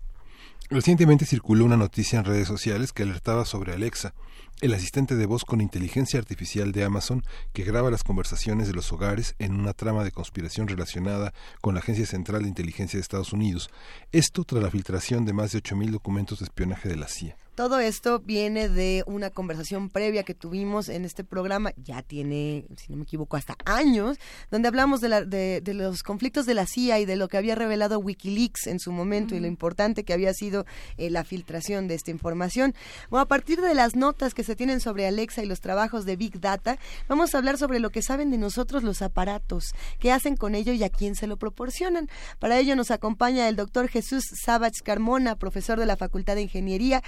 [0.68, 4.14] Recientemente circuló una noticia en redes sociales que alertaba sobre Alexa,
[4.60, 8.92] el asistente de voz con inteligencia artificial de Amazon que graba las conversaciones de los
[8.92, 13.32] hogares en una trama de conspiración relacionada con la Agencia Central de Inteligencia de Estados
[13.32, 13.70] Unidos.
[14.12, 17.36] Esto tras la filtración de más de 8.000 documentos de espionaje de la CIA.
[17.60, 22.90] Todo esto viene de una conversación previa que tuvimos en este programa, ya tiene, si
[22.90, 24.16] no me equivoco, hasta años,
[24.50, 27.36] donde hablamos de, la- de- de los conflictos de la CIA y de lo que
[27.36, 30.64] había revelado Wikileaks en su momento y lo importante que había sido
[30.96, 32.74] eh, la filtración de esta información.
[33.10, 36.16] Bueno, a partir de las notas que se tienen sobre Alexa y los trabajos de
[36.16, 36.78] Big Data,
[37.08, 40.72] vamos a hablar sobre lo que saben de nosotros los aparatos, qué hacen con ello
[40.72, 42.08] y a quién se lo proporcionan.
[42.38, 47.02] Para ello nos acompaña el doctor Jesús Savage Carmona, profesor de la Facultad de Ingeniería,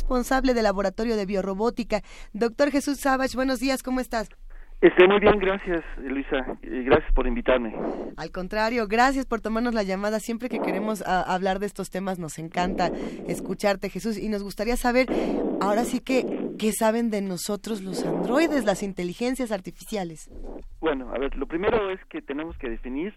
[0.00, 2.02] responsable del Laboratorio de Biorrobótica.
[2.34, 4.28] Doctor Jesús Savage, buenos días, ¿cómo estás?
[4.82, 6.36] Estoy muy bien, gracias, Luisa.
[6.62, 7.74] Gracias por invitarme.
[8.18, 10.20] Al contrario, gracias por tomarnos la llamada.
[10.20, 12.92] Siempre que queremos a- hablar de estos temas nos encanta
[13.26, 15.06] escucharte, Jesús, y nos gustaría saber,
[15.62, 16.26] ahora sí que,
[16.58, 20.30] ¿qué saben de nosotros los androides, las inteligencias artificiales?
[20.78, 23.14] Bueno, a ver, lo primero es que tenemos que definir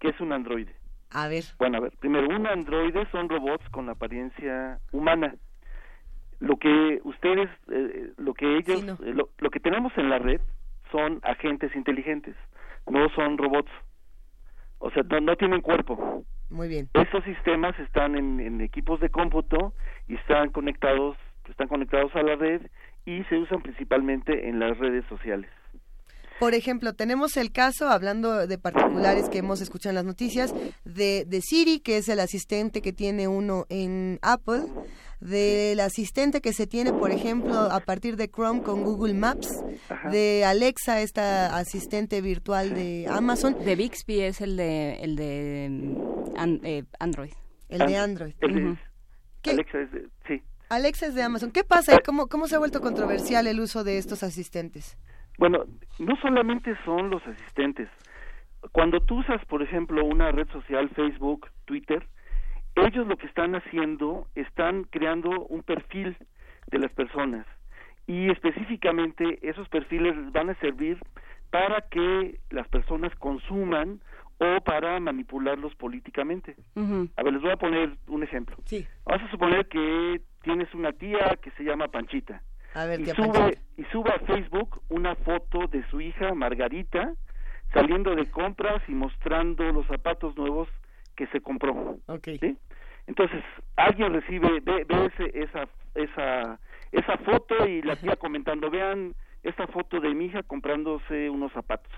[0.00, 0.74] qué es un androide.
[1.10, 1.44] A ver.
[1.58, 5.34] Bueno, a ver, primero, un androide son robots con apariencia humana.
[6.40, 10.40] Lo que ustedes, eh, lo que ellos, eh, lo, lo que tenemos en la red
[10.92, 12.36] son agentes inteligentes,
[12.88, 13.70] no son robots.
[14.78, 16.24] O sea, no, no tienen cuerpo.
[16.50, 16.88] Muy bien.
[16.94, 19.74] Esos sistemas están en, en equipos de cómputo
[20.06, 21.16] y están conectados,
[21.48, 22.62] están conectados a la red
[23.04, 25.50] y se usan principalmente en las redes sociales.
[26.38, 30.54] Por ejemplo, tenemos el caso, hablando de particulares que hemos escuchado en las noticias,
[30.84, 34.62] de, de Siri, que es el asistente que tiene uno en Apple,
[35.20, 39.48] del asistente que se tiene, por ejemplo, a partir de Chrome con Google Maps,
[40.12, 43.56] de Alexa, esta asistente virtual de Amazon.
[43.64, 45.96] De Bixby es el de, el de
[46.36, 47.32] an- eh, Android.
[47.68, 48.34] El de Android.
[49.44, 50.42] Alexa es de- sí.
[50.68, 51.50] Alexa es de Amazon.
[51.50, 54.96] ¿Qué pasa y cómo, cómo se ha vuelto controversial el uso de estos asistentes?
[55.38, 55.64] Bueno,
[56.00, 57.88] no solamente son los asistentes.
[58.72, 62.04] Cuando tú usas, por ejemplo, una red social, Facebook, Twitter,
[62.74, 66.16] ellos lo que están haciendo, están creando un perfil
[66.66, 67.46] de las personas.
[68.06, 70.98] Y específicamente esos perfiles van a servir
[71.50, 74.00] para que las personas consuman
[74.38, 76.56] o para manipularlos políticamente.
[77.16, 78.56] A ver, les voy a poner un ejemplo.
[78.64, 78.86] Sí.
[79.04, 82.42] Vamos a suponer que tienes una tía que se llama Panchita
[82.78, 83.62] A ver, y tía sube, Panchita.
[83.76, 87.12] y sube a Facebook una foto de su hija Margarita
[87.72, 90.68] saliendo de compras y mostrando los zapatos nuevos
[91.16, 91.96] que se compró.
[92.38, 92.56] ¿sí?
[93.06, 93.42] Entonces,
[93.76, 96.60] alguien recibe, ve, ve ese- esa, esa,
[96.92, 101.92] esa foto y la tía comentando, vean esta foto de mi hija comprándose unos zapatos.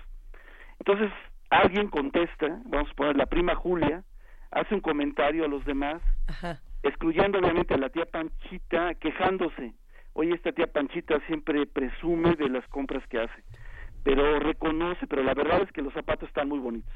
[0.79, 1.11] Entonces,
[1.49, 4.03] alguien contesta, vamos a poner la prima Julia,
[4.51, 6.01] hace un comentario a los demás,
[6.83, 9.73] excluyendo obviamente a la tía Panchita, quejándose.
[10.13, 13.43] Oye, esta tía Panchita siempre presume de las compras que hace,
[14.03, 16.93] pero reconoce, pero la verdad es que los zapatos están muy bonitos,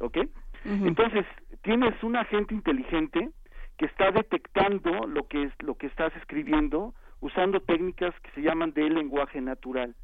[0.00, 0.18] ¿ok?
[0.64, 1.26] Entonces,
[1.62, 3.30] tienes un agente inteligente
[3.76, 8.72] que está detectando lo que es lo que estás escribiendo usando técnicas que se llaman
[8.72, 9.94] de lenguaje natural.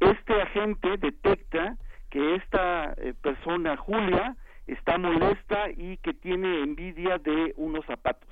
[0.00, 1.76] Este agente detecta
[2.10, 4.36] que esta eh, persona Julia
[4.66, 8.28] está molesta y que tiene envidia de unos zapatos.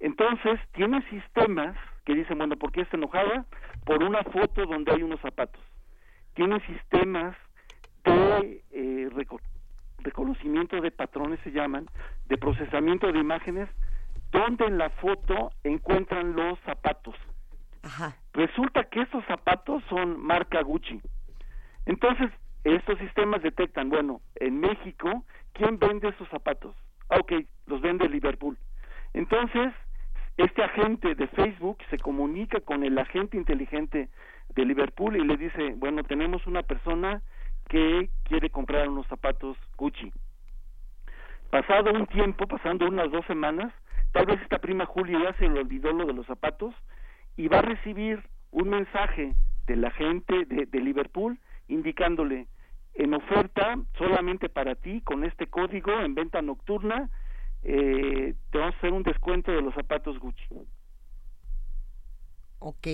[0.00, 3.46] Entonces, tiene sistemas que dicen, bueno, ¿por qué está enojada?
[3.84, 5.60] Por una foto donde hay unos zapatos.
[6.34, 7.36] Tiene sistemas
[8.04, 9.40] de eh, reco-
[9.98, 11.88] reconocimiento de patrones, se llaman,
[12.26, 13.68] de procesamiento de imágenes,
[14.30, 17.14] donde en la foto encuentran los zapatos.
[18.32, 21.00] Resulta que estos zapatos son marca Gucci.
[21.86, 22.30] Entonces,
[22.64, 26.74] estos sistemas detectan, bueno, en México, ¿quién vende esos zapatos?
[27.10, 27.32] Ah, ok,
[27.66, 28.58] los vende Liverpool.
[29.12, 29.72] Entonces,
[30.36, 34.08] Este agente de Facebook se comunica con el agente inteligente
[34.48, 37.22] de Liverpool y le dice, bueno, tenemos una persona
[37.68, 40.12] que quiere comprar unos zapatos Gucci.
[41.50, 43.72] Pasado un tiempo, pasando unas dos semanas,
[44.12, 46.74] tal vez esta prima Julia ya se le olvidó lo de los zapatos
[47.36, 48.20] y va a recibir
[48.50, 49.34] un mensaje
[49.66, 51.38] del agente de, de Liverpool
[51.68, 52.48] indicándole
[52.94, 57.08] en oferta solamente para ti con este código en venta nocturna
[57.64, 60.46] eh, te vamos a hacer un descuento de los zapatos Gucci.
[62.58, 62.86] Ok.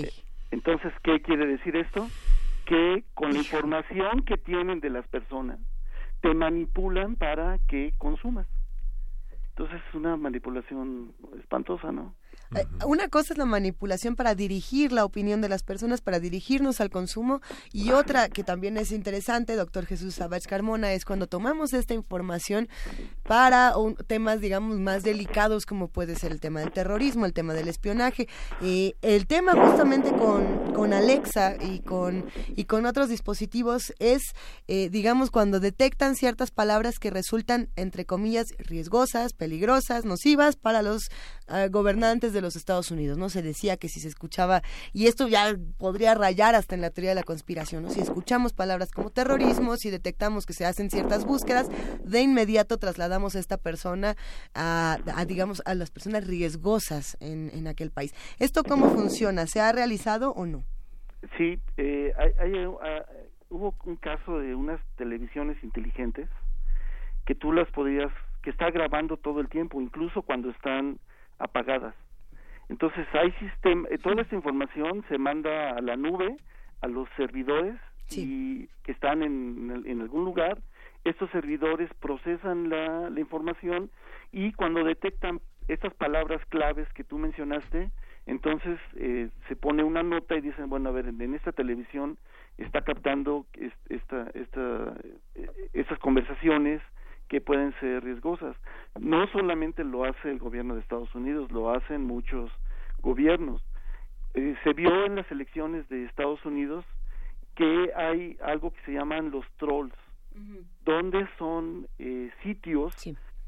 [0.50, 2.08] Entonces, ¿qué quiere decir esto?
[2.64, 5.58] Que con la información que tienen de las personas,
[6.20, 8.46] te manipulan para que consumas.
[9.50, 12.14] Entonces es una manipulación espantosa, ¿no?
[12.56, 16.80] Eh, Una cosa es la manipulación para dirigir la opinión de las personas, para dirigirnos
[16.80, 17.40] al consumo,
[17.72, 22.68] y otra que también es interesante, doctor Jesús Sabach Carmona, es cuando tomamos esta información
[23.22, 27.54] para un- temas, digamos, más delicados como puede ser el tema del terrorismo, el tema
[27.54, 28.28] del espionaje,
[28.60, 32.24] eh, el tema justamente con, con Alexa y con,
[32.56, 34.22] y con otros dispositivos es,
[34.66, 41.10] eh, digamos, cuando detectan ciertas palabras que resultan, entre comillas, riesgosas, peligrosas, nocivas para los
[41.70, 43.28] gobernantes de los Estados Unidos, ¿no?
[43.28, 44.62] Se decía que si se escuchaba,
[44.92, 47.90] y esto ya podría rayar hasta en la teoría de la conspiración, ¿no?
[47.90, 51.68] Si escuchamos palabras como terrorismo, si detectamos que se hacen ciertas búsquedas,
[52.04, 54.16] de inmediato trasladamos a esta persona
[54.54, 58.14] a, a, digamos, a las personas riesgosas en, en aquel país.
[58.38, 59.46] ¿Esto cómo funciona?
[59.46, 60.64] ¿Se ha realizado o no?
[61.36, 63.04] Sí, eh, hay, hay, ah,
[63.50, 66.28] hubo un caso de unas televisiones inteligentes
[67.26, 68.10] que tú las podías,
[68.42, 70.98] que está grabando todo el tiempo, incluso cuando están
[71.40, 71.94] apagadas.
[72.68, 76.36] Entonces hay sistema, eh, toda esta información se manda a la nube,
[76.82, 77.74] a los servidores
[78.22, 80.58] y que están en, en- algún lugar.
[81.04, 83.90] Estos servidores procesan la, la información
[84.32, 87.90] y cuando detectan estas palabras claves que tú mencionaste,
[88.26, 92.18] entonces eh, se pone una nota y dicen, bueno, a ver, en, en esta televisión
[92.58, 94.94] está captando es- esta, esta,
[95.34, 96.82] eh, estas conversaciones
[97.30, 98.54] que pueden ser riesgosas.
[99.00, 102.50] No solamente lo hace el gobierno de Estados Unidos, lo hacen muchos
[102.98, 103.64] gobiernos.
[104.34, 106.84] Eh, se vio en las elecciones de Estados Unidos
[107.54, 109.94] que hay algo que se llaman los trolls,
[110.84, 112.94] donde son eh, sitios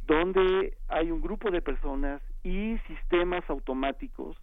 [0.06, 4.36] donde hay un grupo de personas y sistemas automáticos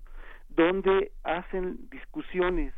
[0.50, 2.74] donde hacen discusiones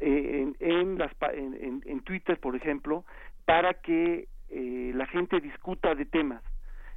[0.00, 3.04] eh, en, en, las, pa- en, en- en Twitter, por ejemplo,
[3.44, 4.28] para que
[4.92, 6.42] la gente discuta de temas.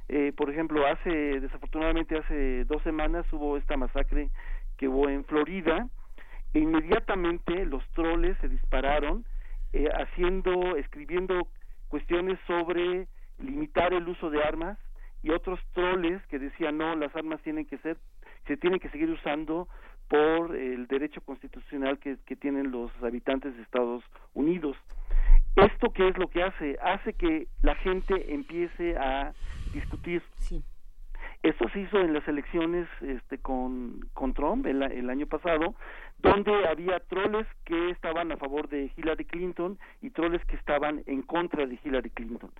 [0.08, 4.30] Eh, por ejemplo, hace, desafortunadamente hace dos semanas hubo esta masacre
[4.76, 5.88] que hubo en Florida,
[6.54, 9.24] e inmediatamente los troles se dispararon
[9.72, 11.48] eh, haciendo, escribiendo
[11.88, 13.08] cuestiones sobre
[13.38, 14.78] limitar el uso de armas
[15.22, 17.98] y otros troles que decían no, las armas tienen que ser,
[18.46, 19.68] se tienen que seguir usando
[20.08, 24.04] por el derecho constitucional que tienen los habitantes de Estados
[24.34, 24.76] Unidos.
[25.56, 26.78] ¿Esto qué es lo que hace?
[26.82, 29.32] Hace que la gente empiece a
[29.72, 30.22] discutir.
[31.42, 35.74] Esto se hizo en las elecciones este, con, con Trump el, el año pasado,
[36.18, 41.22] donde había troles que estaban a favor de Hillary Clinton y troles que estaban en
[41.22, 42.50] contra de Hillary Clinton.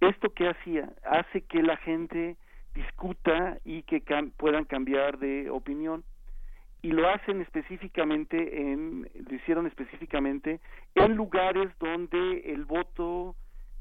[0.00, 0.92] ¿Esto qué hacía?
[1.04, 2.36] Hace que la gente
[2.74, 6.04] discuta y que cam- puedan cambiar de opinión
[6.82, 10.60] y lo hacen específicamente en lo hicieron específicamente
[10.94, 13.36] en lugares donde el voto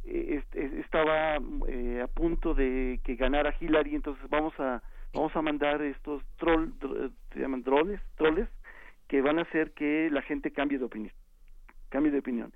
[0.06, 1.38] eh, est- es- estaba
[1.68, 3.96] eh, a punto de que ganara Hillary.
[3.96, 4.82] Entonces vamos a
[5.14, 8.48] vamos a mandar estos troll dro- se llaman troles troles
[9.08, 11.14] que van a hacer que la gente cambie de opinión
[11.90, 12.54] cambie de opinión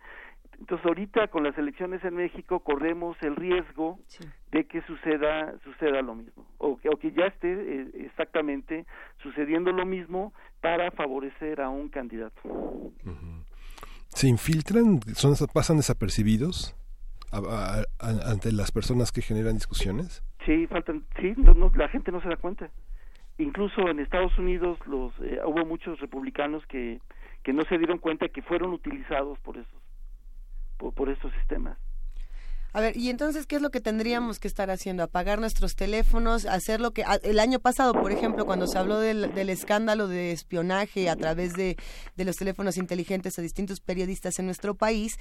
[0.59, 3.99] entonces ahorita con las elecciones en México corremos el riesgo
[4.51, 8.85] de que suceda suceda lo mismo o que, o que ya esté eh, exactamente
[9.21, 12.39] sucediendo lo mismo para favorecer a un candidato.
[14.09, 16.75] se infiltran, son, pasan desapercibidos
[17.31, 20.23] a- a- a- ante las personas que generan discusiones.
[20.45, 22.69] Sí, faltan, sí, no- no, la gente no se da cuenta.
[23.37, 26.99] Incluso en Estados Unidos los eh, hubo muchos republicanos que
[27.43, 29.81] que no se dieron cuenta que fueron utilizados por esos
[30.77, 31.77] por, por estos sistemas.
[32.73, 35.01] A ver, y entonces, ¿qué es lo que tendríamos que estar haciendo?
[35.01, 37.05] Apagar nuestros teléfonos, hacer lo que...
[37.05, 41.15] a- El año pasado, por ejemplo, cuando se habló del, del escándalo de espionaje a
[41.15, 41.77] través de,
[42.17, 45.17] de los teléfonos inteligentes a distintos periodistas en nuestro país,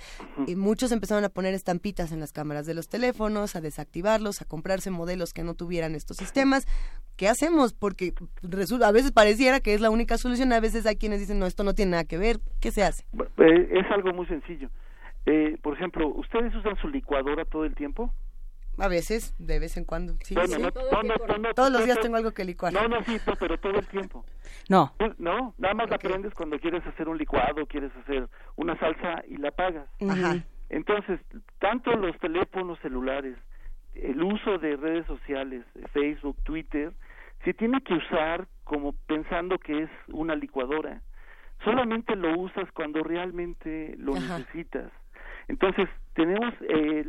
[0.48, 4.46] y muchos empezaron a poner estampitas en las cámaras de los teléfonos, a desactivarlos, a
[4.46, 6.66] comprarse modelos que no tuvieran estos sistemas.
[7.14, 7.72] ¿Qué hacemos?
[7.72, 11.38] Porque resulta, a veces pareciera que es la única solución, a veces hay quienes dicen,
[11.38, 12.40] no, esto no tiene nada que ver.
[12.58, 13.04] ¿Qué se hace?
[13.38, 14.68] Eh, es algo muy sencillo.
[15.26, 18.12] Eh, por ejemplo, ¿ustedes usan su licuadora todo el tiempo?
[18.78, 20.14] A veces, de vez en cuando.
[20.22, 20.62] Sí, Bueno, sí.
[20.62, 20.70] no-
[21.02, 22.72] no, no, no, Todos los días no, tengo algo que licuar.
[22.72, 24.24] No, no, sí, pero todo el tiempo.
[24.70, 24.92] No.
[25.18, 29.36] No, nada más la prendes cuando quieres hacer un licuado, quieres hacer una salsa y
[29.36, 29.86] la apagas.
[30.08, 30.42] Ajá.
[30.70, 31.20] Entonces,
[31.58, 33.36] tanto los teléfonos celulares,
[33.94, 36.92] el uso de redes sociales, de Facebook, Twitter,
[37.44, 41.02] se tiene que usar como pensando que es una licuadora.
[41.62, 44.38] Solamente lo usas cuando realmente lo Ajá.
[44.38, 44.90] necesitas.
[45.48, 47.04] Entonces, tenemos, eh,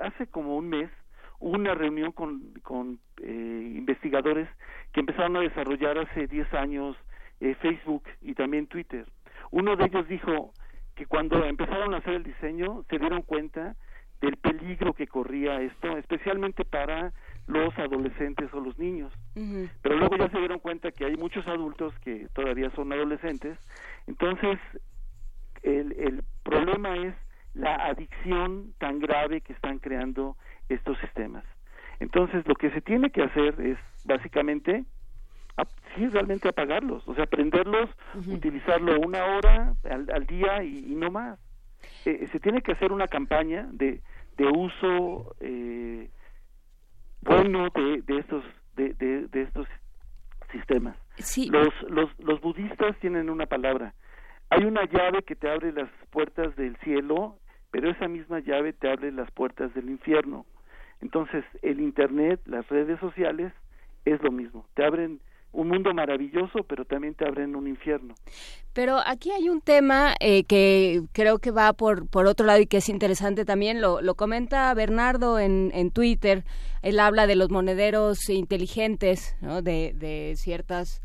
[0.00, 0.90] hace como un mes,
[1.38, 4.48] una reunión con, con eh, investigadores
[4.92, 6.96] que empezaron a desarrollar hace 10 años
[7.40, 9.06] eh, Facebook y también Twitter.
[9.50, 10.52] Uno de ellos dijo
[10.94, 13.74] que cuando empezaron a hacer el diseño se dieron cuenta
[14.20, 17.12] del peligro que corría esto, especialmente para
[17.46, 19.10] los adolescentes o los niños.
[19.82, 23.58] Pero luego ya se dieron cuenta que hay muchos adultos que todavía son adolescentes.
[24.06, 24.58] Entonces,
[25.62, 27.14] el, el problema es
[27.54, 30.36] la adicción tan grave que están creando
[30.68, 31.44] estos sistemas.
[31.98, 34.84] Entonces, lo que se tiene que hacer es básicamente,
[35.94, 37.90] sí, realmente apagarlos, o sea, prenderlos,
[38.26, 41.38] utilizarlo una hora al, al día y, y no más.
[42.04, 44.00] Eh, se tiene que hacer una campaña de,
[44.36, 46.08] de uso eh,
[47.22, 48.44] bueno de, de estos
[48.76, 49.66] de, de, de estos
[50.52, 50.96] sistemas.
[51.50, 53.94] Los, los, los budistas tienen una palabra.
[54.50, 57.38] Hay una llave que te abre las puertas del cielo,
[57.70, 60.44] pero esa misma llave te abre las puertas del infierno.
[61.00, 63.52] Entonces, el Internet, las redes sociales,
[64.04, 64.66] es lo mismo.
[64.74, 65.20] Te abren
[65.52, 68.14] un mundo maravilloso, pero también te abren un infierno.
[68.72, 72.66] Pero aquí hay un tema eh, que creo que va por, por otro lado y
[72.66, 73.80] que es interesante también.
[73.80, 76.44] Lo, lo comenta Bernardo en, en Twitter.
[76.82, 79.60] Él habla de los monederos inteligentes, ¿no?
[79.62, 81.02] de, de ciertas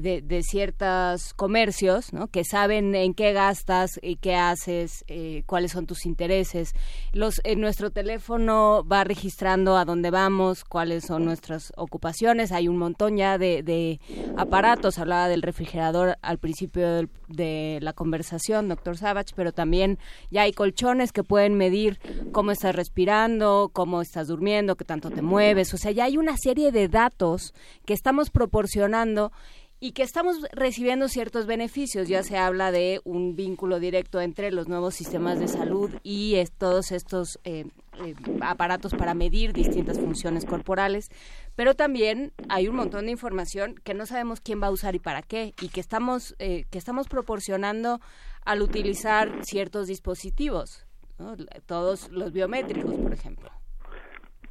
[0.00, 2.28] de, de ciertos comercios, ¿no?
[2.28, 6.72] Que saben en qué gastas y qué haces, eh, cuáles son tus intereses.
[7.12, 12.52] Los, en nuestro teléfono va registrando a dónde vamos, cuáles son nuestras ocupaciones.
[12.52, 14.00] Hay un montón ya de, de
[14.36, 14.98] aparatos.
[14.98, 19.98] Hablaba del refrigerador al principio del- de la conversación, doctor Savage, pero también
[20.30, 21.98] ya hay colchones que pueden medir
[22.32, 25.74] cómo estás respirando, cómo estás durmiendo, qué tanto te mueves.
[25.74, 27.54] O sea, ya hay una serie de datos
[27.84, 29.32] que estamos proporcionando
[29.80, 32.08] y que estamos recibiendo ciertos beneficios.
[32.08, 36.52] Ya se habla de un vínculo directo entre los nuevos sistemas de salud y es-
[36.52, 37.66] todos estos eh,
[38.04, 41.10] eh, aparatos para medir distintas funciones corporales,
[41.56, 44.98] pero también hay un montón de información que no sabemos quién va a usar y
[44.98, 48.00] para qué y que estamos eh, que estamos proporcionando
[48.44, 50.86] al utilizar ciertos dispositivos,
[51.18, 51.36] ¿no?
[51.66, 53.50] todos los biométricos, por ejemplo.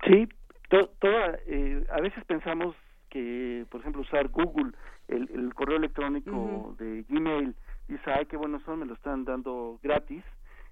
[0.06, 0.28] Sí,
[0.70, 2.76] to- toda, eh, a veces pensamos
[3.10, 4.72] que, por ejemplo, usar Google,
[5.08, 7.56] el, el correo electrónico de Gmail,
[7.88, 10.24] dice, ay, qué buenos son, me lo están dando gratis.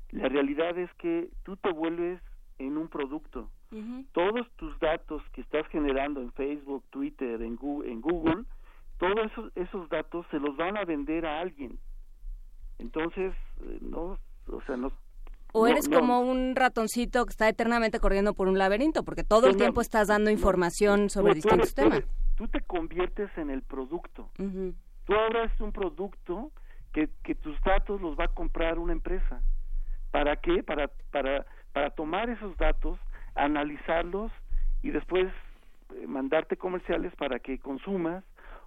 [0.10, 2.20] La realidad es que tú te vuelves
[2.60, 3.50] en un producto.
[4.12, 8.44] Todos tus datos que estás generando en Facebook, Twitter, en Google, en Google
[8.98, 11.80] todos esos, esos datos se los van a vender a alguien.
[12.80, 13.34] Entonces,
[13.64, 14.18] eh, no,
[14.48, 14.92] o sea, no...
[15.54, 19.48] O eres no- como un ratoncito que está eternamente corriendo por un laberinto, porque todo
[19.48, 21.98] el No, tiempo estás dando información sobre tú distintos eres- tú temas.
[22.00, 24.30] eres- Tú te conviertes en el producto.
[24.40, 24.74] Ujú.
[25.06, 26.52] Tú ahora es un producto
[26.92, 29.42] que, que tus datos los va a comprar una empresa.
[30.12, 30.64] ¿Para qué?
[30.64, 33.00] Para, para, para tomar esos datos,
[33.36, 34.32] analizarlos
[34.82, 35.28] y después
[35.96, 38.24] eh, mandarte comerciales para que consumas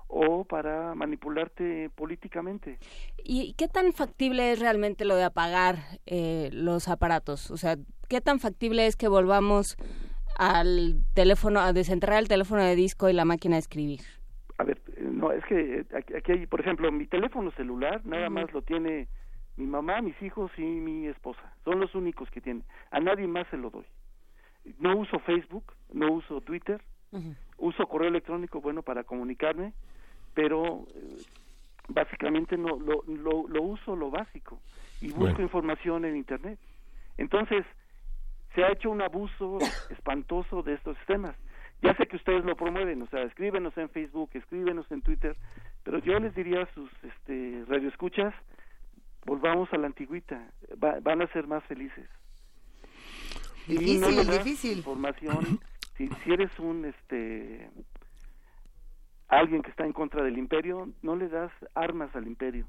[0.08, 2.78] o para manipularte políticamente.
[3.18, 5.76] ¿Y qué tan factible es realmente lo de apagar
[6.06, 7.50] eh, los aparatos?
[7.50, 7.76] O sea,
[8.08, 9.76] ¿qué tan factible es que volvamos
[10.38, 14.00] al teléfono, a desenterrar el teléfono de disco y la máquina de escribir?
[14.58, 18.30] A ver, eh, no, es que eh, aquí, hay, por ejemplo, mi teléfono celular nada
[18.30, 19.08] más lo tiene
[19.56, 21.42] mi mamá, mis hijos y mi esposa.
[21.64, 22.64] Son los únicos que tienen.
[22.90, 23.84] A nadie más se lo doy.
[24.78, 26.80] No uso Facebook, no uso Twitter,
[27.58, 29.72] uso correo electrónico, bueno, para comunicarme,
[30.34, 31.22] pero eh,
[31.88, 34.58] básicamente no lo, lo, lo uso lo básico
[35.00, 35.42] y busco Bueno.
[35.42, 36.58] información en Internet.
[37.18, 37.64] Entonces,
[38.54, 39.58] se ha hecho un abuso
[39.90, 41.36] espantoso de estos sistemas.
[41.82, 45.36] Ya sé que ustedes lo promueven, o sea, escríbenos en Facebook, escríbenos en Twitter,
[45.82, 48.32] pero yo les diría a sus este, radioescuchas,
[49.26, 50.50] volvamos a la antigüita,
[50.82, 52.08] va- van a ser más felices.
[53.66, 54.78] Y Difícil, no difícil.
[54.78, 55.60] Información,
[55.96, 57.70] si, si eres un este
[59.28, 62.66] alguien que está en contra del imperio, no le das armas al imperio.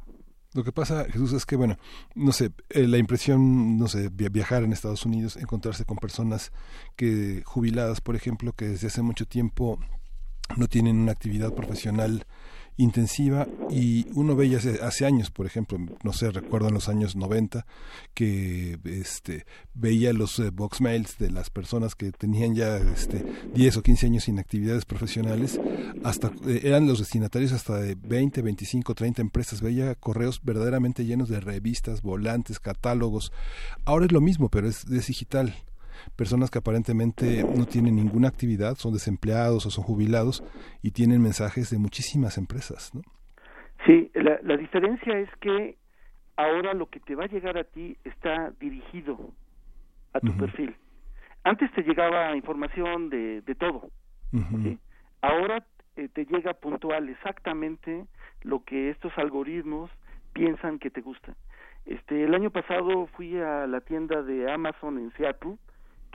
[0.54, 1.76] Lo que pasa, Jesús, es que, bueno,
[2.16, 6.54] no sé, eh, la impresión, no sé, via- viajar en Estados Unidos, encontrarse con personas
[6.96, 9.78] que jubiladas, por ejemplo, que desde hace mucho tiempo
[10.56, 12.24] no tienen una actividad profesional
[12.78, 17.16] intensiva y uno veía hace, hace años, por ejemplo, no sé, recuerdo en los años
[17.16, 17.66] 90
[18.14, 23.78] que este veía los eh, box mails de las personas que tenían ya este 10
[23.78, 25.60] o 15 años sin actividades profesionales,
[26.04, 31.30] hasta eh, eran los destinatarios hasta de 20, 25, 30 empresas, veía correos verdaderamente llenos
[31.30, 33.32] de revistas, volantes, catálogos.
[33.86, 35.56] Ahora es lo mismo, pero es digital
[36.16, 40.44] personas que aparentemente no tienen ninguna actividad, son desempleados o son jubilados
[40.82, 43.02] y tienen mensajes de muchísimas empresas, ¿no?
[43.86, 45.78] Sí, la, la diferencia es que
[46.38, 49.32] ahora lo que te va a llegar a ti está dirigido
[50.14, 50.76] a tu perfil.
[51.44, 53.90] Antes te llegaba información de, de todo.
[54.32, 54.80] ¿sí?
[55.22, 55.66] Ahora
[55.96, 58.06] eh, te llega puntual exactamente
[58.42, 59.92] lo que estos algoritmos
[60.34, 61.36] piensan que te gusta.
[61.86, 65.58] Este, el año pasado fui a la tienda de Amazon en Seattle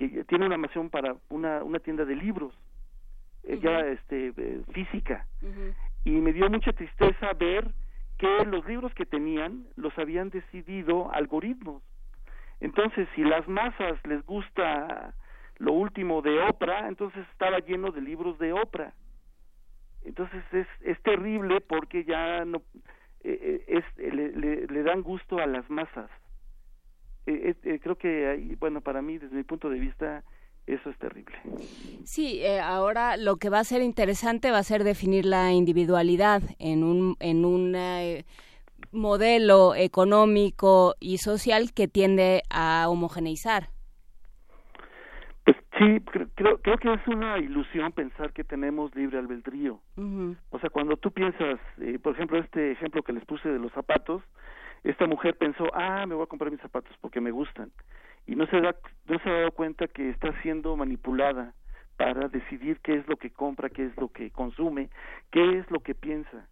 [0.09, 2.55] que tiene una misión para una, una tienda de libros,
[3.43, 5.27] eh, ya este, eh, física.
[6.05, 7.71] Y me dio mucha tristeza ver
[8.19, 11.83] que los libros que tenían los habían decidido algoritmos.
[12.61, 15.15] Entonces, si las masas les gusta
[15.59, 18.95] lo último de Oprah, entonces estaba lleno de libros de Oprah.
[20.03, 22.63] Entonces es, es terrible porque ya no
[23.23, 26.11] eh, es, le, le, le dan gusto a las masas.
[27.27, 30.25] Eh, eh, creo que, bueno, para mí, desde mi punto de vista,
[30.67, 31.37] eso es terrible.
[32.05, 36.43] Sí, eh, ahora lo que va a ser interesante va a ser definir la individualidad
[36.59, 37.77] en un, en un
[38.93, 43.69] modelo económico y social que tiende a homogeneizar.
[45.45, 46.01] Pues sí,
[46.35, 49.81] creo, creo que es una ilusión pensar que tenemos libre albedrío.
[50.51, 51.59] O sea, cuando tú piensas,
[52.03, 54.23] por ejemplo, este ejemplo que les puse de los zapatos,
[54.85, 57.71] esta mujer pensó, ah, me voy a comprar mis zapatos porque me gustan.
[58.27, 58.75] Y no se, da,
[59.07, 61.55] no se ha dado cuenta que está siendo manipulada
[61.97, 64.89] para decidir qué es lo que compra, qué es lo que consume,
[65.31, 66.47] qué es lo que piensa.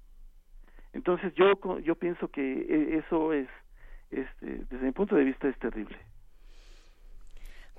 [0.92, 3.48] Entonces yo, yo pienso que e, eso es,
[4.10, 5.96] este, desde mi punto de vista, es terrible.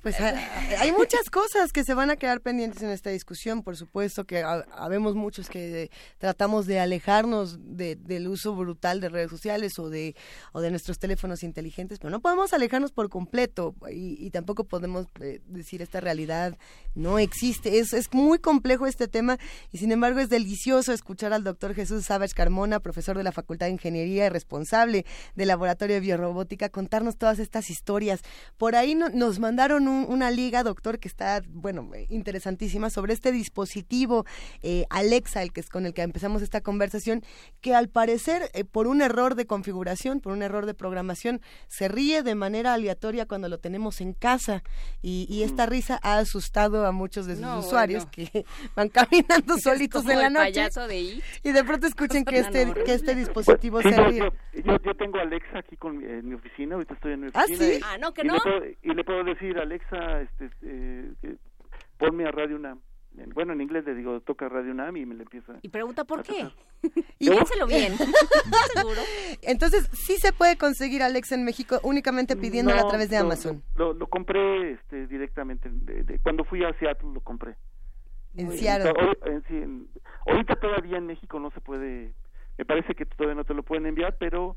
[0.02, 0.16] Pues
[0.80, 4.44] hay muchas cosas que se van a quedar pendientes en esta discusión, por supuesto que
[4.44, 10.16] habemos muchos que tratamos de alejarnos del uso brutal de redes sociales o de,
[10.54, 15.42] o de nuestros teléfonos inteligentes, pero no podemos alejarnos por completo y, tampoco podemos eh,
[15.48, 16.56] decir esta realidad
[16.94, 17.80] no existe.
[17.80, 19.40] Es, es muy complejo este tema
[19.72, 23.66] y sin embargo es delicioso escuchar al doctor Jesús Sábez Carmona, profesor de la Facultad
[23.66, 25.06] de Ingeniería y responsable
[25.36, 28.22] del Laboratorio de Biorrobótica, contarnos todas estas historias.
[28.58, 34.26] Por ahí nos mandaron una liga, doctor, que está, bueno, interesantísima sobre este dispositivo
[34.62, 37.24] eh, Alexa, el que es con el que empezamos esta conversación,
[37.62, 41.88] que al parecer, eh, por un error de configuración, por un error de programación, se
[41.88, 44.64] ríe de manera aleatoria cuando lo tenemos en casa.
[45.02, 45.70] Y, esta mm.
[45.70, 48.46] risa ha asustado a muchos de sus usuarios que
[48.76, 50.68] van caminando solitos en la noche.
[51.44, 54.32] y de pronto escuchen que este, que este dispositivo se ríe.
[54.64, 57.88] Yo, yo, tengo Alexa aquí con en mi oficina, ahorita estoy en mi ¿Ah, oficina.
[57.90, 58.36] ¿Ah, no, que y no.
[58.36, 61.36] Le puedo, y le puedo decir, Alexa, este, eh,
[61.98, 62.80] ponme a Radio UNAM.
[63.34, 65.54] Bueno, en inglés le digo, toca Radio UNAM y me le empieza.
[65.62, 66.48] Y pregunta por qué.
[67.20, 67.94] y piénselo bien.
[68.74, 69.02] ¿Seguro?
[69.42, 73.64] Entonces, sí se puede conseguir Alexa en México únicamente pidiéndolo a través de Amazon.
[73.76, 75.70] Lo, lo, compré este, directamente.
[75.72, 77.56] De, cuando fui a Seattle lo compré.
[78.36, 78.94] En Seattle.
[80.28, 82.14] ahorita todavía en México no se puede.
[82.58, 84.56] Me parece que todavía no te lo pueden enviar, pero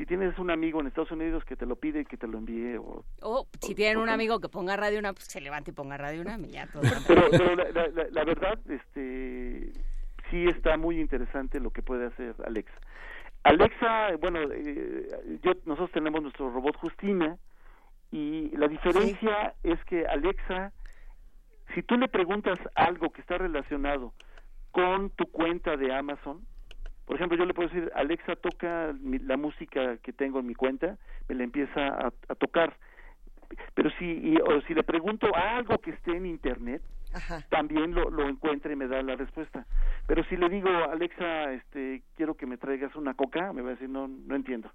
[0.00, 2.78] si tienes un amigo en Estados Unidos que te lo pide que te lo envíe
[2.78, 6.22] o, si tienen un amigo que ponga Radio Una pues se levante y ponga Radio
[6.22, 6.80] Una ya todo.
[7.06, 9.74] Pero, pero la, la, la, verdad este
[10.30, 12.72] sí está muy interesante lo que puede hacer Alexa.
[13.42, 17.36] Alexa bueno eh, yo nosotros tenemos nuestro robot Justina
[18.10, 20.72] y la diferencia es que Alexa
[21.74, 24.14] si tú le preguntas algo que está relacionado
[24.70, 26.40] con tu cuenta de Amazon
[27.10, 30.96] por ejemplo, yo le puedo decir, Alexa, toca la música que tengo en mi cuenta,
[31.28, 32.76] me la empieza a, tocar.
[33.74, 36.82] Pero si, o si le pregunto algo que esté en Internet,
[37.48, 39.66] también lo, lo encuentra y me da la respuesta.
[40.06, 43.72] Pero si le digo, Alexa, este, quiero que me traigas una coca, me va a
[43.72, 44.70] decir, no, no entiendo.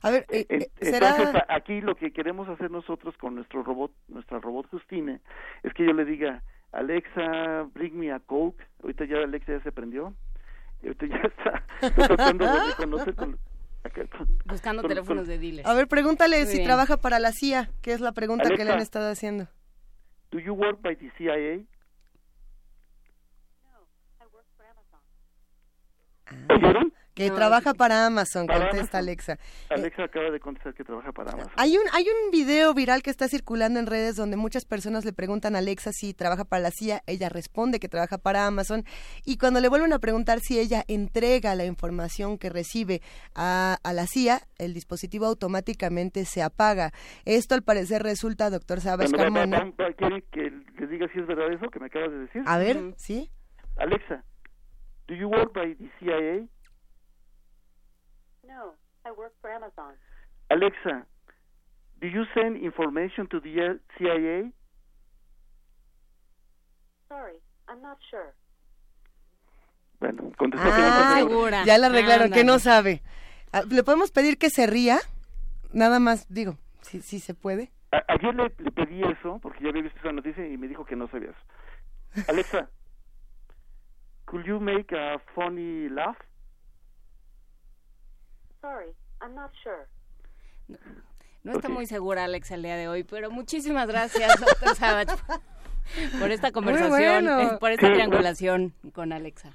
[0.00, 4.40] A ver, eh, eh, entonces aquí lo que queremos hacer nosotros con nuestro robot, nuestra
[4.40, 5.20] robot Justine,
[5.62, 6.42] es que yo le diga,
[6.72, 8.64] Alexa, bring me a coke.
[8.82, 10.14] Ahorita ya Alexa ya se prendió
[10.90, 11.64] este ya está,
[12.06, 13.38] tratando de reconocer con,
[14.46, 15.68] Buscando teléfonos de dealers.
[15.68, 18.80] A ver, pregúntale si trabaja para la CIA, que es la pregunta que le han
[18.80, 19.48] estado haciendo.
[20.30, 21.64] Do you work by the CIA?
[26.48, 26.82] Ah.
[27.16, 28.98] Que No, trabaja para Amazon, Para contesta Amazon.
[28.98, 29.38] Alexa.
[29.70, 31.50] Alexa acaba de contestar que trabaja para Amazon.
[31.56, 35.14] Hay un, hay un video viral que está circulando en redes donde muchas personas le
[35.14, 38.84] preguntan a Alexa si trabaja para la CIA, ella responde que trabaja para Amazon
[39.24, 43.00] y cuando le vuelven a preguntar si ella entrega la información que recibe
[43.34, 46.92] a, a la CIA, el dispositivo automáticamente se apaga.
[47.24, 49.72] Esto al parecer resulta, doctor Sabas Carmona.
[49.96, 52.42] ¿Quieren que les diga si es verdad eso que me acabas de decir?
[52.44, 53.30] A ver, ¿sí?
[53.78, 54.22] Alexa,
[55.08, 56.46] do you work by the CIA?
[58.46, 58.74] No,
[59.04, 59.94] I work for Amazon.
[60.50, 61.06] Alexa,
[62.00, 64.52] do you send information to the CIA?
[67.08, 68.34] Sorry, I'm not sure.
[70.00, 71.64] Bueno, contestó que Ah, no sabe.
[71.66, 73.02] ya le arreglaron, que no sabe.
[73.52, 74.98] Ah, ¿Le podemos pedir que se ría?
[75.72, 77.70] Nada más, digo, si si se puede.
[77.92, 80.84] A- ayer le, le pedí eso porque ya había visto esa noticia y me dijo
[80.84, 82.24] que no sabía eso.
[82.28, 82.68] Alexa,
[84.26, 86.16] could you make a funny laugh?
[88.66, 89.86] Sorry, I'm not sure.
[91.44, 95.14] No está muy segura Alexa el día de hoy, pero muchísimas gracias, doctor Savage,
[96.18, 96.90] por esta conversación,
[97.26, 97.40] bueno.
[97.40, 99.52] eh, por esta triangulación con Alexa.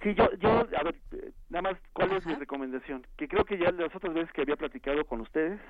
[0.00, 0.48] Sí, yo, yo,
[0.78, 0.94] a ver,
[1.48, 3.04] nada más, ¿cuál es mi recomendación?
[3.16, 5.60] Que creo que ya las otras veces que había platicado con ustedes,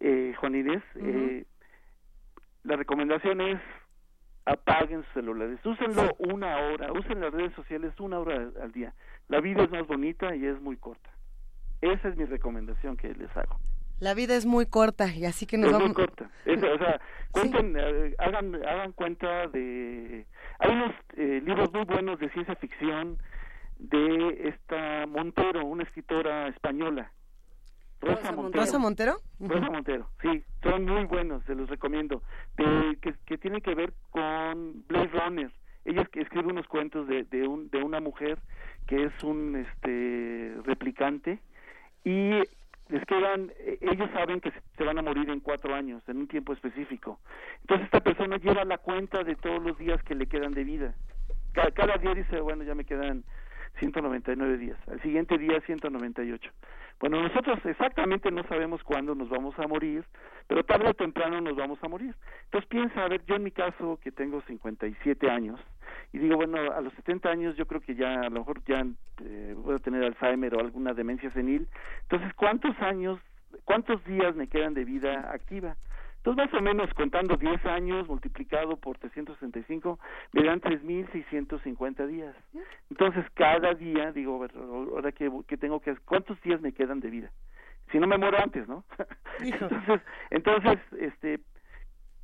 [0.00, 1.46] eh, Juan Inés, eh,
[2.64, 3.60] la recomendación es
[4.44, 8.92] apaguen sus celulares, úsenlo una hora, usen las redes sociales una hora al día.
[9.28, 11.10] La vida es más bonita y es muy corta.
[11.80, 13.58] Esa es mi recomendación que les hago.
[14.00, 15.88] La vida es muy corta y así que nos es vamos.
[15.88, 16.30] muy corta.
[16.44, 17.00] Es- o sea,
[17.32, 20.24] cuenten, eh, hagan, hagan cuenta de...
[20.60, 23.18] Hay unos eh, libros muy buenos de ciencia ficción
[23.78, 27.12] de esta Montero, una escritora española.
[28.00, 28.64] Rosa, Montero.
[28.64, 29.16] ¿Rosa Montero?
[29.40, 32.22] Rosa Montero, sí, son muy buenos, se los recomiendo.
[32.56, 35.52] De, que, que tienen que ver con Blade Runner.
[35.84, 38.38] Ella escribe unos cuentos de, de, un, de una mujer
[38.86, 41.40] que es un este replicante
[42.04, 42.30] y
[42.88, 46.28] les quedan, eh, ellos saben que se- van a morir en cuatro años, en un
[46.28, 47.18] tiempo específico.
[47.60, 50.94] Entonces esta persona lleva la cuenta de todos los días que le quedan de vida.
[51.52, 53.24] Cada, cada día dice, bueno, ya me quedan
[53.78, 56.50] 199 días, al siguiente día 198.
[57.00, 60.04] Bueno, nosotros exactamente no sabemos cuándo nos vamos a morir,
[60.48, 62.14] pero tarde o temprano nos vamos a morir.
[62.44, 65.60] Entonces piensa, a ver, yo en mi caso, que tengo 57 años,
[66.12, 68.84] y digo, bueno, a los 70 años yo creo que ya, a lo mejor ya
[69.22, 71.68] eh, voy a tener Alzheimer o alguna demencia senil.
[72.02, 73.20] Entonces, ¿cuántos años,
[73.64, 75.76] cuántos días me quedan de vida activa?
[76.28, 79.98] Entonces, más o menos, contando 10 años multiplicado por 365,
[80.32, 82.36] me dan 3.650 días.
[82.90, 87.30] Entonces, cada día, digo, ahora que, que tengo que, ¿cuántos días me quedan de vida?
[87.90, 88.84] Si no me muero antes, ¿no?
[89.40, 91.40] entonces, entonces, este,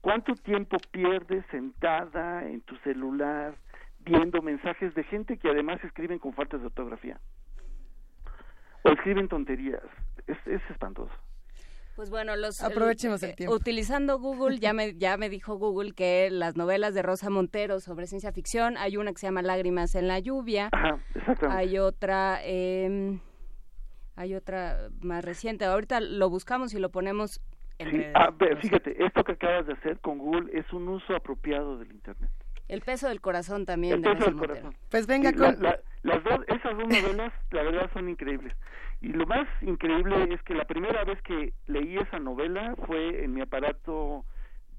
[0.03, 3.55] ¿cuánto tiempo pierdes sentada en tu celular
[4.01, 7.19] viendo mensajes de gente que además escriben con faltas de ortografía?
[8.83, 9.83] O escriben tonterías.
[10.27, 11.15] Es, es espantoso.
[11.97, 13.55] Pues bueno, los Aprovechemos el eh, tiempo.
[13.55, 18.07] Utilizando Google, ya me ya me dijo Google que las novelas de Rosa Montero sobre
[18.09, 20.71] ciencia ficción, hay una que se llama Lágrimas en la lluvia.
[20.73, 21.63] Ajá, exactamente.
[21.63, 23.19] Hay otra eh,
[24.17, 25.65] hay otra más reciente.
[25.65, 27.41] Ahorita lo buscamos y lo ponemos
[27.79, 28.13] en Sí, redes.
[28.17, 31.93] ah, ve, fíjate, esto que acabas de hacer con Google es un uso apropiado del
[31.93, 32.31] Internet.
[32.67, 34.55] El peso del corazón también El de peso Rosa del Montero.
[34.63, 34.77] corazón.
[34.91, 38.53] Pues venga Sí, la- con- la- las dos, esas dos novelas, la verdad, son increíbles.
[39.05, 43.35] Y lo más increíble es que la primera vez que leí esa novela fue en
[43.35, 44.25] mi aparato,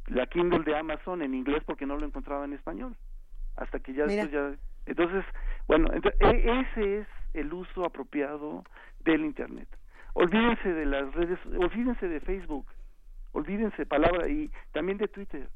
[0.08, 2.96] la Kindle de Amazon, en inglés, porque no lo encontraba en español.
[3.56, 4.56] Hasta que ya, después ya.
[4.88, 5.24] Entonces,
[5.68, 8.64] bueno, e- ese es el uso apropiado
[9.02, 9.68] del Internet.
[10.14, 12.66] Olvídense de las redes, olvídense de Facebook,
[13.32, 15.48] olvídense palabra y también de Twitter.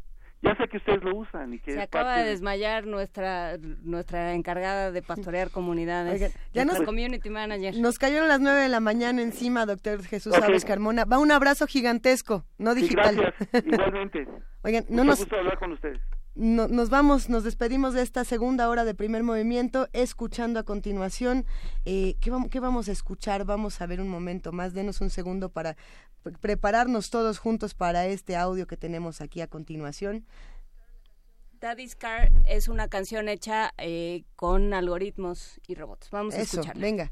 [0.41, 4.89] Ya sé que ustedes lo usan y que Se acaba de desmayar nuestra nuestra encargada
[4.91, 7.75] de pastorear comunidades, Oigan, ya nuestra nos- community manager.
[7.77, 10.39] Nos cayeron las nueve de la mañana encima, doctor Jesús Ok.
[10.39, 11.03] Chávez Carmona.
[11.03, 13.15] Va un abrazo gigantesco, no Sí, digital.
[13.17, 14.27] gracias, igualmente.
[14.63, 15.99] Oigan, no Mucho nos, gusto hablar con ustedes.
[16.39, 21.45] No- nos vamos, nos despedimos de esta segunda hora de primer movimiento, escuchando a continuación.
[21.85, 23.45] Eh, ¿qué, vamos, ¿Qué vamos a escuchar?
[23.45, 25.75] Vamos a ver un momento más, denos un segundo para
[26.23, 30.25] pre- prepararnos todos juntos para este audio que tenemos aquí a continuación.
[31.59, 36.09] Daddy's Car es una canción hecha eh, con algoritmos y robots.
[36.09, 36.81] Vamos a Eso, escucharla.
[36.81, 37.11] venga.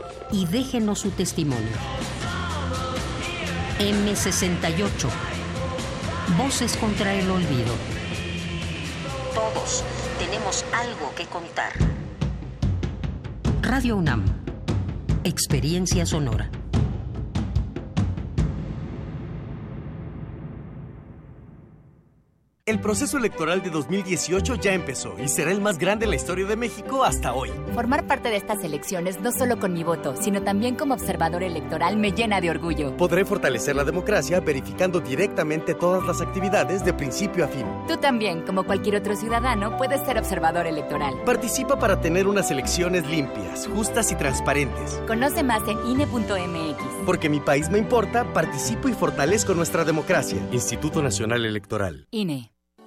[0.31, 1.67] y déjenos su testimonio.
[3.79, 5.09] M68.
[6.37, 7.73] Voces contra el olvido.
[9.33, 9.83] Todos
[10.19, 11.73] tenemos algo que contar.
[13.61, 14.23] Radio UNAM.
[15.23, 16.49] Experiencia sonora.
[22.71, 26.45] El proceso electoral de 2018 ya empezó y será el más grande en la historia
[26.45, 27.49] de México hasta hoy.
[27.73, 31.95] Formar parte de estas elecciones no solo con mi voto, sino también como observador electoral
[31.97, 32.95] me llena de orgullo.
[32.97, 37.65] Podré fortalecer la democracia verificando directamente todas las actividades de principio a fin.
[37.87, 41.13] Tú también, como cualquier otro ciudadano, puedes ser observador electoral.
[41.25, 45.01] Participa para tener unas elecciones limpias, justas y transparentes.
[45.07, 46.83] Conoce más en INE.mx.
[47.05, 50.39] Porque mi país me importa, participo y fortalezco nuestra democracia.
[50.51, 52.07] Instituto Nacional Electoral.
[52.11, 52.51] INE.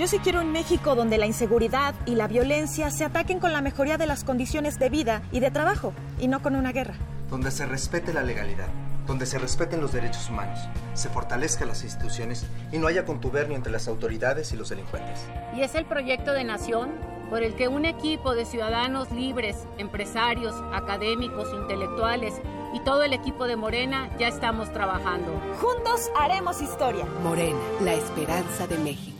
[0.00, 3.60] Yo sí quiero un México donde la inseguridad y la violencia se ataquen con la
[3.60, 6.94] mejoría de las condiciones de vida y de trabajo, y no con una guerra.
[7.28, 8.68] Donde se respete la legalidad,
[9.06, 10.58] donde se respeten los derechos humanos,
[10.94, 15.20] se fortalezcan las instituciones y no haya contubernio entre las autoridades y los delincuentes.
[15.54, 16.92] Y es el proyecto de nación
[17.28, 22.40] por el que un equipo de ciudadanos libres, empresarios, académicos, intelectuales
[22.72, 25.38] y todo el equipo de Morena ya estamos trabajando.
[25.60, 27.04] Juntos haremos historia.
[27.22, 29.19] Morena, la esperanza de México.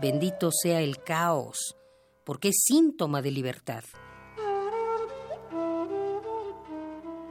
[0.00, 1.76] Bendito sea el caos,
[2.24, 3.82] porque es síntoma de libertad.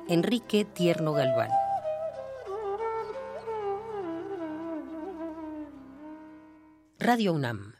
[0.09, 1.49] Enrique Tierno Galván.
[6.99, 7.73] Radio UNAM.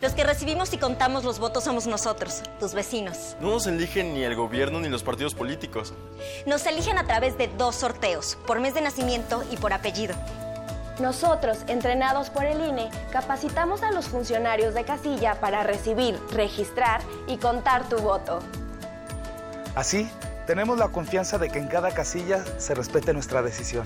[0.00, 3.36] Los que recibimos y contamos los votos somos nosotros, tus vecinos.
[3.40, 5.94] No nos eligen ni el gobierno ni los partidos políticos.
[6.46, 10.16] Nos eligen a través de dos sorteos, por mes de nacimiento y por apellido.
[11.00, 17.36] Nosotros, entrenados por el INE, capacitamos a los funcionarios de casilla para recibir, registrar y
[17.36, 18.40] contar tu voto.
[19.74, 20.08] Así,
[20.46, 23.84] tenemos la confianza de que en cada casilla se respete nuestra decisión.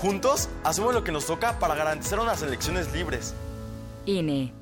[0.00, 3.34] Juntos, hacemos lo que nos toca para garantizar unas elecciones libres.
[4.06, 4.61] INE.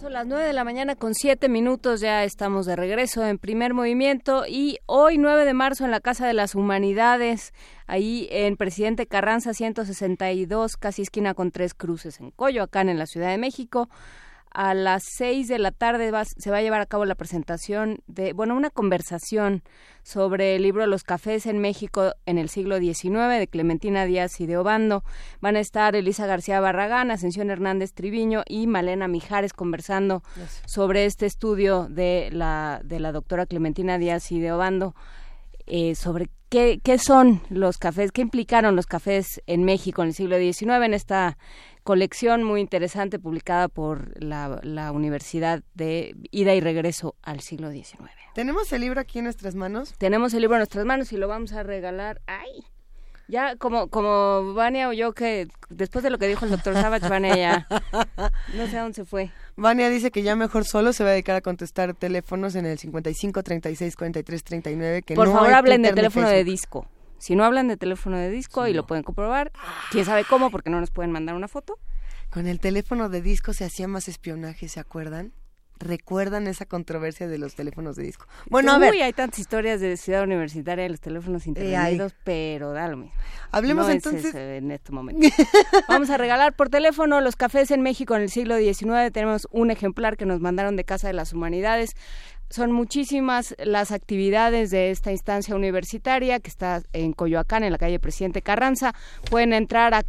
[0.00, 3.74] Son las 9 de la mañana con 7 minutos, ya estamos de regreso en primer
[3.74, 7.52] movimiento y hoy 9 de marzo en la Casa de las Humanidades,
[7.86, 13.28] ahí en Presidente Carranza 162, casi esquina con tres cruces en Coyoacán, en la Ciudad
[13.28, 13.90] de México.
[14.52, 17.98] A las 6 de la tarde va- se va a llevar a cabo la presentación
[18.08, 19.62] de, bueno, una conversación
[20.02, 24.46] sobre el libro Los cafés en México en el siglo XIX de Clementina Díaz y
[24.46, 25.04] de Obando.
[25.40, 30.22] Van a estar Elisa García Barragán, Ascensión Hernández Triviño y Malena Mijares conversando
[30.66, 34.94] sobre este estudio de la, de la doctora Clementina Díaz y de Obando
[35.66, 40.14] eh, sobre qué, qué son los cafés, qué implicaron los cafés en México en el
[40.14, 41.38] siglo XIX, en esta
[41.82, 48.10] colección muy interesante publicada por la, la Universidad de Ida y Regreso al siglo XIX.
[48.34, 49.94] ¿Tenemos el libro aquí en nuestras manos?
[49.98, 52.20] Tenemos el libro en nuestras manos y lo vamos a regalar.
[52.26, 52.64] ¡Ay!
[53.30, 57.08] Ya, como, como Vania o yo, que después de lo que dijo el doctor Savage,
[57.08, 57.66] Vania ya
[58.54, 59.30] no sé a dónde se fue.
[59.56, 62.78] Vania dice que ya mejor solo se va a dedicar a contestar teléfonos en el
[62.78, 65.02] 55 36 43 39.
[65.02, 66.86] Que Por no favor, hablen de Twitter ni teléfono de disco.
[67.20, 69.52] Si no hablan de teléfono de disco y lo pueden comprobar,
[69.90, 71.78] quién sabe cómo, porque no nos pueden mandar una foto.
[72.30, 75.34] Con el teléfono de disco se hacía más espionaje, ¿se acuerdan?
[75.80, 78.26] ¿Recuerdan esa controversia de los teléfonos de disco?
[78.50, 82.72] Bueno, a Uy, ver, hay tantas historias de ciudad universitaria de los teléfonos intervenidos, pero
[82.72, 83.14] da lo mismo.
[83.50, 85.26] Hablemos No entonces- en este momento.
[85.88, 89.10] Vamos a regalar por teléfono los cafés en México en el siglo XIX.
[89.10, 91.92] Tenemos un ejemplar que nos mandaron de Casa de las Humanidades.
[92.50, 97.98] Son muchísimas las actividades de esta instancia universitaria que está en Coyoacán, en la calle
[97.98, 98.94] Presidente Carranza.
[99.30, 100.02] Pueden entrar a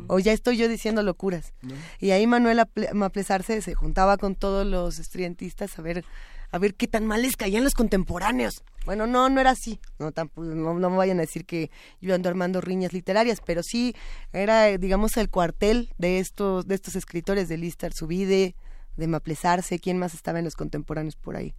[0.07, 1.53] O ya estoy yo diciendo locuras.
[1.99, 6.03] Y ahí Manuel Aple- Maplesarse se juntaba con todos los estudiantistas a ver,
[6.51, 8.63] a ver qué tan mal les caían los contemporáneos.
[8.85, 9.79] Bueno, no, no era así.
[9.99, 11.71] No, tampoco, no, no me vayan a decir que
[12.01, 13.95] yo ando armando riñas literarias, pero sí
[14.33, 18.55] era, digamos, el cuartel de estos, de estos escritores de Listar Subide,
[18.97, 21.55] de Maplesarse, quién más estaba en los contemporáneos por ahí.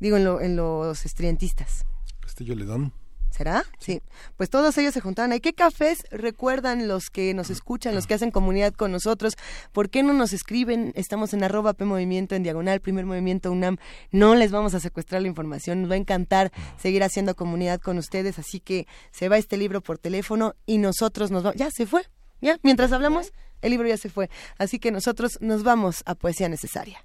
[0.00, 1.84] Digo, en, lo- en los estudiantistas.
[2.20, 2.92] Castillo Ledón.
[3.30, 3.64] ¿Será?
[3.78, 4.02] Sí.
[4.36, 5.40] Pues todos ellos se juntaban ahí.
[5.40, 9.34] ¿Qué cafés recuerdan los que nos escuchan, los que hacen comunidad con nosotros?
[9.72, 10.92] ¿Por qué no nos escriben?
[10.94, 13.78] Estamos en arroba P Movimiento, en diagonal, primer movimiento UNAM.
[14.10, 15.82] No les vamos a secuestrar la información.
[15.82, 18.38] Nos va a encantar seguir haciendo comunidad con ustedes.
[18.38, 21.58] Así que se va este libro por teléfono y nosotros nos vamos.
[21.58, 22.02] Ya se fue.
[22.40, 23.32] Ya, mientras hablamos,
[23.62, 24.30] el libro ya se fue.
[24.58, 27.04] Así que nosotros nos vamos a Poesía Necesaria.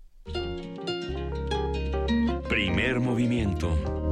[2.48, 4.05] Primer movimiento.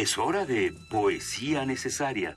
[0.00, 2.34] Es hora de poesía necesaria.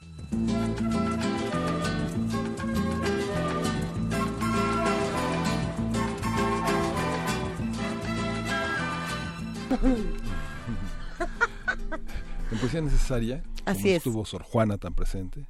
[12.51, 13.95] En poesía necesaria, Así como es.
[13.97, 15.47] estuvo Sor Juana tan presente,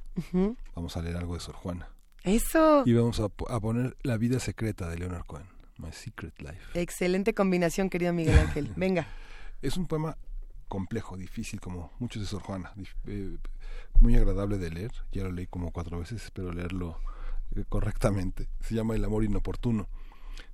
[0.76, 1.88] vamos a leer algo de Sor Juana.
[2.22, 2.84] Eso.
[2.86, 6.80] Y vamos a, a poner La vida secreta de Leonard Cohen, My Secret Life.
[6.80, 8.72] Excelente combinación, querido Miguel Ángel.
[8.76, 9.08] Venga.
[9.62, 10.16] Es un poema
[10.68, 12.72] complejo, difícil, como muchos de Sor Juana.
[13.06, 13.38] eh,
[14.00, 14.92] muy agradable de leer.
[15.12, 16.98] Ya lo leí como cuatro veces, espero leerlo
[17.54, 18.48] eh, correctamente.
[18.60, 19.88] Se llama El amor inoportuno.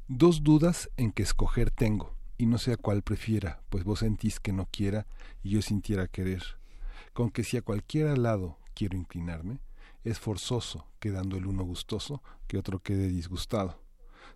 [0.08, 4.40] Dos dudas en que escoger tengo, y no sé a cuál prefiera, pues vos sentís
[4.40, 5.06] que no quiera
[5.42, 6.42] y yo sintiera querer.
[7.12, 9.60] Con que si a cualquiera lado quiero inclinarme,
[10.04, 13.80] es forzoso, quedando el uno gustoso, que otro quede disgustado.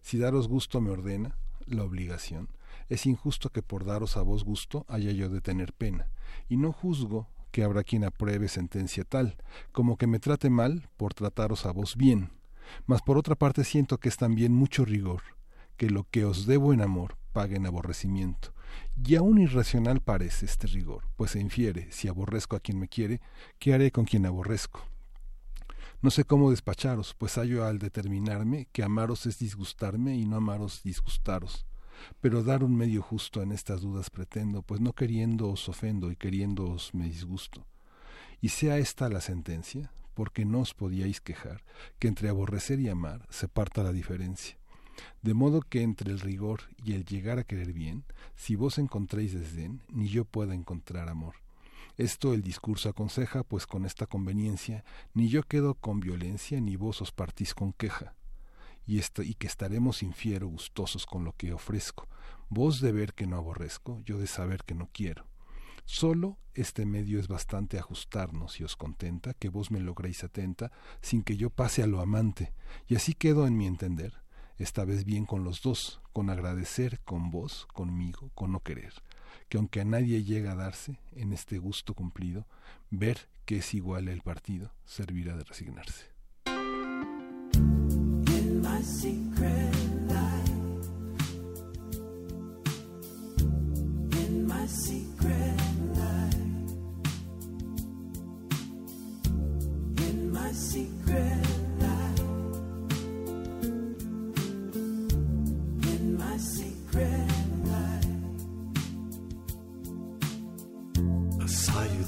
[0.03, 1.37] Si daros gusto me ordena,
[1.67, 2.49] la obligación,
[2.89, 6.09] es injusto que por daros a vos gusto haya yo de tener pena,
[6.49, 9.37] y no juzgo que habrá quien apruebe sentencia tal,
[9.71, 12.33] como que me trate mal por trataros a vos bien.
[12.85, 15.23] Mas por otra parte siento que es también mucho rigor,
[15.77, 18.53] que lo que os debo en amor pague en aborrecimiento.
[19.07, 23.21] Y aún irracional parece este rigor, pues se infiere, si aborrezco a quien me quiere,
[23.61, 24.83] ¿qué haré con quien aborrezco?
[26.03, 30.83] No sé cómo despacharos, pues hallo al determinarme que amaros es disgustarme y no amaros
[30.83, 31.67] disgustaros
[32.21, 36.16] pero dar un medio justo en estas dudas pretendo, pues no queriendo os ofendo y
[36.16, 37.66] queriendo os me disgusto.
[38.41, 41.65] Y sea esta la sentencia, porque no os podíais quejar,
[41.99, 44.57] que entre aborrecer y amar se parta la diferencia.
[45.23, 48.05] De modo que entre el rigor y el llegar a querer bien,
[48.37, 51.35] si vos encontréis desdén, ni yo pueda encontrar amor.
[51.97, 54.85] Esto el discurso aconseja, pues con esta conveniencia,
[55.15, 58.15] ni yo quedo con violencia, ni vos os partís con queja
[58.86, 59.01] y,
[59.35, 62.09] que estaremos infiero gustosos con lo que ofrezco,
[62.48, 65.27] vos de ver que no aborrezco, yo de saber que no quiero.
[65.85, 71.23] Solo este medio es bastante ajustarnos y os contenta que vos me logréis atenta sin
[71.23, 72.52] que yo pase a lo amante,
[72.86, 74.23] y así quedo en mi entender,
[74.56, 78.94] esta vez bien con los dos, con agradecer, con vos, conmigo, con no querer,
[79.48, 82.47] que aunque a nadie llega a darse, en este gusto cumplido,
[82.90, 86.14] ver que es igual el partido, servirá de resignarse.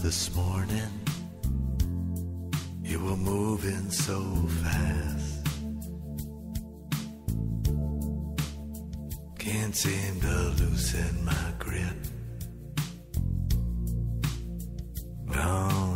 [0.06, 0.92] This morning.
[2.84, 4.20] You were moving so
[4.62, 5.25] fast.
[9.46, 11.96] Can't seem to loosen my grip.
[15.38, 15.95] On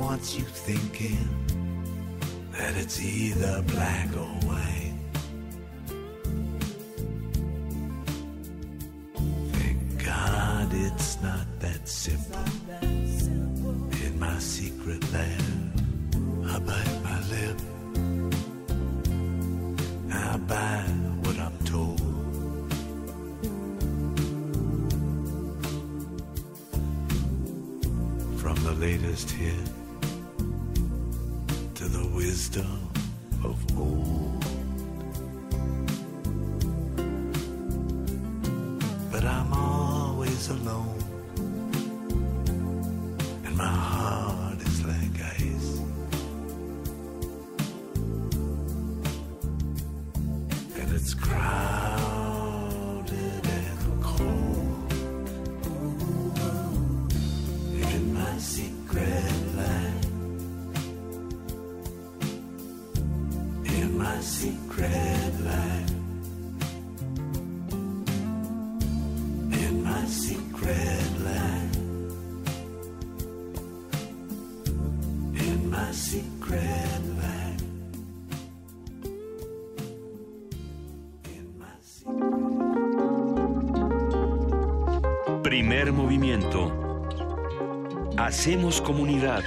[0.00, 1.28] wants you thinking
[2.52, 4.94] that it's either black or white.
[9.52, 12.40] Thank God it's not that simple.
[14.06, 15.72] In my secret land,
[16.46, 17.58] I bite my lip.
[20.14, 20.80] I buy
[21.24, 22.00] what I'm told.
[28.40, 29.79] From the latest hit
[32.20, 32.90] wisdom
[33.42, 34.44] of old.
[39.10, 40.99] But I'm always alone,
[88.40, 89.44] Hacemos comunidad.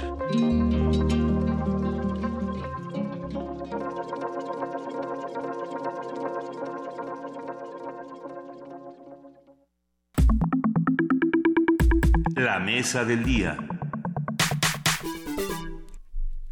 [12.36, 13.56] La mesa del día.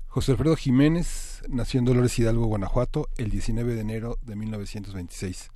[0.09, 5.52] José Alfredo Jiménez nació en Dolores Hidalgo, Guanajuato, el 19 de enero de 1926.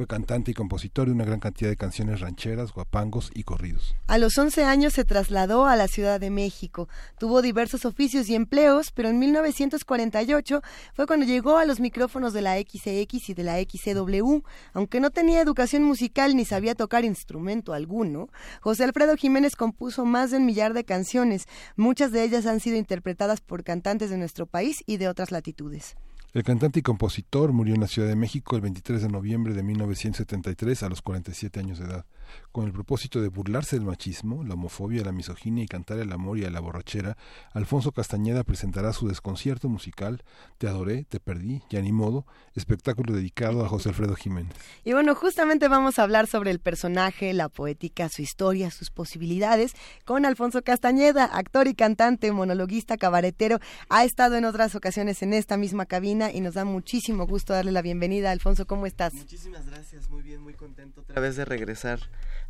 [0.00, 3.94] Fue cantante y compositor de una gran cantidad de canciones rancheras, guapangos y corridos.
[4.06, 6.88] A los 11 años se trasladó a la Ciudad de México.
[7.18, 10.62] Tuvo diversos oficios y empleos, pero en 1948
[10.94, 14.38] fue cuando llegó a los micrófonos de la XCX y de la XCW.
[14.72, 18.30] Aunque no tenía educación musical ni sabía tocar instrumento alguno,
[18.62, 21.46] José Alfredo Jiménez compuso más de un millar de canciones.
[21.76, 25.94] Muchas de ellas han sido interpretadas por cantantes de nuestro país y de otras latitudes.
[26.32, 29.64] El cantante y compositor murió en la Ciudad de México el 23 de noviembre de
[29.64, 32.06] 1973 a los 47 años de edad,
[32.52, 36.38] con el propósito de burlarse del machismo, la homofobia, la misoginia y cantar el amor
[36.38, 37.16] y a la borrachera.
[37.52, 40.22] Alfonso Castañeda presentará su desconcierto musical
[40.58, 44.54] Te adoré, te perdí, ya ni modo, espectáculo dedicado a José Alfredo Jiménez.
[44.84, 49.74] Y bueno, justamente vamos a hablar sobre el personaje, la poética, su historia, sus posibilidades
[50.04, 53.58] con Alfonso Castañeda, actor y cantante, monologuista, cabaretero.
[53.88, 57.72] Ha estado en otras ocasiones en esta misma cabina y nos da muchísimo gusto darle
[57.72, 58.30] la bienvenida.
[58.30, 59.14] Alfonso, ¿cómo estás?
[59.14, 62.00] Muchísimas gracias, muy bien, muy contento otra vez de regresar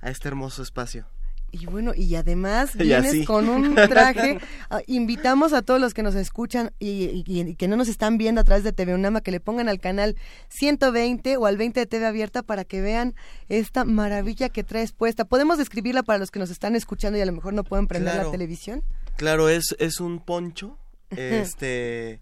[0.00, 1.06] a este hermoso espacio.
[1.52, 4.38] Y bueno, y además vienes con un traje.
[4.70, 8.18] Ah, invitamos a todos los que nos escuchan y, y- y que no nos están
[8.18, 10.14] viendo a través de TV Unama que le pongan al canal
[10.50, 13.14] 120 o al 20 de TV Abierta para que vean
[13.48, 15.24] esta maravilla que traes puesta.
[15.24, 18.14] ¿Podemos describirla para los que nos están escuchando y a lo mejor no pueden prender
[18.16, 18.84] la televisión?
[19.16, 20.78] Claro, es, es un poncho,
[21.10, 22.20] este,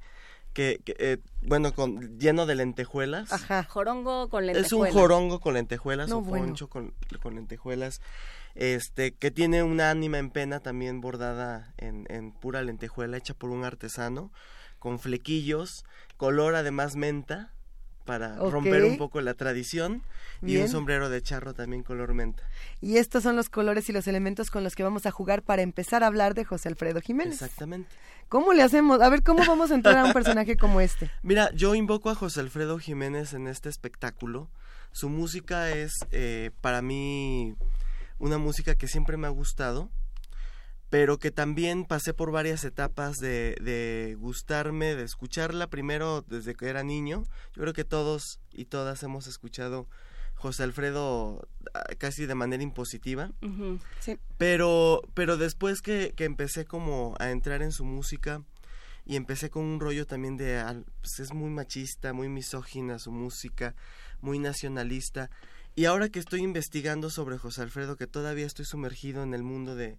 [0.59, 3.32] que, que, eh, bueno, con, lleno de lentejuelas.
[3.32, 3.62] Ajá.
[3.62, 4.93] Jorongo con Es lentejuelas.
[4.93, 6.47] un jorongo con lentejuelas, No, un bueno.
[6.47, 8.01] poncho con, con lentejuelas,
[8.56, 13.51] este, que tiene una ánima en pena también bordada en, en pura lentejuela, hecha por
[13.51, 14.32] un artesano,
[14.80, 15.85] con flequillos,
[16.16, 17.52] color además menta,
[18.09, 20.02] para romper un poco la tradición,
[20.40, 22.43] y un sombrero de charro también color menta.
[22.80, 25.60] Y estos son los colores y los elementos con los que vamos a jugar para
[25.60, 27.35] empezar a hablar de José Alfredo Jiménez.
[27.35, 27.90] Exactamente.
[28.30, 29.02] ¿Cómo le hacemos?
[29.02, 31.10] A ver, ¿cómo vamos a entrar a un personaje como este?
[31.22, 34.48] Mira, yo invoco a José Alfredo Jiménez en este espectáculo.
[34.93, 37.56] Su música es eh, para mí
[38.18, 39.90] una música que siempre me ha gustado,
[40.90, 46.69] pero que también pasé por varias etapas de, de gustarme, de escucharla primero desde que
[46.69, 47.24] era niño.
[47.55, 49.86] Yo creo que todos y todas hemos escuchado
[50.35, 53.32] José Alfredo ah, casi de manera impositiva.
[54.01, 54.19] Sí.
[54.39, 58.43] Pero, pero después que, que empecé como a entrar en su música
[59.05, 60.62] y empecé con un rollo también de,
[61.01, 63.74] pues es muy machista, muy misógina su música,
[64.20, 65.31] muy nacionalista.
[65.74, 69.77] Y ahora que estoy investigando sobre José Alfredo, que todavía estoy sumergido en el mundo
[69.77, 69.98] de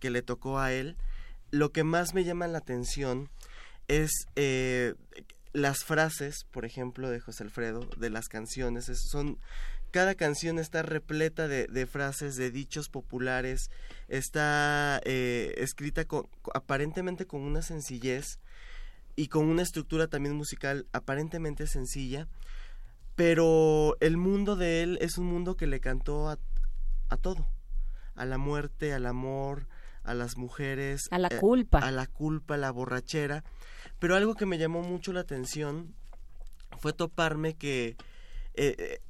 [0.00, 0.96] que le tocó a él,
[1.50, 3.30] lo que más me llama la atención
[3.88, 4.94] es eh,
[5.52, 9.38] las frases, por ejemplo, de José Alfredo, de las canciones, es- son
[9.90, 13.70] cada canción está repleta de, frases, de dichos populares,
[14.08, 18.38] está eh, escrita con, aparentemente con una sencillez
[19.16, 22.28] y con una estructura también musical aparentemente sencilla,
[23.16, 26.36] pero el mundo de él es un mundo que le cantó a
[27.16, 27.48] todo,
[28.14, 29.66] a la muerte, al amor,
[30.10, 31.78] a las mujeres, A la eh, culpa.
[31.78, 33.44] a la culpa, a la borrachera,
[33.98, 35.94] pero algo que me llamó mucho la atención
[36.78, 37.96] fue toparme que
[38.54, 39.00] eh, eh,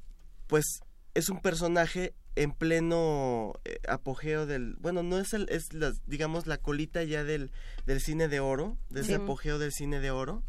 [0.47, 0.65] pues
[1.13, 3.53] es un personaje en pleno
[3.87, 7.51] apogeo del bueno no es el es la, digamos la colita ya del
[7.85, 9.21] del cine de oro de ese Sí.
[9.21, 10.43] apogeo del cine de oro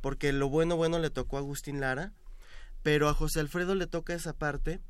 [0.00, 2.12] porque lo bueno bueno le tocó a Agustín Lara
[2.82, 4.80] pero a José Alfredo le toca esa parte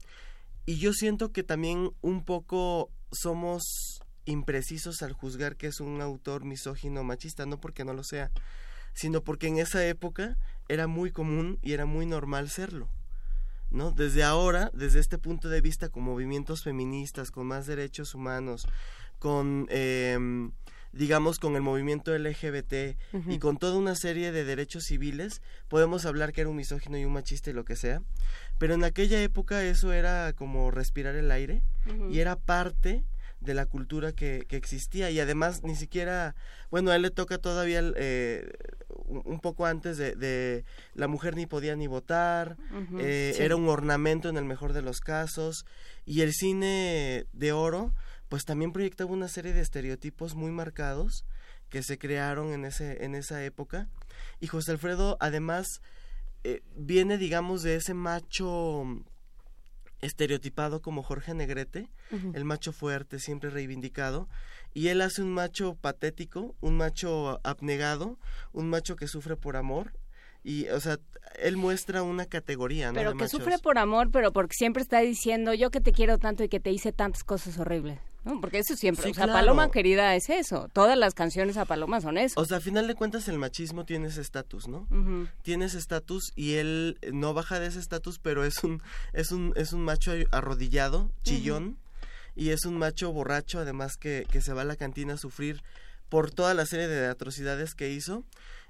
[0.64, 3.62] y yo siento que también un poco somos
[4.26, 8.30] imprecisos al juzgar que es un autor misógino machista, no porque no lo sea,
[8.92, 10.36] sino porque en esa época
[10.68, 12.88] era muy común y era muy normal serlo.
[13.70, 13.90] ¿No?
[13.90, 18.66] Desde ahora, desde este punto de vista, con movimientos feministas, con más derechos humanos,
[19.18, 20.52] con em,
[20.92, 22.96] digamos con el movimiento LGBT
[23.28, 27.04] y con toda una serie de derechos civiles, podemos hablar que era un misógino y
[27.04, 28.02] un machista y lo que sea,
[28.58, 31.62] pero en aquella época eso era como respirar el aire
[32.10, 33.04] y era parte
[33.40, 35.10] de la cultura que, que existía.
[35.10, 36.34] Y además ni siquiera,
[36.70, 38.50] bueno, a él le toca todavía eh,
[38.98, 40.64] un poco antes de, de
[40.94, 42.56] la mujer ni podía ni votar,
[42.98, 43.42] eh, Sí.
[43.42, 45.64] era un ornamento en el mejor de los casos.
[46.04, 47.92] Y el cine de oro
[48.28, 51.24] pues también proyectaba una serie de estereotipos muy marcados
[51.68, 53.88] que se crearon en ese en esa época.
[54.40, 55.66] Y José Alfredo además
[56.42, 58.84] eh, viene digamos de ese macho
[60.00, 61.88] estereotipado como Jorge Negrete,
[62.34, 64.28] el macho fuerte, siempre reivindicado,
[64.74, 68.18] y él hace un macho patético, un macho abnegado,
[68.52, 69.92] un macho que sufre por amor,
[70.44, 70.98] y, o sea,
[71.40, 72.94] él muestra una categoría, ¿no?
[72.94, 73.40] Pero de que machos.
[73.40, 76.60] sufre por amor, pero porque siempre está diciendo yo que te quiero tanto y que
[76.60, 77.98] te hice tantas cosas horribles.
[78.26, 78.40] ¿No?
[78.40, 79.38] Porque eso siempre, Sí, o sea, claro.
[79.38, 80.68] Paloma querida es eso.
[80.72, 82.38] Todas las canciones a Paloma son eso.
[82.38, 84.86] O sea, a final de cuentas el machismo tiene ese estatus, ¿no?
[84.90, 85.28] Ujú.
[85.42, 88.82] Tiene ese estatus y él no baja de ese estatus, pero es un
[89.12, 91.78] es un es un macho arrodillado, chillón
[92.34, 95.62] y es un macho borracho además que, que se va a la cantina a sufrir
[96.08, 98.24] por toda la serie de atrocidades que hizo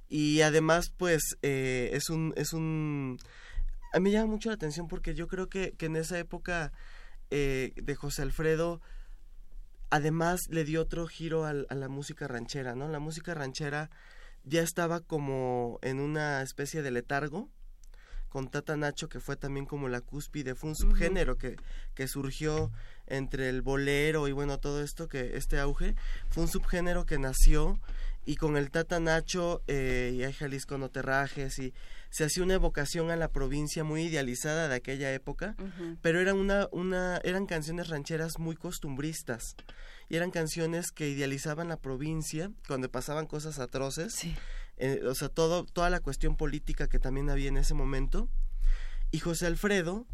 [0.08, 3.18] y además pues eh, es un es un
[3.92, 6.72] a mí me llama mucho la atención porque yo creo que, que en esa época
[7.30, 8.80] eh, de José Alfredo
[9.90, 12.88] además le dio otro giro a, la música ranchera, ¿no?
[12.88, 13.90] La música ranchera
[14.44, 17.50] ya estaba como en una especie de letargo
[18.28, 21.56] con Tata Nacho que fue también como la cúspide, fue un subgénero que,
[21.94, 22.70] que surgió
[23.06, 25.94] entre el bolero y bueno todo esto que este auge
[26.28, 27.80] fue un subgénero que nació
[28.26, 31.72] y con el Tata Nacho eh, y hay Jalisco no te rajes y
[32.16, 35.54] se hacía una evocación a la provincia muy idealizada de aquella época
[36.00, 39.54] pero eran una, una eran canciones rancheras muy costumbristas
[40.08, 44.26] y eran canciones que idealizaban la provincia cuando pasaban cosas atroces
[44.78, 48.30] eh, o sea todo toda la cuestión política que también había en ese momento
[49.10, 50.06] y José Alfredo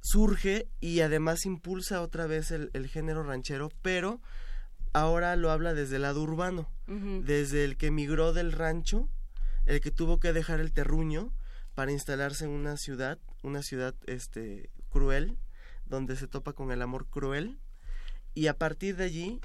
[0.00, 4.20] surge y además impulsa otra vez el, el género ranchero pero
[4.92, 9.08] ahora lo habla desde el lado urbano desde el que emigró del rancho,
[9.66, 11.32] el que tuvo que dejar el terruño
[11.74, 15.36] para instalarse en una ciudad, una ciudad este cruel,
[15.86, 17.58] donde se topa con el amor cruel,
[18.34, 19.40] y a partir de allí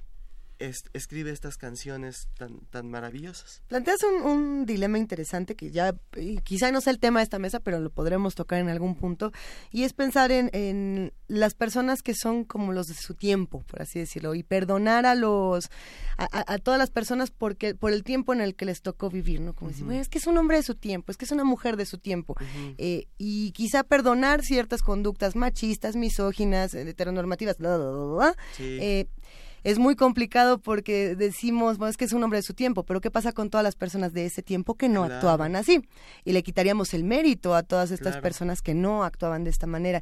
[0.59, 3.61] es- escribe estas canciones tan, tan maravillosas.
[3.67, 5.95] Planteas un, un dilema interesante que ya
[6.43, 9.31] quizá no sea el tema de esta mesa, pero lo podremos tocar en algún punto,
[9.71, 13.81] y es pensar en, en las personas que son como los de su tiempo, por
[13.81, 15.69] así decirlo, y perdonar a los
[16.17, 19.53] a, todas las personas porque por el tiempo en el que les tocó vivir, ¿no?
[19.53, 19.91] Como decir, Ujú.
[19.91, 21.85] "Güey, es que es un hombre de su tiempo, es que es una mujer de
[21.85, 22.35] su tiempo,
[22.77, 28.77] Eh, y quizá perdonar ciertas conductas machistas, misóginas, eh, heteronormativas, bla, bla, bla, bla, Sí.
[28.81, 29.07] eh,
[29.63, 33.01] es muy complicado porque decimos, bueno, es que es un hombre de su tiempo, pero
[33.01, 35.15] ¿qué pasa con todas las personas de ese tiempo que no Claro.
[35.15, 35.81] actuaban así?
[36.25, 38.23] Y le quitaríamos el mérito a todas estas Claro.
[38.23, 40.01] personas que no actuaban de esta manera.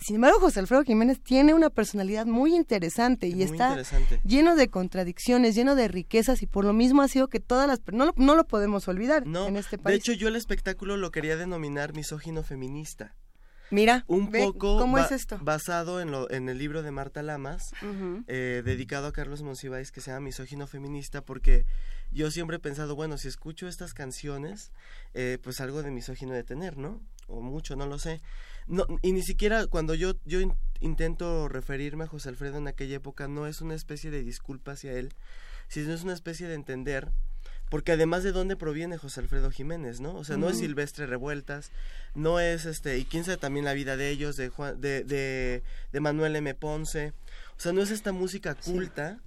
[0.00, 4.20] Sin embargo, José Alfredo Jiménez tiene una personalidad muy interesante y Muy está interesante.
[4.24, 7.80] lleno de contradicciones, lleno de riquezas y por lo mismo ha sido que todas las
[7.92, 9.98] no lo, no lo podemos olvidar No, en este de país.
[9.98, 13.14] hecho yo el espectáculo lo quería denominar misógino feminista.
[13.72, 15.38] Mira, un ve poco cómo ba- es esto.
[15.42, 17.72] basado en, lo, en el libro de Marta Lamas,
[18.28, 21.64] eh, dedicado a Carlos Monsiváis, que se llama Misógino Feminista, porque
[22.10, 24.70] yo siempre he pensado, bueno, si escucho estas canciones,
[25.14, 27.00] eh, pues algo de misógino de tener, ¿no?
[27.28, 28.20] O mucho, no lo sé.
[28.66, 32.96] No, y ni siquiera cuando yo, yo in- intento referirme a José Alfredo en aquella
[32.96, 35.14] época, no es una especie de disculpa hacia él,
[35.68, 37.10] sino es una especie de entender
[37.72, 40.14] porque además de dónde proviene José Alfredo Jiménez, ¿no?
[40.14, 40.58] O sea, no es.
[40.58, 41.70] Silvestre Revueltas,
[42.14, 45.62] no es este, y quién sabe también la vida de ellos, de Juan, de, de,
[45.90, 46.54] de Manuel M.
[46.54, 47.14] Ponce,
[47.56, 49.20] o sea, no es esta música culta,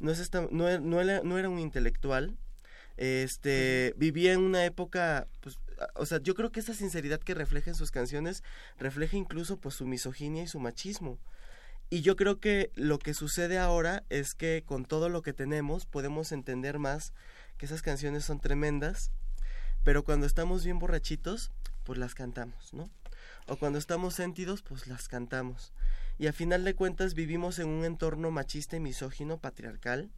[0.00, 2.34] no es esta, no, e- no era, no era un intelectual,
[2.96, 5.58] este, vivía en una época, pues,
[5.94, 8.42] o sea, yo creo que esa sinceridad que refleja en sus canciones
[8.78, 11.18] refleja incluso pues su misoginia y su machismo.
[11.90, 15.84] Y yo creo que lo que sucede ahora es que con todo lo que tenemos
[15.84, 17.12] podemos entender más
[17.62, 19.12] que esas canciones son tremendas,
[19.84, 21.52] pero cuando estamos bien borrachitos,
[21.84, 22.90] pues las cantamos, ¿no?
[23.46, 25.72] O cuando estamos sentidos, pues las cantamos.
[26.18, 30.10] Y a final de cuentas vivimos en un entorno machista y misógino, patriarcal,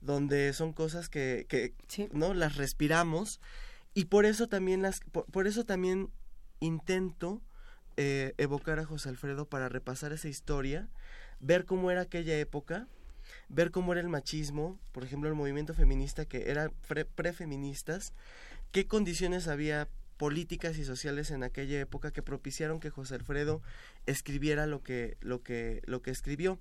[0.00, 1.74] donde son cosas que, que
[2.10, 3.40] no las respiramos
[3.94, 6.10] y por eso también las por, por eso también
[6.58, 7.40] intento
[7.98, 10.88] eh, evocar a José Alfredo para repasar esa historia
[11.38, 12.88] ver cómo era aquella época
[13.52, 18.14] ver cómo era el machismo, por ejemplo, el movimiento feminista que era pre- prefeministas,
[18.72, 23.60] qué condiciones había políticas y sociales en aquella época que propiciaron que José Alfredo
[24.06, 26.58] escribiera lo que lo que lo que escribió.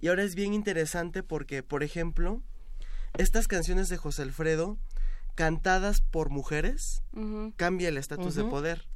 [0.00, 2.42] Y ahora es bien interesante porque, por ejemplo,
[3.16, 4.78] estas canciones de José Alfredo
[5.34, 7.52] cantadas por mujeres Ujú.
[7.56, 8.86] cambia el estatus de poder.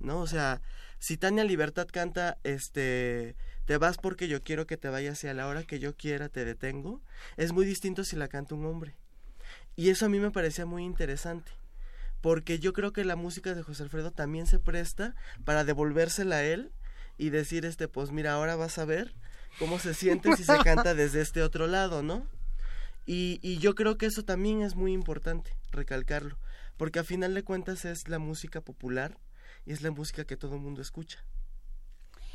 [0.00, 0.20] ¿No?
[0.20, 0.60] O sea,
[0.98, 3.36] si Tania Libertad canta este
[3.66, 6.28] te vas porque yo quiero que te vayas y a la hora que yo quiera
[6.28, 7.00] te detengo,
[7.36, 8.94] es muy distinto si la canta un hombre.
[9.76, 11.50] Y eso a mí me parecía muy interesante,
[12.20, 16.44] porque yo creo que la música de José Alfredo también se presta para devolvérsela a
[16.44, 16.72] él
[17.16, 19.14] y decir este pues mira, ahora vas a ver
[19.58, 22.26] cómo se siente si se canta desde este otro lado, ¿no?
[23.06, 26.38] Y, y yo creo que eso también es muy importante, recalcarlo,
[26.76, 29.18] porque a final de cuentas es la música popular
[29.66, 31.24] y es la música que todo el mundo escucha.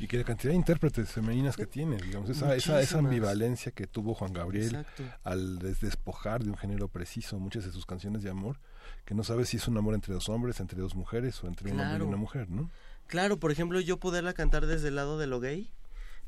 [0.00, 4.14] Y que la cantidad de intérpretes femeninas que tiene, digamos, esa, esa, ambivalencia que tuvo
[4.14, 5.04] Juan Gabriel Exacto.
[5.24, 8.58] al des- despojar de un género preciso muchas de sus canciones de amor,
[9.04, 11.70] que no sabes si es un amor entre dos hombres, entre dos mujeres o entre
[11.70, 12.70] un hombre y una mujer, ¿no?
[13.06, 15.70] Claro, por ejemplo, yo poderla cantar desde el lado de lo gay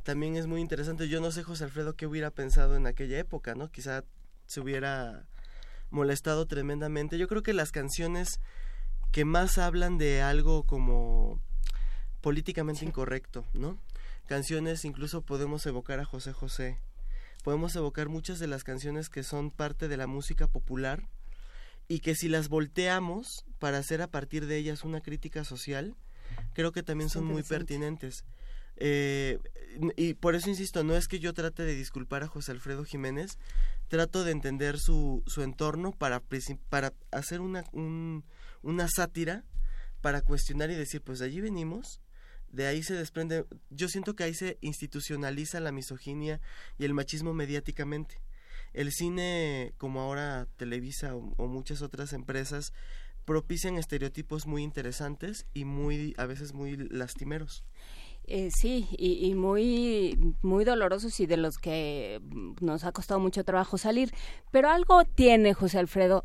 [0.02, 1.08] también es muy interesante.
[1.08, 3.70] Yo no sé, José Alfredo, qué hubiera pensado en aquella época, ¿no?
[3.70, 4.04] Quizá
[4.46, 5.24] se hubiera
[5.90, 7.18] molestado tremendamente.
[7.18, 8.40] Yo creo que las canciones
[9.12, 11.40] que más hablan de algo como
[12.22, 13.78] políticamente incorrecto, ¿no?
[14.26, 16.78] Canciones, incluso podemos evocar a José José.
[17.44, 21.08] Podemos evocar muchas de las canciones que son parte de la música popular
[21.88, 25.96] y que si las volteamos para hacer a partir de ellas una crítica social,
[26.54, 28.24] creo que también son muy pertinentes.
[28.76, 29.38] Eh,
[29.96, 33.38] y por eso insisto, no es que yo trate de disculpar a José Alfredo Jiménez,
[33.88, 36.22] trato de entender su, su entorno para,
[36.68, 38.24] para hacer una, un-
[38.62, 39.44] una sátira,
[40.00, 42.00] para cuestionar y decir, pues de allí venimos,
[42.52, 46.40] de ahí se desprende, yo siento que ahí se institucionaliza la misoginia
[46.78, 48.20] y el machismo mediáticamente.
[48.74, 52.72] El cine, como ahora Televisa o, muchas otras empresas,
[53.24, 57.64] propician estereotipos muy interesantes y muy, a veces muy lastimeros.
[58.24, 62.20] Eh, sí, y, y muy, muy dolorosos y de los que
[62.60, 64.12] nos ha costado mucho trabajo salir.
[64.50, 66.24] Pero algo tiene José Alfredo.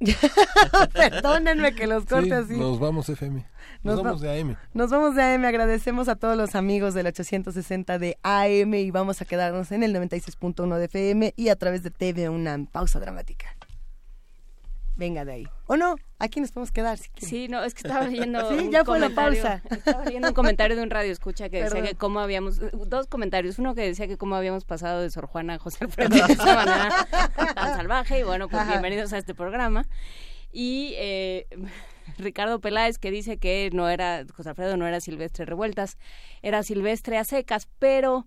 [0.92, 2.56] Perdónenme que los corte Sí, así.
[2.56, 3.44] Nos vamos, FM.
[3.82, 4.56] Nos, Nos vamos va- de AM.
[4.74, 9.20] Nos vamos de AM, agradecemos a todos los amigos del 860 de AM y vamos
[9.22, 12.66] a quedarnos en el 96.1 de FM y a través de TV UNAM.
[12.66, 13.46] Pausa dramática.
[14.98, 15.48] Venga de ahí.
[15.66, 15.94] ¿O no?
[16.18, 16.98] Aquí nos podemos quedar.
[16.98, 17.30] Si quieren.
[17.30, 18.48] Sí, no, es que estaba leyendo.
[18.50, 19.62] Sí, un ya fue la pausa.
[19.70, 22.58] Estaba leyendo un comentario de un radio escucha que decía que cómo habíamos.
[22.88, 23.60] Dos comentarios.
[23.60, 26.54] Uno que decía que cómo habíamos pasado de Sor Juana a José Alfredo de esa
[26.54, 27.06] manera
[27.54, 28.18] tan salvaje.
[28.18, 28.72] Y bueno, pues Ajá.
[28.72, 29.86] bienvenidos a este programa.
[30.52, 31.46] Y eh,
[32.16, 34.24] Ricardo Peláez que dice que no era.
[34.34, 35.98] José Alfredo no era Silvestre Revueltas,
[36.42, 38.26] era Silvestre a secas, pero.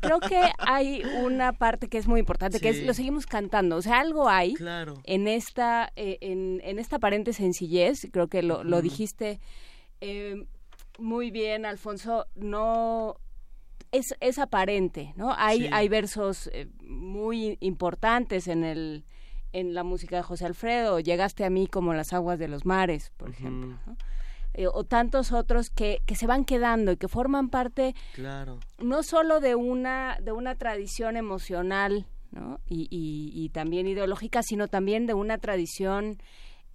[0.00, 3.76] Creo que hay una parte que es muy importante, que es lo seguimos cantando.
[3.76, 4.94] O sea, algo hay Claro.
[5.04, 9.40] en esta eh, en, en esta aparente sencillez creo que lo, lo dijiste
[10.00, 10.44] eh,
[10.98, 13.16] muy bien Alfonso no
[13.90, 15.68] es, es aparente no hay Sí.
[15.72, 19.04] hay versos eh, muy importantes en el
[19.54, 23.10] en la música de José Alfredo llegaste a mí como las aguas de los mares
[23.16, 23.96] por ejemplo ¿no?
[24.52, 28.60] Eh, o tantos otros que, que se van quedando y que forman parte Claro.
[28.78, 32.60] no solo de una de una tradición emocional ¿no?
[32.68, 36.18] y, y, y también ideológica sino también de una tradición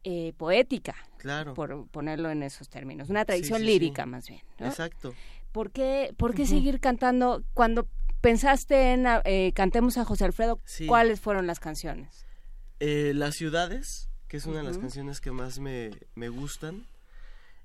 [0.03, 1.53] eh, poética Claro.
[1.53, 3.80] por ponerlo en esos términos una tradición Sí, sí, sí.
[3.80, 4.67] lírica más bien ¿no?
[4.67, 5.14] Exacto.
[5.51, 7.88] ¿por qué, por qué seguir cantando cuando
[8.22, 12.25] pensaste en eh, cantemos a José Alfredo cuáles fueron las canciones
[12.80, 16.85] Eh, Las ciudades, que es una de las canciones que más me, me gustan,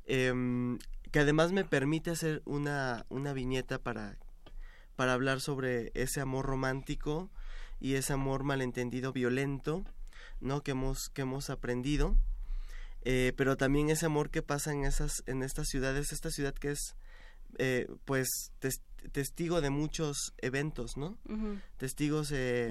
[0.07, 0.79] em,
[1.13, 4.17] que además me permite hacer una, una viñeta para,
[4.97, 7.31] para hablar sobre ese amor romántico
[7.81, 9.85] y ese amor malentendido violento,
[10.41, 10.63] ¿no?
[10.63, 12.17] Que hemos, que hemos aprendido,
[13.05, 16.71] eh, pero también ese amor que pasa en, esas, en estas ciudades, esta ciudad que
[16.73, 16.97] es,
[17.59, 18.81] eh, pues, tes-
[19.13, 21.17] testigo de muchos eventos, ¿no?
[21.77, 22.71] Testigos eh.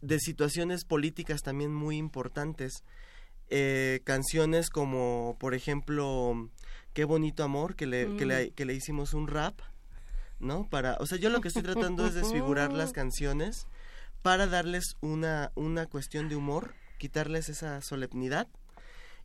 [0.00, 2.84] De situaciones políticas también muy importantes.
[3.50, 6.50] Eh, canciones como, por ejemplo,
[6.98, 8.50] Qué bonito amor, que le, que, le, Mm.
[8.54, 9.60] que le hicimos un rap,
[10.40, 10.68] ¿no?
[10.68, 13.68] Para, o sea, yo lo que estoy tratando es desfigurar las canciones
[14.22, 18.48] para darles una, una cuestión de humor, quitarles esa solemnidad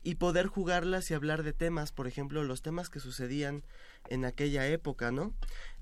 [0.03, 3.63] y poder jugarlas y hablar de temas, por ejemplo, los temas que sucedían
[4.09, 5.33] en aquella época, ¿no?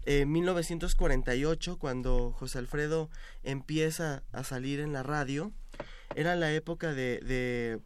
[0.05, 3.09] En 1948, cuando José Alfredo
[3.43, 5.51] empieza a salir en la radio,
[6.15, 7.79] era la época de, de,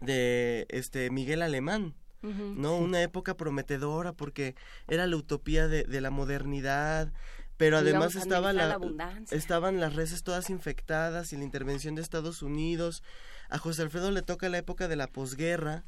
[0.00, 2.76] de este Miguel Alemán, ¿no?
[2.76, 4.54] Una época prometedora porque
[4.86, 7.12] era la utopía de, de la modernidad,
[7.56, 8.78] pero además estaba la,
[9.30, 13.02] estaban las reses todas infectadas y la intervención de Estados Unidos.
[13.48, 15.84] A José Alfredo le toca la época de la posguerra.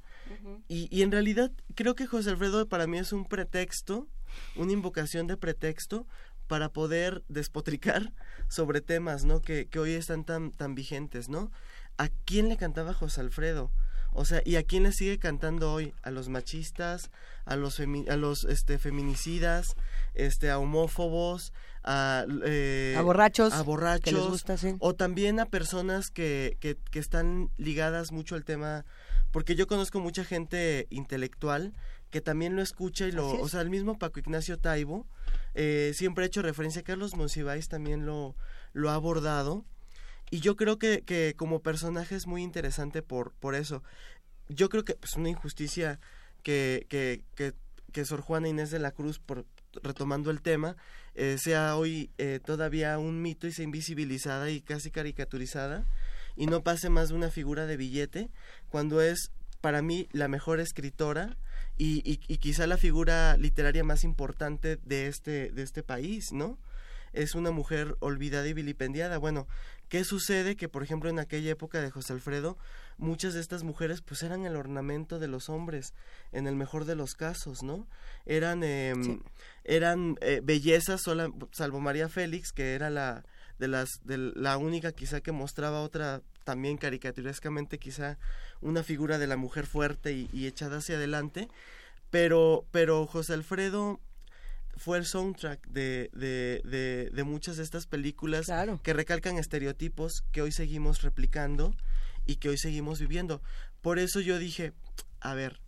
[0.69, 4.09] Y, y en realidad creo que José Alfredo para mí es un pretexto,
[4.57, 6.07] una invocación de pretexto
[6.47, 8.13] para poder despotricar
[8.49, 9.41] sobre temas, ¿no?
[9.41, 11.51] Que, que hoy están tan, tan vigentes, ¿no?
[11.97, 13.71] ¿A quién le cantaba José Alfredo?
[14.17, 15.93] O sea, ¿y a quién le sigue cantando hoy?
[16.03, 17.11] ¿A los machistas?
[17.47, 19.75] ¿A los, femi- a los este, feminicidas?
[20.15, 21.53] Este, ¿A homófobos?
[21.83, 24.05] A, eh, A borrachos, A borrachos.
[24.05, 24.75] que les gusta, sí.
[24.79, 28.85] O también a personas que, que, que están ligadas mucho al tema,
[29.33, 31.75] porque yo conozco mucha gente intelectual
[32.15, 33.41] que también lo escucha y lo, es.
[33.41, 35.05] o sea, el mismo Paco Ignacio Taibo
[35.55, 38.37] eh, siempre ha hecho referencia, Carlos Monsiváis también lo,
[38.73, 39.65] lo ha abordado
[40.31, 43.83] y yo creo que, que como personaje es muy interesante por, por eso.
[44.49, 45.99] Yo creo que es pues, una injusticia
[46.45, 47.53] que, que, que,
[47.91, 49.45] que Sor Juana Inés de la Cruz, por,
[49.83, 50.77] retomando el tema,
[51.17, 55.85] eh, sea hoy eh, todavía un mito y sea invisibilizada y casi caricaturizada
[56.37, 58.31] y no pase más de una figura de billete
[58.69, 61.37] cuando es para mí la mejor escritora
[61.77, 66.59] y, y, y quizá la figura literaria más importante de este, de este país, ¿no?
[67.13, 69.19] Es una mujer olvidada y vilipendiada.
[69.19, 69.47] Bueno,
[69.89, 70.57] ¿qué sucede?
[70.57, 72.59] Que, por ejemplo, en aquella época de José Alfredo,
[72.99, 75.95] muchas de estas mujeres pues eran el ornamento de los hombres,
[76.33, 77.87] en el mejor de los casos, ¿no?
[78.27, 78.95] Eran, eh,
[79.63, 83.25] eran eh, bellezas, sola, salvo María Félix, que era la
[83.59, 88.19] de las de la única quizá que mostraba otra también caricaturescamente quizá
[88.61, 91.49] una figura de la mujer fuerte y, y echada hacia adelante
[92.11, 94.01] pero pero José Alfredo
[94.77, 98.47] fue el soundtrack de, de, de, de muchas de estas películas
[98.83, 101.75] que recalcan estereotipos que hoy seguimos replicando
[102.27, 103.43] y que hoy seguimos viviendo.
[103.83, 104.73] Por eso yo dije,
[105.21, 105.61] a ver,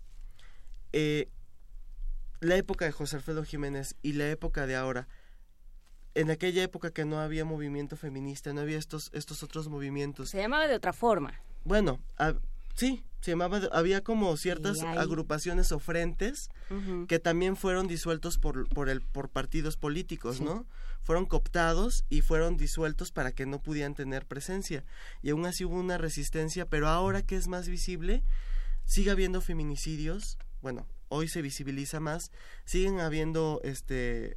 [0.92, 1.28] eh,
[2.40, 5.08] la época de José Alfredo Jiménez y la época de ahora,
[6.16, 10.30] en aquella época que no había movimiento feminista, no había estos, estos otros movimientos.
[10.30, 11.40] Se llamaba de otra forma.
[11.64, 12.34] Bueno, a-
[12.74, 16.48] sí, se llamaba, había como ciertas agrupaciones o frentes
[17.08, 20.44] que también fueron disueltos por, por, el, por partidos políticos, Sí.
[20.44, 20.66] ¿no?
[21.02, 24.84] Fueron cooptados y fueron disueltos para que no pudieran tener presencia.
[25.22, 28.24] Y aún así hubo una resistencia, pero ahora que es más visible,
[28.84, 32.32] sigue habiendo feminicidios, bueno, hoy se visibiliza más,
[32.64, 34.36] siguen habiendo este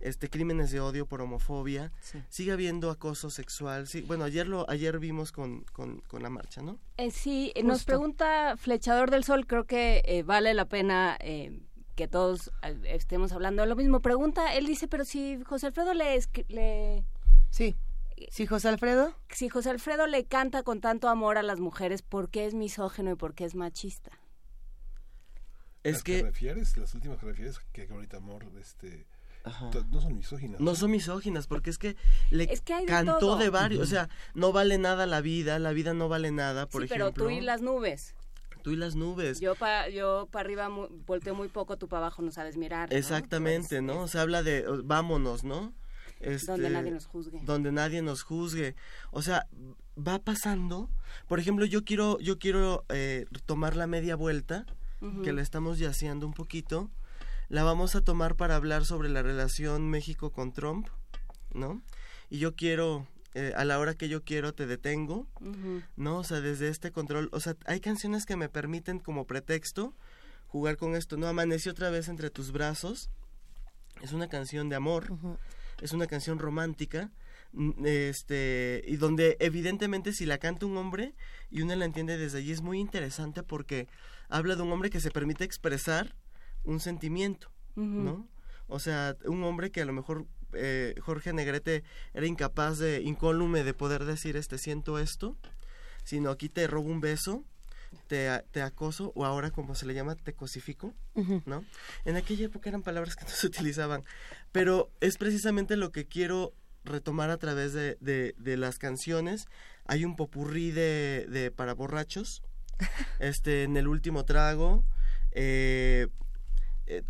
[0.00, 1.92] este crímenes de odio por homofobia,
[2.28, 6.62] sigue habiendo acoso sexual, sí, bueno, ayer lo ayer vimos con, con, con la marcha,
[6.62, 6.78] ¿no?
[6.96, 11.60] Eh, sí, nos pregunta Flechador del Sol, creo que eh, vale la pena eh,
[11.96, 14.00] que todos eh, estemos hablando de lo mismo.
[14.00, 16.16] Pregunta, él dice, pero si José Alfredo le...
[16.16, 17.04] escri- le
[17.50, 17.76] Sí.
[18.30, 19.14] Si José Alfredo.
[19.30, 23.10] Si José Alfredo le canta con tanto amor a las mujeres, ¿por qué es misógeno
[23.10, 24.10] y por qué es machista?
[25.82, 29.06] Es Las que- refieres, las últimas que refieres, que ahorita amor, este...
[29.90, 30.60] No son misóginas.
[30.60, 31.96] No son misóginas, porque es que
[32.30, 33.36] le Es que hay de cantó todo.
[33.36, 36.82] de varios, o sea, no vale nada la vida, la vida no vale nada, por
[36.82, 37.24] sí, pero ejemplo.
[37.24, 38.14] tú y las nubes.
[38.62, 39.40] tú y las nubes.
[39.40, 42.90] Yo para yo pa arriba mu- volteo muy poco, tú para abajo no sabes mirar.
[42.90, 42.96] ¿no?
[42.96, 44.06] Exactamente, ¿no?
[44.08, 45.72] Se habla de vámonos, ¿no?
[46.20, 47.40] Donde Este, nadie nos juzgue.
[47.44, 48.74] Donde nadie nos juzgue.
[49.10, 49.46] O sea,
[49.96, 50.90] va pasando.
[51.28, 54.66] Por ejemplo, yo quiero, yo quiero eh, tomar la media vuelta,
[55.24, 56.90] que la estamos yaceando un poquito.
[57.50, 60.86] La vamos a tomar para hablar sobre la relación México con Trump,
[61.52, 61.82] ¿no?
[62.30, 65.26] Y yo quiero, eh, a la hora que yo quiero, te detengo.
[65.96, 66.18] ¿no?
[66.18, 69.96] O sea, desde este control, o sea, hay canciones que me permiten como pretexto
[70.46, 71.26] jugar con esto, ¿no?
[71.26, 73.10] Amanecí otra vez entre tus brazos.
[74.00, 75.08] Es una canción de amor,
[75.82, 77.10] es una canción romántica,
[77.52, 81.16] mm, este, y donde evidentemente si la canta un hombre
[81.50, 83.88] y uno la entiende desde allí es muy interesante porque
[84.28, 86.14] habla de un hombre que se permite expresar
[86.64, 87.50] un sentimiento.
[87.76, 88.28] ¿no?
[88.66, 91.82] O sea, un hombre que a lo mejor eh, Jorge Negrete
[92.14, 95.36] era incapaz de, incólume de poder decir, este, siento esto,
[96.04, 97.44] sino aquí te robo un beso,
[98.06, 101.42] te, te acoso, o ahora como se le llama, te cosifico, Ujú.
[101.46, 101.64] ¿no?
[102.04, 104.04] En aquella época eran palabras que no se utilizaban,
[104.52, 106.52] pero es precisamente lo que quiero
[106.84, 109.46] retomar a través de, de, de las canciones.
[109.86, 112.42] Hay un popurrí de, de para borrachos,
[113.18, 114.84] este, en el último trago,
[115.32, 116.08] eh,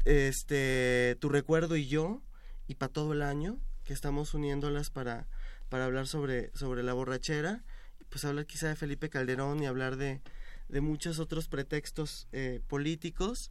[0.05, 2.23] este, tu recuerdo y yo,
[2.67, 5.27] y para todo el año, que estamos uniéndolas para,
[5.69, 7.65] para hablar sobre, sobre la borrachera,
[8.09, 10.21] pues hablar quizá de Felipe Calderón y hablar de,
[10.69, 13.51] de muchos otros pretextos eh, políticos.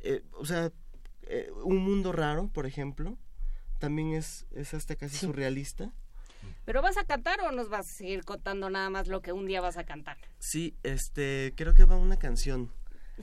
[0.00, 0.72] Eh, o sea,
[1.22, 3.16] eh, un mundo raro, por ejemplo,
[3.78, 5.92] también es, es hasta casi surrealista.
[6.64, 9.46] ¿Pero vas a cantar o nos vas a seguir contando nada más lo que un
[9.46, 10.18] día vas a cantar?
[10.38, 12.72] Sí, este, creo que va una canción.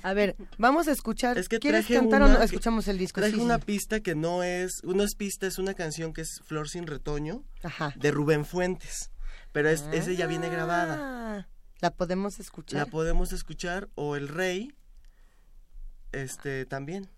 [0.04, 1.38] A ver, vamos a escuchar.
[1.38, 2.42] Es que ¿Quieres cantar o no?
[2.42, 3.22] Escuchamos el disco.
[3.22, 3.64] Traje sí, una sí.
[3.66, 7.44] pista que no es, no es pista, es una canción que es Flor sin retoño
[7.64, 7.94] Ajá.
[7.96, 9.12] de Rubén Fuentes,
[9.52, 10.98] pero es, esa ya viene grabada.
[11.00, 11.48] Ah,
[11.82, 12.80] La podemos escuchar.
[12.80, 14.74] La podemos escuchar o El Rey,
[16.12, 17.10] este también.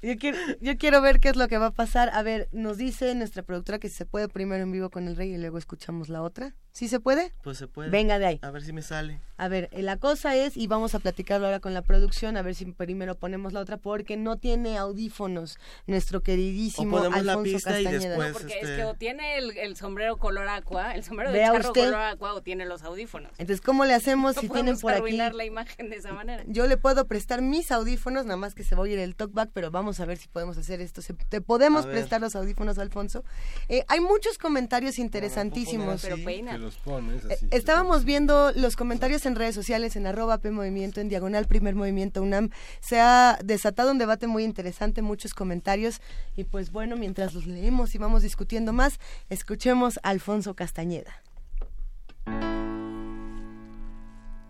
[0.00, 2.08] Yo quiero, yo quiero ver qué es lo que va a pasar.
[2.14, 5.16] A ver, nos dice nuestra productora que si se puede primero en vivo con el
[5.16, 6.54] rey y luego escuchamos la otra.
[6.72, 7.32] ¿Sí se puede?
[7.44, 7.90] Pues se puede.
[7.90, 8.38] Venga de ahí.
[8.40, 9.20] A ver si me sale.
[9.36, 12.42] A ver, eh, la cosa es, y vamos a platicarlo ahora con la producción, a
[12.42, 17.32] ver si primero ponemos la otra, porque no tiene audífonos nuestro queridísimo O ponemos la
[17.32, 18.08] Alfonso pista y Castañeda.
[18.10, 21.40] después, Porque este- es que o tiene el, el sombrero color aqua, el sombrero de
[21.40, 21.84] charro usted.
[21.86, 23.32] color aqua o tiene los audífonos.
[23.32, 24.98] Entonces, ¿cómo le hacemos No si tienen por aquí?
[25.00, 26.42] arruinar la imagen de esa manera.
[26.46, 29.50] Yo le puedo prestar mis audífonos, nada más que se va a oír el talkback,
[29.52, 31.02] pero vamos a ver si podemos hacer esto.
[31.02, 33.24] Se- te podemos prestar los audífonos, Alfonso.
[33.68, 36.00] Eh, hay muchos comentarios interesantísimos.
[36.00, 36.61] Pero peina.
[36.62, 37.48] Los pones Eh, así.
[37.50, 42.22] Estábamos viendo los comentarios en redes sociales en arroba P Movimiento, en diagonal Primer Movimiento
[42.22, 42.50] UNAM.
[42.80, 46.00] Se ha desatado un debate muy interesante, muchos comentarios.
[46.36, 51.12] Y pues bueno, mientras los leemos y vamos discutiendo más, escuchemos a Alfonso Castañeda.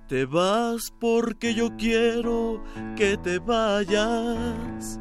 [0.09, 2.63] Te vas porque yo quiero
[2.95, 4.99] que te vayas.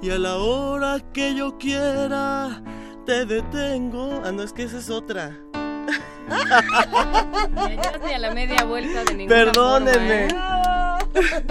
[0.00, 2.62] Y a la hora que yo quiera
[3.08, 4.20] te detengo.
[4.22, 5.34] Ah, no, es que esa es otra.
[8.04, 10.28] Ni a la media vuelta de ninguna Perdónenme.
[10.28, 11.46] forma, ¿eh?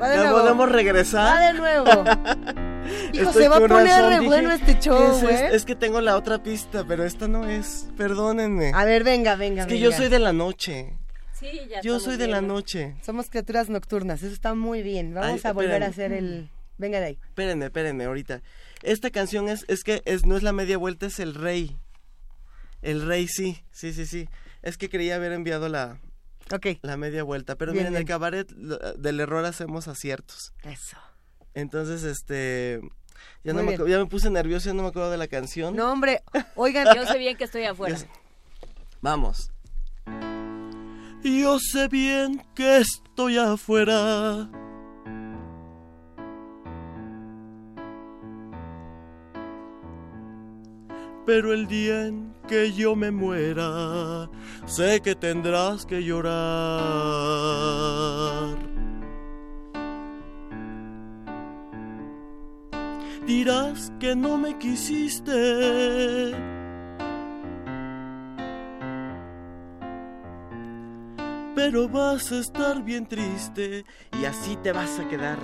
[0.00, 0.40] Va de ¿Ya nuevo.
[0.40, 1.36] podemos regresar?
[1.36, 1.86] Va de nuevo.
[3.12, 5.46] Hijo, Estoy se va a poner razón, re dije, bueno este show, ¿qué es esto?
[5.46, 5.56] ¿eh?
[5.56, 7.88] Es que tengo la otra pista, pero esta no es.
[7.98, 8.72] Perdónenme.
[8.74, 9.62] A ver, venga, venga.
[9.62, 9.90] es que venga.
[9.90, 10.96] yo soy de la noche.
[11.38, 12.96] Sí, ya Yo soy de la noche.
[13.04, 15.12] Somos criaturas nocturnas, eso está muy bien.
[15.12, 15.90] Vamos Ay, a volver a espérame.
[15.90, 16.50] hacer el...
[16.78, 17.18] Venga de ahí.
[17.28, 18.42] Espérenme, espérenme, ahorita.
[18.82, 21.76] Esta canción es, es que es, no es la media vuelta, es el rey.
[22.82, 24.28] El rey, sí, sí, sí, sí.
[24.62, 25.98] Es que creía haber enviado la,
[26.52, 26.66] Ok.
[26.82, 27.56] la media vuelta.
[27.56, 28.06] Pero Bien, miren, el bien.
[28.08, 30.52] cabaret lo- del error hacemos aciertos.
[30.62, 30.98] Eso.
[31.54, 32.80] Entonces, este...
[33.42, 35.74] Ya, no me, ya me puse nervioso, ya no me acuerdo de la canción.
[35.74, 36.22] No, hombre,
[36.56, 36.94] oigan.
[36.94, 37.96] Yo sé bien que estoy afuera.
[39.00, 39.50] Vamos.
[41.22, 44.48] Yo sé bien que estoy afuera.
[51.26, 54.30] Pero el día en que yo me muera,
[54.64, 56.36] sé que tendrás que llorar.
[63.26, 66.32] Dirás que no me quisiste.
[71.56, 73.84] pero vas a estar bien triste
[74.20, 75.38] y así te vas a quedar.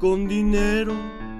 [0.00, 0.94] Con dinero,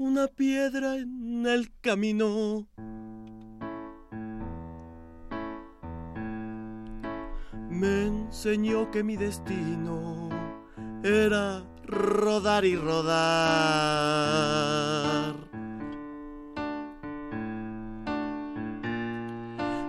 [0.00, 2.68] Una piedra en el camino.
[7.68, 10.28] Me enseñó que mi destino
[11.02, 13.08] era rodar y rodar.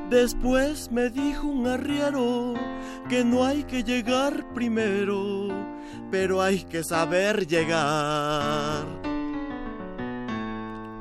[0.09, 2.55] Después me dijo un arriero
[3.09, 5.49] que no hay que llegar primero,
[6.09, 9.18] pero hay que saber llegar.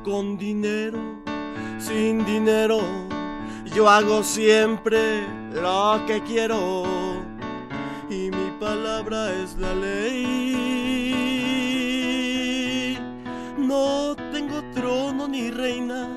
[0.09, 1.21] Con dinero,
[1.79, 2.81] sin dinero,
[3.75, 5.21] yo hago siempre
[5.53, 6.85] lo que quiero
[8.09, 10.49] y mi palabra es la ley.
[13.59, 16.09] No tengo trono ni reina,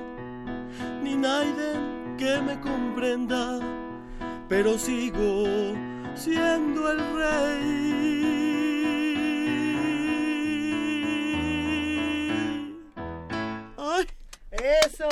[1.03, 3.59] ni Naiden que me comprenda,
[4.47, 5.43] pero sigo
[6.15, 8.20] siendo el rey.
[13.91, 14.07] Ay.
[14.51, 15.07] Eso.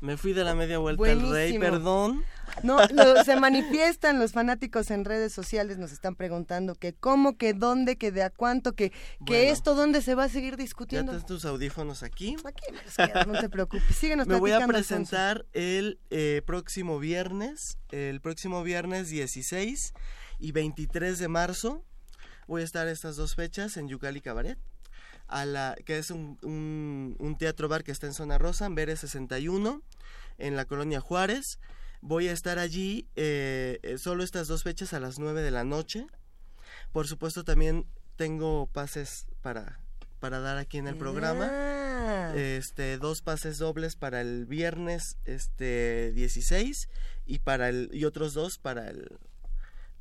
[0.00, 1.60] Me fui de la media vuelta el rey, Buenísimo.
[1.60, 2.24] perdón.
[2.62, 7.54] No, lo- se manifiestan los fanáticos en redes sociales, nos están preguntando que cómo, que
[7.54, 8.92] dónde, que de a cuánto, que,
[9.50, 11.12] esto dónde se va a seguir Ya discutiendo.
[11.12, 12.36] tienes tus audífonos aquí.
[12.44, 13.96] Aquí me los no te preocupes.
[13.96, 14.72] Síguenos Me voy a Alfonso.
[14.76, 19.94] presentar el eh, próximo viernes, el próximo viernes 16
[20.38, 21.82] y 23 de marzo.
[22.46, 24.58] Voy a estar estas dos fechas en Yucali Cabaret,
[25.26, 28.74] a la, que es un, un- un teatro bar que está en Zona Rosa, en
[28.74, 29.82] Veres 61,
[30.38, 31.58] en la colonia Juárez.
[32.02, 35.64] Voy a estar allí eh, eh, solo estas dos fechas a las 9 de la
[35.64, 36.06] noche.
[36.92, 39.80] Por supuesto también tengo pases para,
[40.20, 41.48] para dar aquí en el programa.
[41.50, 42.32] Ah.
[42.36, 46.88] Este, dos pases dobles para el viernes este 16
[47.24, 49.18] y para el y otros dos para el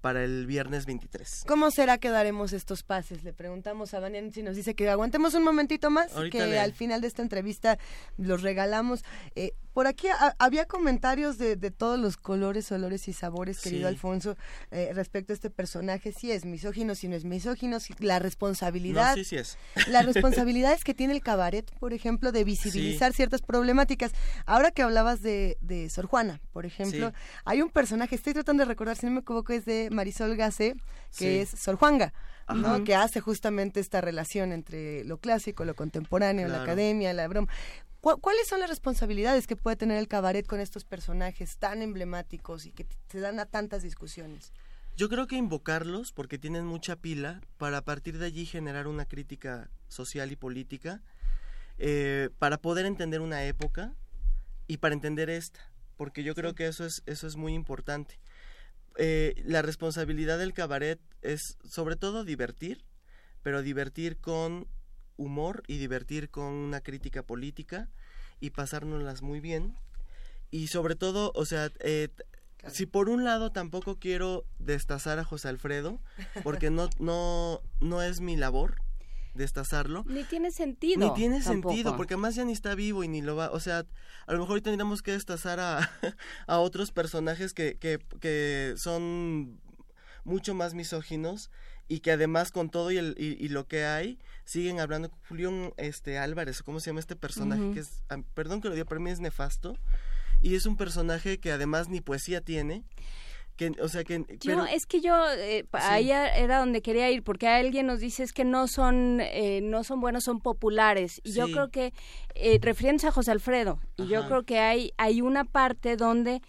[0.04, 1.46] para el viernes 23.
[1.48, 3.24] ¿Cómo será que daremos estos pases?
[3.24, 6.60] Le preguntamos a Daniel si nos dice que aguantemos un momentito más Ahorita que le-
[6.60, 7.78] al final de esta entrevista
[8.18, 9.06] los regalamos.
[9.36, 13.84] Eh, por aquí ha- había comentarios de, de todos los colores, olores y sabores, querido
[13.84, 13.94] Sí.
[13.96, 14.36] Alfonso,
[14.72, 16.12] eh, respecto a este personaje.
[16.12, 19.12] Si es misógino, si no es misógino, si la responsabilidad.
[19.16, 19.58] No, sí, sí es.
[19.88, 24.12] Las responsabilidades que tiene el cabaret, por ejemplo, de visibilizar ciertas problemáticas.
[24.46, 27.14] Ahora que hablabas de, de Sor Juana, por ejemplo,
[27.46, 30.76] hay un personaje, estoy tratando de recordar, si no me equivoco, es de Marisol Gase,
[31.18, 31.26] que Sí.
[31.40, 32.14] es Sor Juanga.
[32.86, 37.48] que hace justamente esta relación entre lo clásico, lo contemporáneo, la academia, la broma.
[38.02, 42.66] ¿Cu- ¿Cuáles son las responsabilidades que puede tener el cabaret con estos personajes tan emblemáticos
[42.66, 44.52] y que se dan a tantas discusiones?
[44.98, 49.06] Yo creo que invocarlos, porque tienen mucha pila, para a partir de allí generar una
[49.06, 51.02] crítica social y política,
[51.78, 53.94] eh, para poder entender una época
[54.68, 55.62] y para entender esta,
[55.98, 58.20] porque yo creo que eso es, eso es muy importante.
[58.98, 62.86] Eh, la responsabilidad del cabaret es sobre todo divertir,
[63.42, 64.68] pero divertir con
[65.18, 67.90] humor y divertir con una crítica política
[68.40, 69.76] y pasárnoslas muy bien.
[70.52, 72.10] Y sobre todo, o sea, eh,
[72.68, 76.00] si por un lado tampoco quiero destazar a José Alfredo,
[76.44, 78.83] porque no, no, no es mi labor
[79.34, 80.04] destazarlo.
[80.08, 81.00] Ni tiene sentido.
[81.00, 81.74] Ni tiene tampoco.
[81.74, 83.86] sentido, porque además ya ni está vivo y ni lo va, o sea,
[84.28, 85.90] a lo mejor tendríamos que destazar a,
[86.48, 89.60] a otros personajes que, que, que son
[90.24, 91.50] mucho más misóginos
[91.88, 95.74] y que además con todo y, el, y, y lo que hay siguen hablando Julián
[95.78, 99.02] este Álvarez cómo se llama este personaje que es ah, perdón que lo diga pero
[99.02, 99.78] a mí es nefasto
[100.42, 102.84] y es un personaje que además ni poesía tiene
[103.56, 105.78] que o sea que Yo, pero- es que yo, eh, Sí.
[105.80, 109.84] ahí era donde quería ir, porque alguien nos dice es que no son, eh, no
[109.84, 111.22] son buenos, son populares.
[111.24, 111.94] Y yo creo que,
[112.36, 116.42] eh, refiriéndose a José Alfredo, y yo creo que hay, hay una parte donde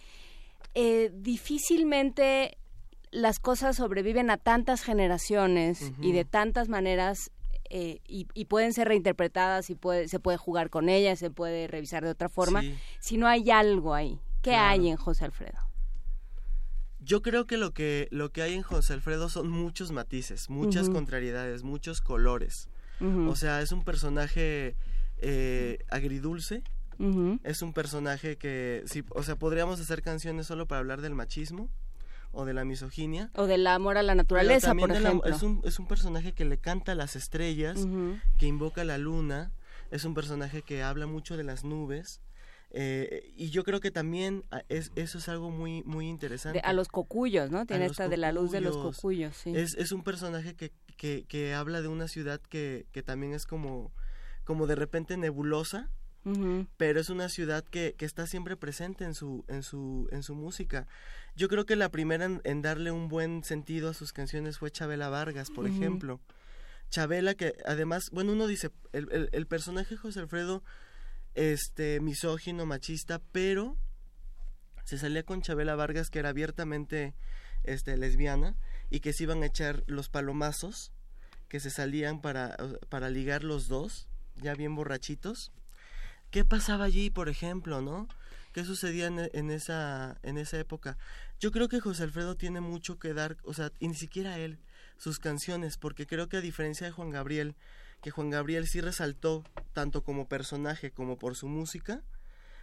[0.73, 2.57] eh, difícilmente
[3.11, 7.31] las cosas sobreviven a tantas generaciones y de tantas maneras
[7.69, 11.67] eh, y, y pueden ser reinterpretadas y puede, se puede jugar con ellas, se puede
[11.67, 12.75] revisar de otra forma, Sí.
[12.99, 14.19] si no hay algo ahí.
[14.41, 14.69] ¿Qué Claro.
[14.69, 15.57] hay en José Alfredo?
[17.05, 20.87] Yo creo que lo que lo que hay en José Alfredo son muchos matices, muchas
[20.93, 22.67] contrariedades, muchos colores.
[23.29, 24.75] O sea, es un personaje
[25.19, 26.63] eh, agridulce.
[27.43, 31.69] Es un personaje que, sí, o sea, podríamos hacer canciones solo para hablar del machismo
[32.31, 33.29] o de la misoginia.
[33.35, 35.29] O del amor a la naturaleza, por la- ejemplo.
[35.29, 37.85] es, un, es un personaje que le canta a las estrellas,
[38.37, 39.51] que invoca la luna.
[39.91, 42.21] Es un personaje que habla mucho de las nubes.
[42.77, 46.59] Eh, y yo creo que también ah, es, eso es algo muy muy interesante.
[46.59, 47.65] De- a los cocuyos, ¿no?
[47.65, 49.35] Tiene esta de la luz de los cocuyos.
[49.37, 49.53] sí.
[49.55, 53.45] Es, es un personaje que, que, que habla de una ciudad que, que también es
[53.45, 53.93] como,
[54.43, 55.89] como de repente nebulosa,
[56.77, 60.33] pero es una ciudad que, que está siempre presente en su, en su, en su
[60.33, 60.87] música.
[61.35, 64.71] Yo creo que la primera en, en darle un buen sentido a sus canciones fue
[64.71, 66.19] Chabela Vargas, por ejemplo.
[66.89, 70.63] Chabela que además, bueno, uno dice, el, el, el personaje José Alfredo,
[71.35, 73.77] este, misógino, machista, pero
[74.83, 77.13] se salía con Chabela Vargas que era abiertamente
[77.63, 78.55] este lesbiana
[78.89, 80.91] y que se iban a echar los palomazos
[81.47, 82.55] que se salían para,
[82.89, 85.51] para ligar los dos, ya bien borrachitos.
[86.31, 88.07] ¿Qué pasaba allí, por ejemplo, no?
[88.51, 90.97] ¿Qué sucedía en, esa en esa época?
[91.39, 94.59] Yo creo que José Alfredo tiene mucho que dar, o sea, y ni siquiera él,
[94.97, 97.55] sus canciones, porque creo que a diferencia de Juan Gabriel,
[98.05, 99.43] que Juan Gabriel sí resaltó
[99.73, 102.03] tanto como personaje como por su música,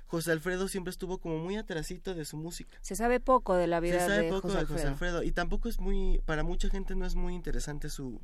[0.07, 2.79] José Alfredo siempre estuvo como muy atrasito de su música.
[2.81, 4.89] Se sabe poco de la Se vida sabe de poco José de José Alfredo.
[4.93, 8.21] Alfredo y tampoco es muy, para mucha gente no es muy interesante su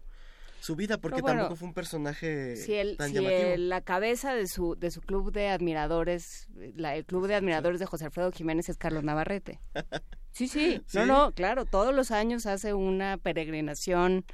[0.60, 3.40] su vida porque No, bueno, tampoco fue un personaje Si, el, tan si llamativo.
[3.50, 7.80] el- la cabeza de su, de su club de admiradores, la- el club de admiradores
[7.80, 9.58] de José Alfredo Jiménez es Carlos Navarrete.
[10.30, 11.08] Sí, sí, no, ¿Sí?
[11.08, 14.24] no, claro, todos los años hace una peregrinación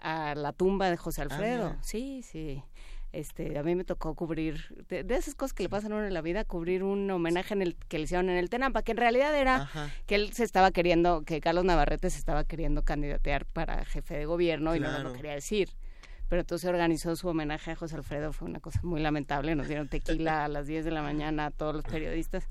[0.00, 1.76] a la tumba de José Alfredo.
[1.82, 2.62] sí, sí.
[3.12, 6.04] Este, a mí me tocó cubrir, de, de esas cosas que le pasan a uno
[6.06, 8.90] en la vida, cubrir un homenaje en el que le hicieron en el Tenampa, que
[8.90, 9.88] en realidad era Ajá.
[10.06, 14.26] que él se estaba queriendo, que Carlos Navarrete se estaba queriendo candidatear para jefe de
[14.26, 15.16] gobierno y no nos lo Claro.
[15.16, 15.68] quería decir.
[16.28, 19.86] Pero entonces organizó su homenaje a José Alfredo, fue una cosa muy lamentable, nos dieron
[19.86, 22.48] tequila a las 10 de la mañana a todos los periodistas.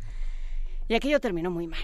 [0.88, 1.84] Y aquello terminó muy mal,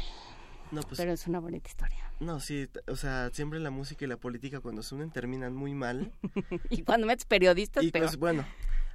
[0.71, 2.11] No, pues, pero es una bonita historia.
[2.19, 5.73] no, sí, o sea, siempre la música y la política cuando se unen terminan muy
[5.73, 6.11] mal.
[6.69, 8.05] Y cuando metes periodistas, y peor.
[8.05, 8.45] pues bueno,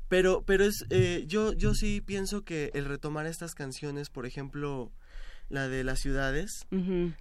[0.09, 4.93] pero pero es eh, yo yo sí pienso que el retomar estas canciones, por ejemplo,
[5.49, 6.67] la de las ciudades,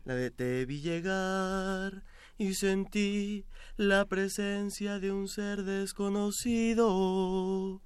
[0.06, 2.04] la de te vi llegar
[2.38, 3.46] y sentí
[3.78, 7.82] la presencia de un ser desconocido.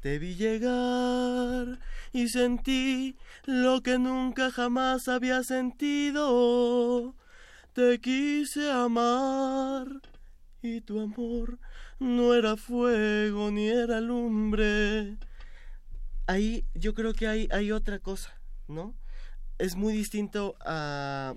[0.00, 1.78] Te vi llegar
[2.12, 7.14] y sentí lo que nunca jamás había sentido.
[7.74, 9.86] Te quise amar
[10.62, 11.58] y tu amor
[11.98, 15.18] no era fuego ni era lumbre.
[16.26, 18.94] Ahí yo creo que hay, hay otra cosa, ¿no?
[19.58, 21.34] Es muy distinto a,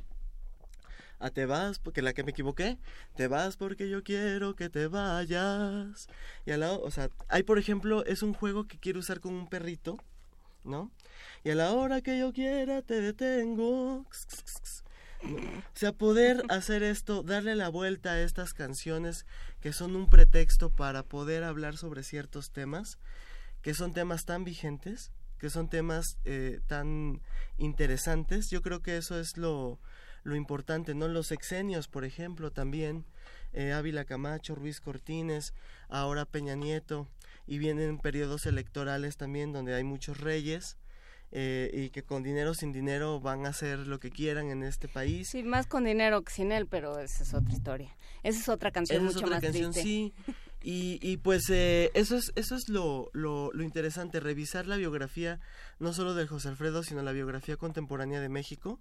[1.23, 2.77] a te vas, porque la que me equivoqué,
[3.15, 6.07] te vas porque yo quiero que te vayas.
[6.45, 9.33] Y al lado, o sea, hay por ejemplo, es un juego que quiero usar con
[9.33, 9.97] un perrito,
[10.65, 10.91] ¿no?
[11.45, 14.05] Y a la hora que yo quiera te detengo.
[15.23, 19.25] O sea, poder hacer esto, darle la vuelta a estas canciones
[19.61, 22.99] que son un pretexto para poder hablar sobre ciertos temas,
[23.61, 27.21] que son temas tan vigentes, que son temas eh, tan
[27.57, 28.49] interesantes.
[28.49, 29.79] Yo creo que eso es lo,
[30.23, 31.07] lo importante, ¿no?
[31.07, 33.05] Los sexenios, por ejemplo, también.
[33.53, 35.53] eh, Ávila Camacho, Ruiz Cortines,
[35.87, 37.07] ahora Peña Nieto,
[37.45, 40.77] y vienen periodos electorales también donde hay muchos reyes.
[41.35, 44.61] eh, y que con dinero o sin dinero van a hacer lo que quieran en
[44.61, 45.29] este país.
[45.29, 47.95] Sí, más con dinero que sin él, pero esa es otra historia.
[48.21, 49.81] Esa es otra canción Esa es mucho otra más canción, triste.
[49.89, 50.13] sí.
[50.65, 55.39] Y, y pues eh, eso es, eso es lo, lo, lo interesante, revisar la biografía
[55.79, 58.79] no solo de José Alfredo, sino la biografía contemporánea de México,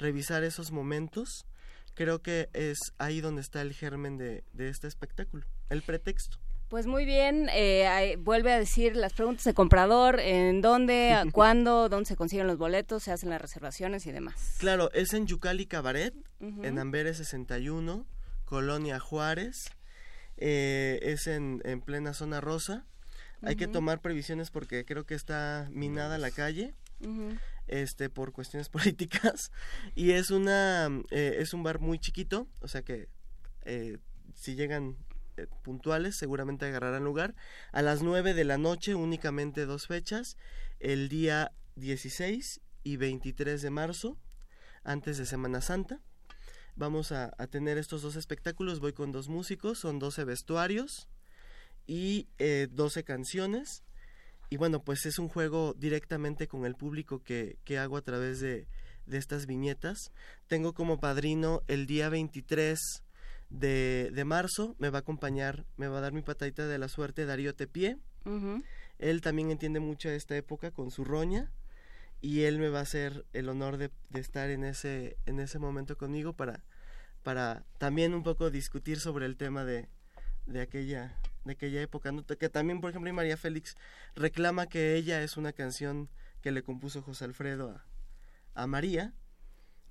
[0.00, 1.46] revisar esos momentos,
[1.94, 6.38] creo que es ahí donde está el germen de, de este espectáculo, el pretexto.
[6.68, 12.06] Pues muy bien, eh, vuelve a decir las preguntas de comprador, en dónde, cuándo, dónde
[12.06, 14.54] se consiguen los boletos, se hacen las reservaciones y demás.
[14.58, 16.64] Claro, es en Yucali Cabaret, Ujú.
[16.64, 18.06] en Amberes 61,
[18.44, 19.70] Colonia Juárez,
[20.36, 22.86] eh, es en, en plena zona rosa.
[23.42, 26.74] Hay que tomar previsiones porque creo que está minada la calle.
[27.00, 27.36] Ujú.
[27.70, 29.50] Este por cuestiones políticas
[29.94, 33.08] y es una eh, es un bar muy chiquito o sea que
[33.64, 33.98] eh,
[34.34, 34.96] si llegan
[35.36, 37.34] eh, puntuales seguramente agarrarán lugar.
[37.72, 40.36] A las 9 de la noche únicamente dos fechas
[40.78, 44.18] el día 16 y 23 de marzo
[44.84, 46.00] antes de Semana Santa.
[46.76, 51.08] Vamos a, a tener estos dos espectáculos voy con dos músicos son 12 vestuarios
[51.86, 53.82] y eh, 12 canciones
[54.50, 58.40] y bueno, pues es un juego directamente con el público que, que hago a través
[58.40, 58.66] de,
[59.06, 60.12] de estas viñetas.
[60.48, 62.78] Tengo como padrino el día 23
[63.48, 66.88] de, de marzo, me va a acompañar, me va a dar mi patadita de la
[66.88, 67.98] suerte Darío Tepié.
[68.98, 71.52] Él también entiende mucho esta época con su roña
[72.20, 75.58] y él me va a hacer el honor de, de estar en ese, en ese
[75.58, 76.64] momento conmigo para,
[77.22, 79.88] para también un poco discutir sobre el tema de,
[80.46, 82.24] de aquella de aquella época ¿no?
[82.24, 83.76] que también por ejemplo y María Félix
[84.14, 86.08] reclama que ella es una canción
[86.42, 87.70] que le compuso José Alfredo
[88.54, 89.12] a, a María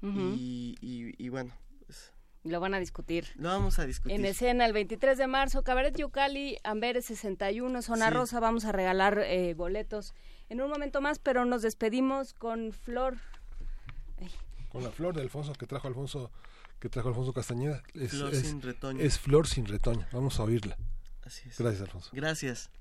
[0.01, 1.53] y, y, y bueno
[1.85, 2.13] pues,
[2.43, 3.27] Lo van a discutir.
[3.35, 8.07] lo vamos a discutir En escena el 23 de marzo, Cabaret Yucali, Amberes 61, Zona
[8.07, 8.13] Sí.
[8.13, 10.13] Rosa, vamos a regalar eh, boletos
[10.47, 13.17] en un momento más, pero nos despedimos con Flor.
[14.69, 16.31] Con la flor de Alfonso que trajo Alfonso
[16.79, 17.83] que trajo Alfonso Castañeda.
[17.93, 19.01] Es, Flor es- sin retoño.
[19.01, 20.05] Es flor sin retoño.
[20.13, 20.77] Vamos a oírla.
[21.29, 21.59] Así es.
[21.59, 22.09] Gracias, Alfonso.
[22.11, 22.71] gracias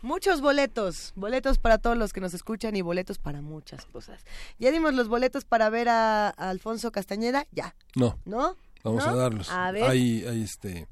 [0.00, 4.22] Muchos boletos, boletos para todos los que nos escuchan y boletos para muchas cosas.
[4.58, 7.74] Ya dimos los boletos para ver a, a Alfonso Castañeda, ya.
[7.96, 8.16] No.
[8.24, 8.56] ¿No?
[8.84, 9.10] Vamos ¿No?
[9.10, 9.50] a darlos.
[9.50, 9.84] A ver.
[9.90, 10.86] Hay, hay, este,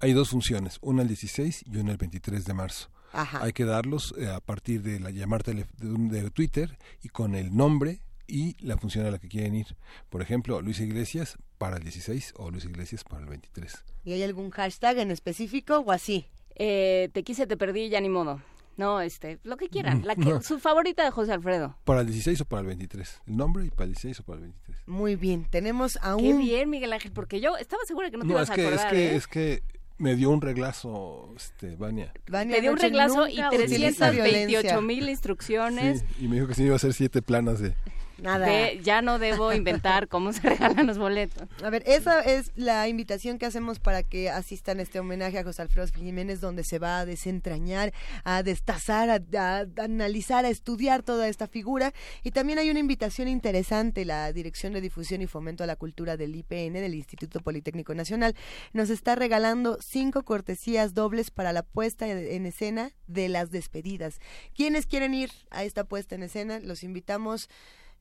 [0.00, 2.88] hay dos funciones, una el 16 y una el 23 de marzo.
[3.12, 3.42] Ajá.
[3.42, 7.10] Hay que darlos eh, a partir de la llamar tele- de, un- de Twitter y
[7.10, 9.76] con el nombre y la función a la que quieren ir.
[10.10, 13.84] Por ejemplo, Luis Iglesias para el 16 o Luis Iglesias para el 23.
[14.04, 16.26] ¿Y hay algún hashtag en específico o así?
[16.54, 18.40] Eh, te quise, te perdí, ya ni modo.
[18.76, 20.02] No, este, lo que quieran.
[20.06, 20.40] La que, No.
[20.42, 21.76] Su favorita de José Alfredo.
[21.84, 23.22] Para el 16 o para el 23.
[23.26, 24.82] El nombre y para el 16 o para el 23.
[24.86, 26.38] Muy bien, tenemos a Qué un...
[26.40, 28.62] bien, Miguel Ángel, porque yo estaba segura que no te No, ibas es a que,
[28.62, 29.16] es acordar, que, ¿eh?
[29.16, 29.62] es que
[29.98, 32.12] me dio un reglazo, este, Vania.
[32.28, 34.80] Vania Te dio un reglazo y nunca utiliza 328 violencia.
[34.82, 36.00] mil instrucciones.
[36.18, 37.74] Sí, y me dijo que sí me iba a hacer siete planas de...
[38.18, 38.46] Nada.
[38.46, 41.48] de ya no debo inventar cómo se regalan los boletos.
[41.62, 45.44] A ver, esa es la invitación que hacemos para que asistan a este homenaje a
[45.44, 47.92] José Alfredo Jiménez, donde se va a desentrañar,
[48.24, 51.92] a destazar, a, a analizar, a estudiar toda esta figura.
[52.22, 56.16] Y también hay una invitación interesante, la Dirección de Difusión y Fomento a la Cultura
[56.16, 58.34] del IPN, del Instituto Politécnico Nacional,
[58.72, 64.20] nos está regalando cinco cortesías dobles para la puesta en escena de las despedidas.
[64.54, 66.60] ¿Quiénes quieren ir a esta puesta en escena?
[66.60, 67.48] Los invitamos.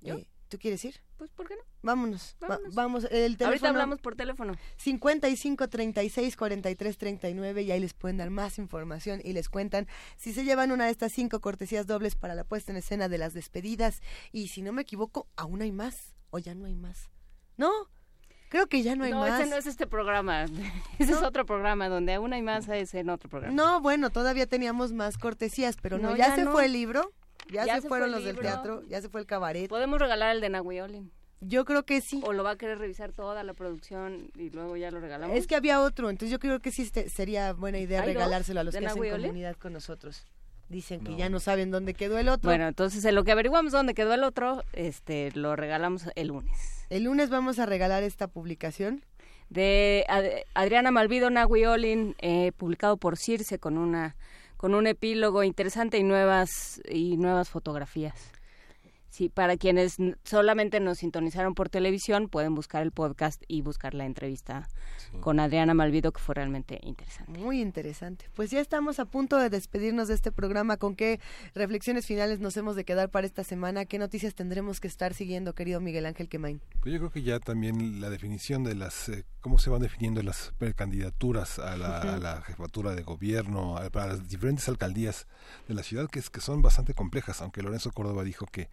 [0.03, 1.01] Eh, ¿Tú quieres ir?
[1.17, 1.63] Pues, ¿por qué no?
[1.81, 2.35] Vámonos.
[2.43, 2.75] va- Vámonos.
[2.75, 3.03] vamos.
[3.05, 3.47] El teléfono.
[3.47, 4.55] Ahorita hablamos por teléfono.
[4.77, 10.33] 55 36 43 39 y ahí les pueden dar más información y les cuentan si
[10.33, 13.33] se llevan una de estas cinco cortesías dobles para la puesta en escena de las
[13.33, 14.01] despedidas
[14.31, 17.09] y si no me equivoco aún hay más o ya no hay más
[17.57, 17.71] no
[18.49, 20.45] creo que ya no hay no, más ese no es este programa.
[20.99, 23.53] Ese es otro programa donde aún hay más es en otro programa.
[23.55, 26.51] no bueno todavía teníamos más cortesías pero no, No, ya, ya se no.
[26.51, 27.11] fue el libro
[27.51, 29.67] ya, Ya se, se fueron fue los el del teatro ya se fue el cabaret
[29.69, 31.11] Podemos regalar el de Nahuiolin.
[31.41, 34.77] yo creo que sí O lo va a querer revisar toda la producción y luego
[34.77, 35.37] ya lo regalamos.
[35.37, 38.15] Es que había otro, entonces yo creo que sí este- sería buena idea ¿Hay dos
[38.15, 40.25] regalárselo a los que hacen comunidad con nosotros.
[40.67, 42.49] Dicen que ya no saben dónde quedó el otro.
[42.49, 46.87] Bueno, entonces en lo que averiguamos dónde quedó el otro, este, lo regalamos el lunes.
[46.89, 49.03] El lunes vamos a regalar esta publicación.
[49.49, 50.25] De Ad-
[50.55, 54.15] Adriana Malvido Nahuiolin, eh, publicado por Circe con una
[54.65, 58.15] con un epílogo interesante y nuevas y nuevas fotografías.
[59.09, 64.07] Sí, para quienes solamente nos sintonizaron por televisión, pueden buscar el podcast y buscar la
[64.07, 64.67] entrevista
[65.19, 67.39] con Adriana Malvido, que fue realmente interesante.
[67.39, 68.25] Muy interesante.
[68.33, 70.77] Pues ya estamos a punto de despedirnos de este programa.
[70.77, 71.19] ¿Con qué
[71.53, 73.85] reflexiones finales nos hemos de quedar para esta semana?
[73.85, 76.59] ¿Qué noticias tendremos que estar siguiendo, querido Miguel Ángel Quemain?
[76.81, 80.23] Pues yo creo que ya también la definición de las, eh, cómo se van definiendo
[80.23, 85.27] las candidaturas a la, a la jefatura de gobierno, a- para las diferentes alcaldías
[85.67, 88.69] de la ciudad, que, es, que son bastante complejas, aunque Lorenzo Córdoba dijo que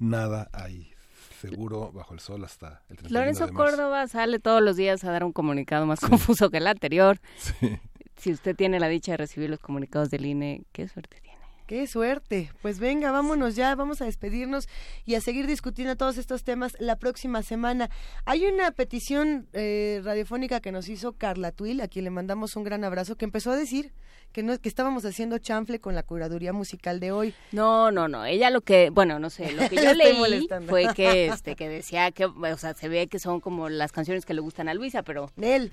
[0.00, 0.92] nada hay
[1.40, 3.70] seguro bajo el sol hasta el 31 Lorenzo de marzo.
[3.76, 7.20] Córdoba sale todos los días a dar un comunicado más confuso que el anterior.
[8.18, 11.18] Si usted tiene la dicha de recibir los comunicados del INE, qué suerte.
[11.66, 12.52] Qué suerte.
[12.62, 14.68] Pues venga, vámonos ya, vamos a despedirnos
[15.04, 17.90] y a seguir discutiendo todos estos temas la próxima semana.
[18.24, 22.62] Hay una petición eh, radiofónica que nos hizo Carla Tuil, a quien le mandamos un
[22.62, 23.92] gran abrazo, que empezó a decir
[24.30, 27.34] que no que estábamos haciendo chanfle con la curaduría musical de hoy.
[27.50, 28.24] No, no, no.
[28.24, 30.70] Ella lo que, bueno, no sé, lo que yo leí molestando.
[30.70, 34.24] fue que, este, que decía que, o sea, se ve que son como las canciones
[34.24, 35.32] que le gustan a Luisa, pero.
[35.40, 35.72] Él.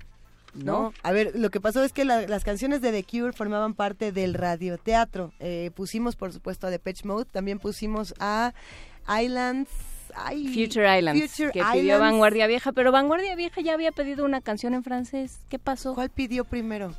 [0.53, 0.93] ¿No?
[1.03, 4.11] A ver, lo que pasó es que la- las canciones de The Cure formaban parte
[4.11, 5.32] del radioteatro.
[5.40, 8.53] Eh, pusimos, por supuesto, a Depeche Mode, también pusimos a
[9.22, 9.69] Islands.
[10.15, 11.99] ay, Future Islands, Future que pidió Islands.
[12.01, 15.40] Vanguardia Vieja, pero Vanguardia Vieja ya había pedido una canción en francés.
[15.49, 15.95] ¿Qué pasó?
[15.95, 16.93] ¿Cuál pidió primero?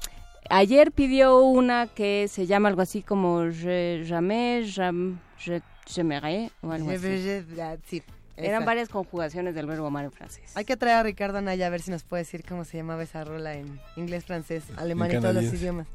[0.50, 5.62] Ayer pidió una que se llama algo así como Je, Jamais, Jam, Je,
[6.62, 7.42] o algo así.
[7.86, 8.02] Sí,
[8.36, 10.52] Eran varias conjugaciones del verbo amar en francés.
[10.54, 13.02] Hay que traer a Ricardo Anaya a ver si nos puede decir cómo se llamaba
[13.02, 15.86] esa rola en inglés, francés, alemán y todos los idiomas.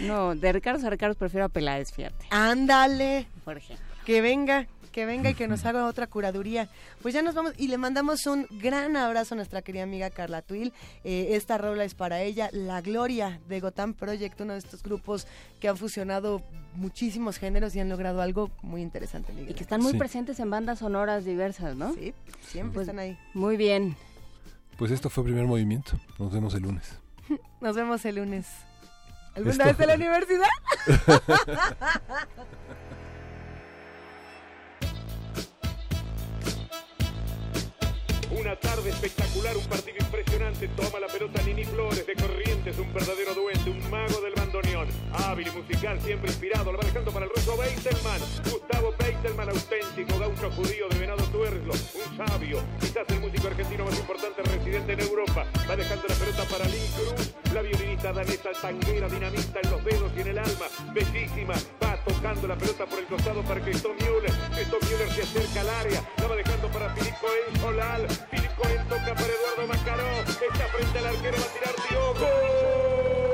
[0.00, 2.26] No, de Ricardo a Ricardo prefiero a Peláez, fíjate.
[2.30, 3.26] Ándale.
[3.44, 3.84] Por ejemplo.
[4.04, 6.68] Que venga, que venga y que nos haga otra curaduría.
[7.02, 10.40] Pues ya nos vamos y le mandamos un gran abrazo a nuestra querida amiga Carla
[10.40, 10.72] Tuil.
[11.02, 15.26] Eh, esta rola es para ella, La Gloria de Gotham Project, uno de estos grupos
[15.60, 16.42] que han fusionado
[16.76, 19.32] muchísimos géneros y han logrado algo muy interesante.
[19.32, 19.50] Miguel.
[19.50, 21.92] Y que están muy presentes en bandas sonoras diversas, ¿no?
[21.94, 22.14] Sí,
[22.46, 23.18] siempre Pues, están ahí.
[23.34, 23.96] Muy bien.
[24.78, 25.98] Pues esto fue primer movimiento.
[26.20, 27.00] Nos vemos el lunes.
[27.60, 28.46] Nos vemos el lunes.
[29.34, 30.48] ¿Alguna Esto- vez en la universidad?
[38.30, 40.68] Una tarde espectacular, un partido impresionante.
[40.68, 44.88] Toma la pelota Nini Flores de Corrientes, un verdadero duende, un mago del bandoneón.
[45.12, 46.72] Hábil y musical, siempre inspirado.
[46.72, 48.20] Lo va dejando para el ruso Beitelman.
[48.50, 51.72] Gustavo Beitelman, auténtico gaucho judío de Venado Tuerlo.
[51.72, 55.46] Un sabio, quizás el músico argentino más importante residente en Europa.
[55.68, 60.12] Va dejando la pelota para Lynn Cruz, la violinista danesa tanguera, dinamita en los dedos
[60.16, 60.66] y en el alma.
[60.92, 64.32] Bellísima, va tocando la pelota por el costado para Christoph Müller.
[64.54, 68.06] Christoph Müller se acerca al área, la va dejando para Filip Cohen Solal.
[68.30, 70.20] Filip Cohen toca para Eduardo Macaró.
[70.22, 73.33] Está frente al arquero, va a tirar Diogo.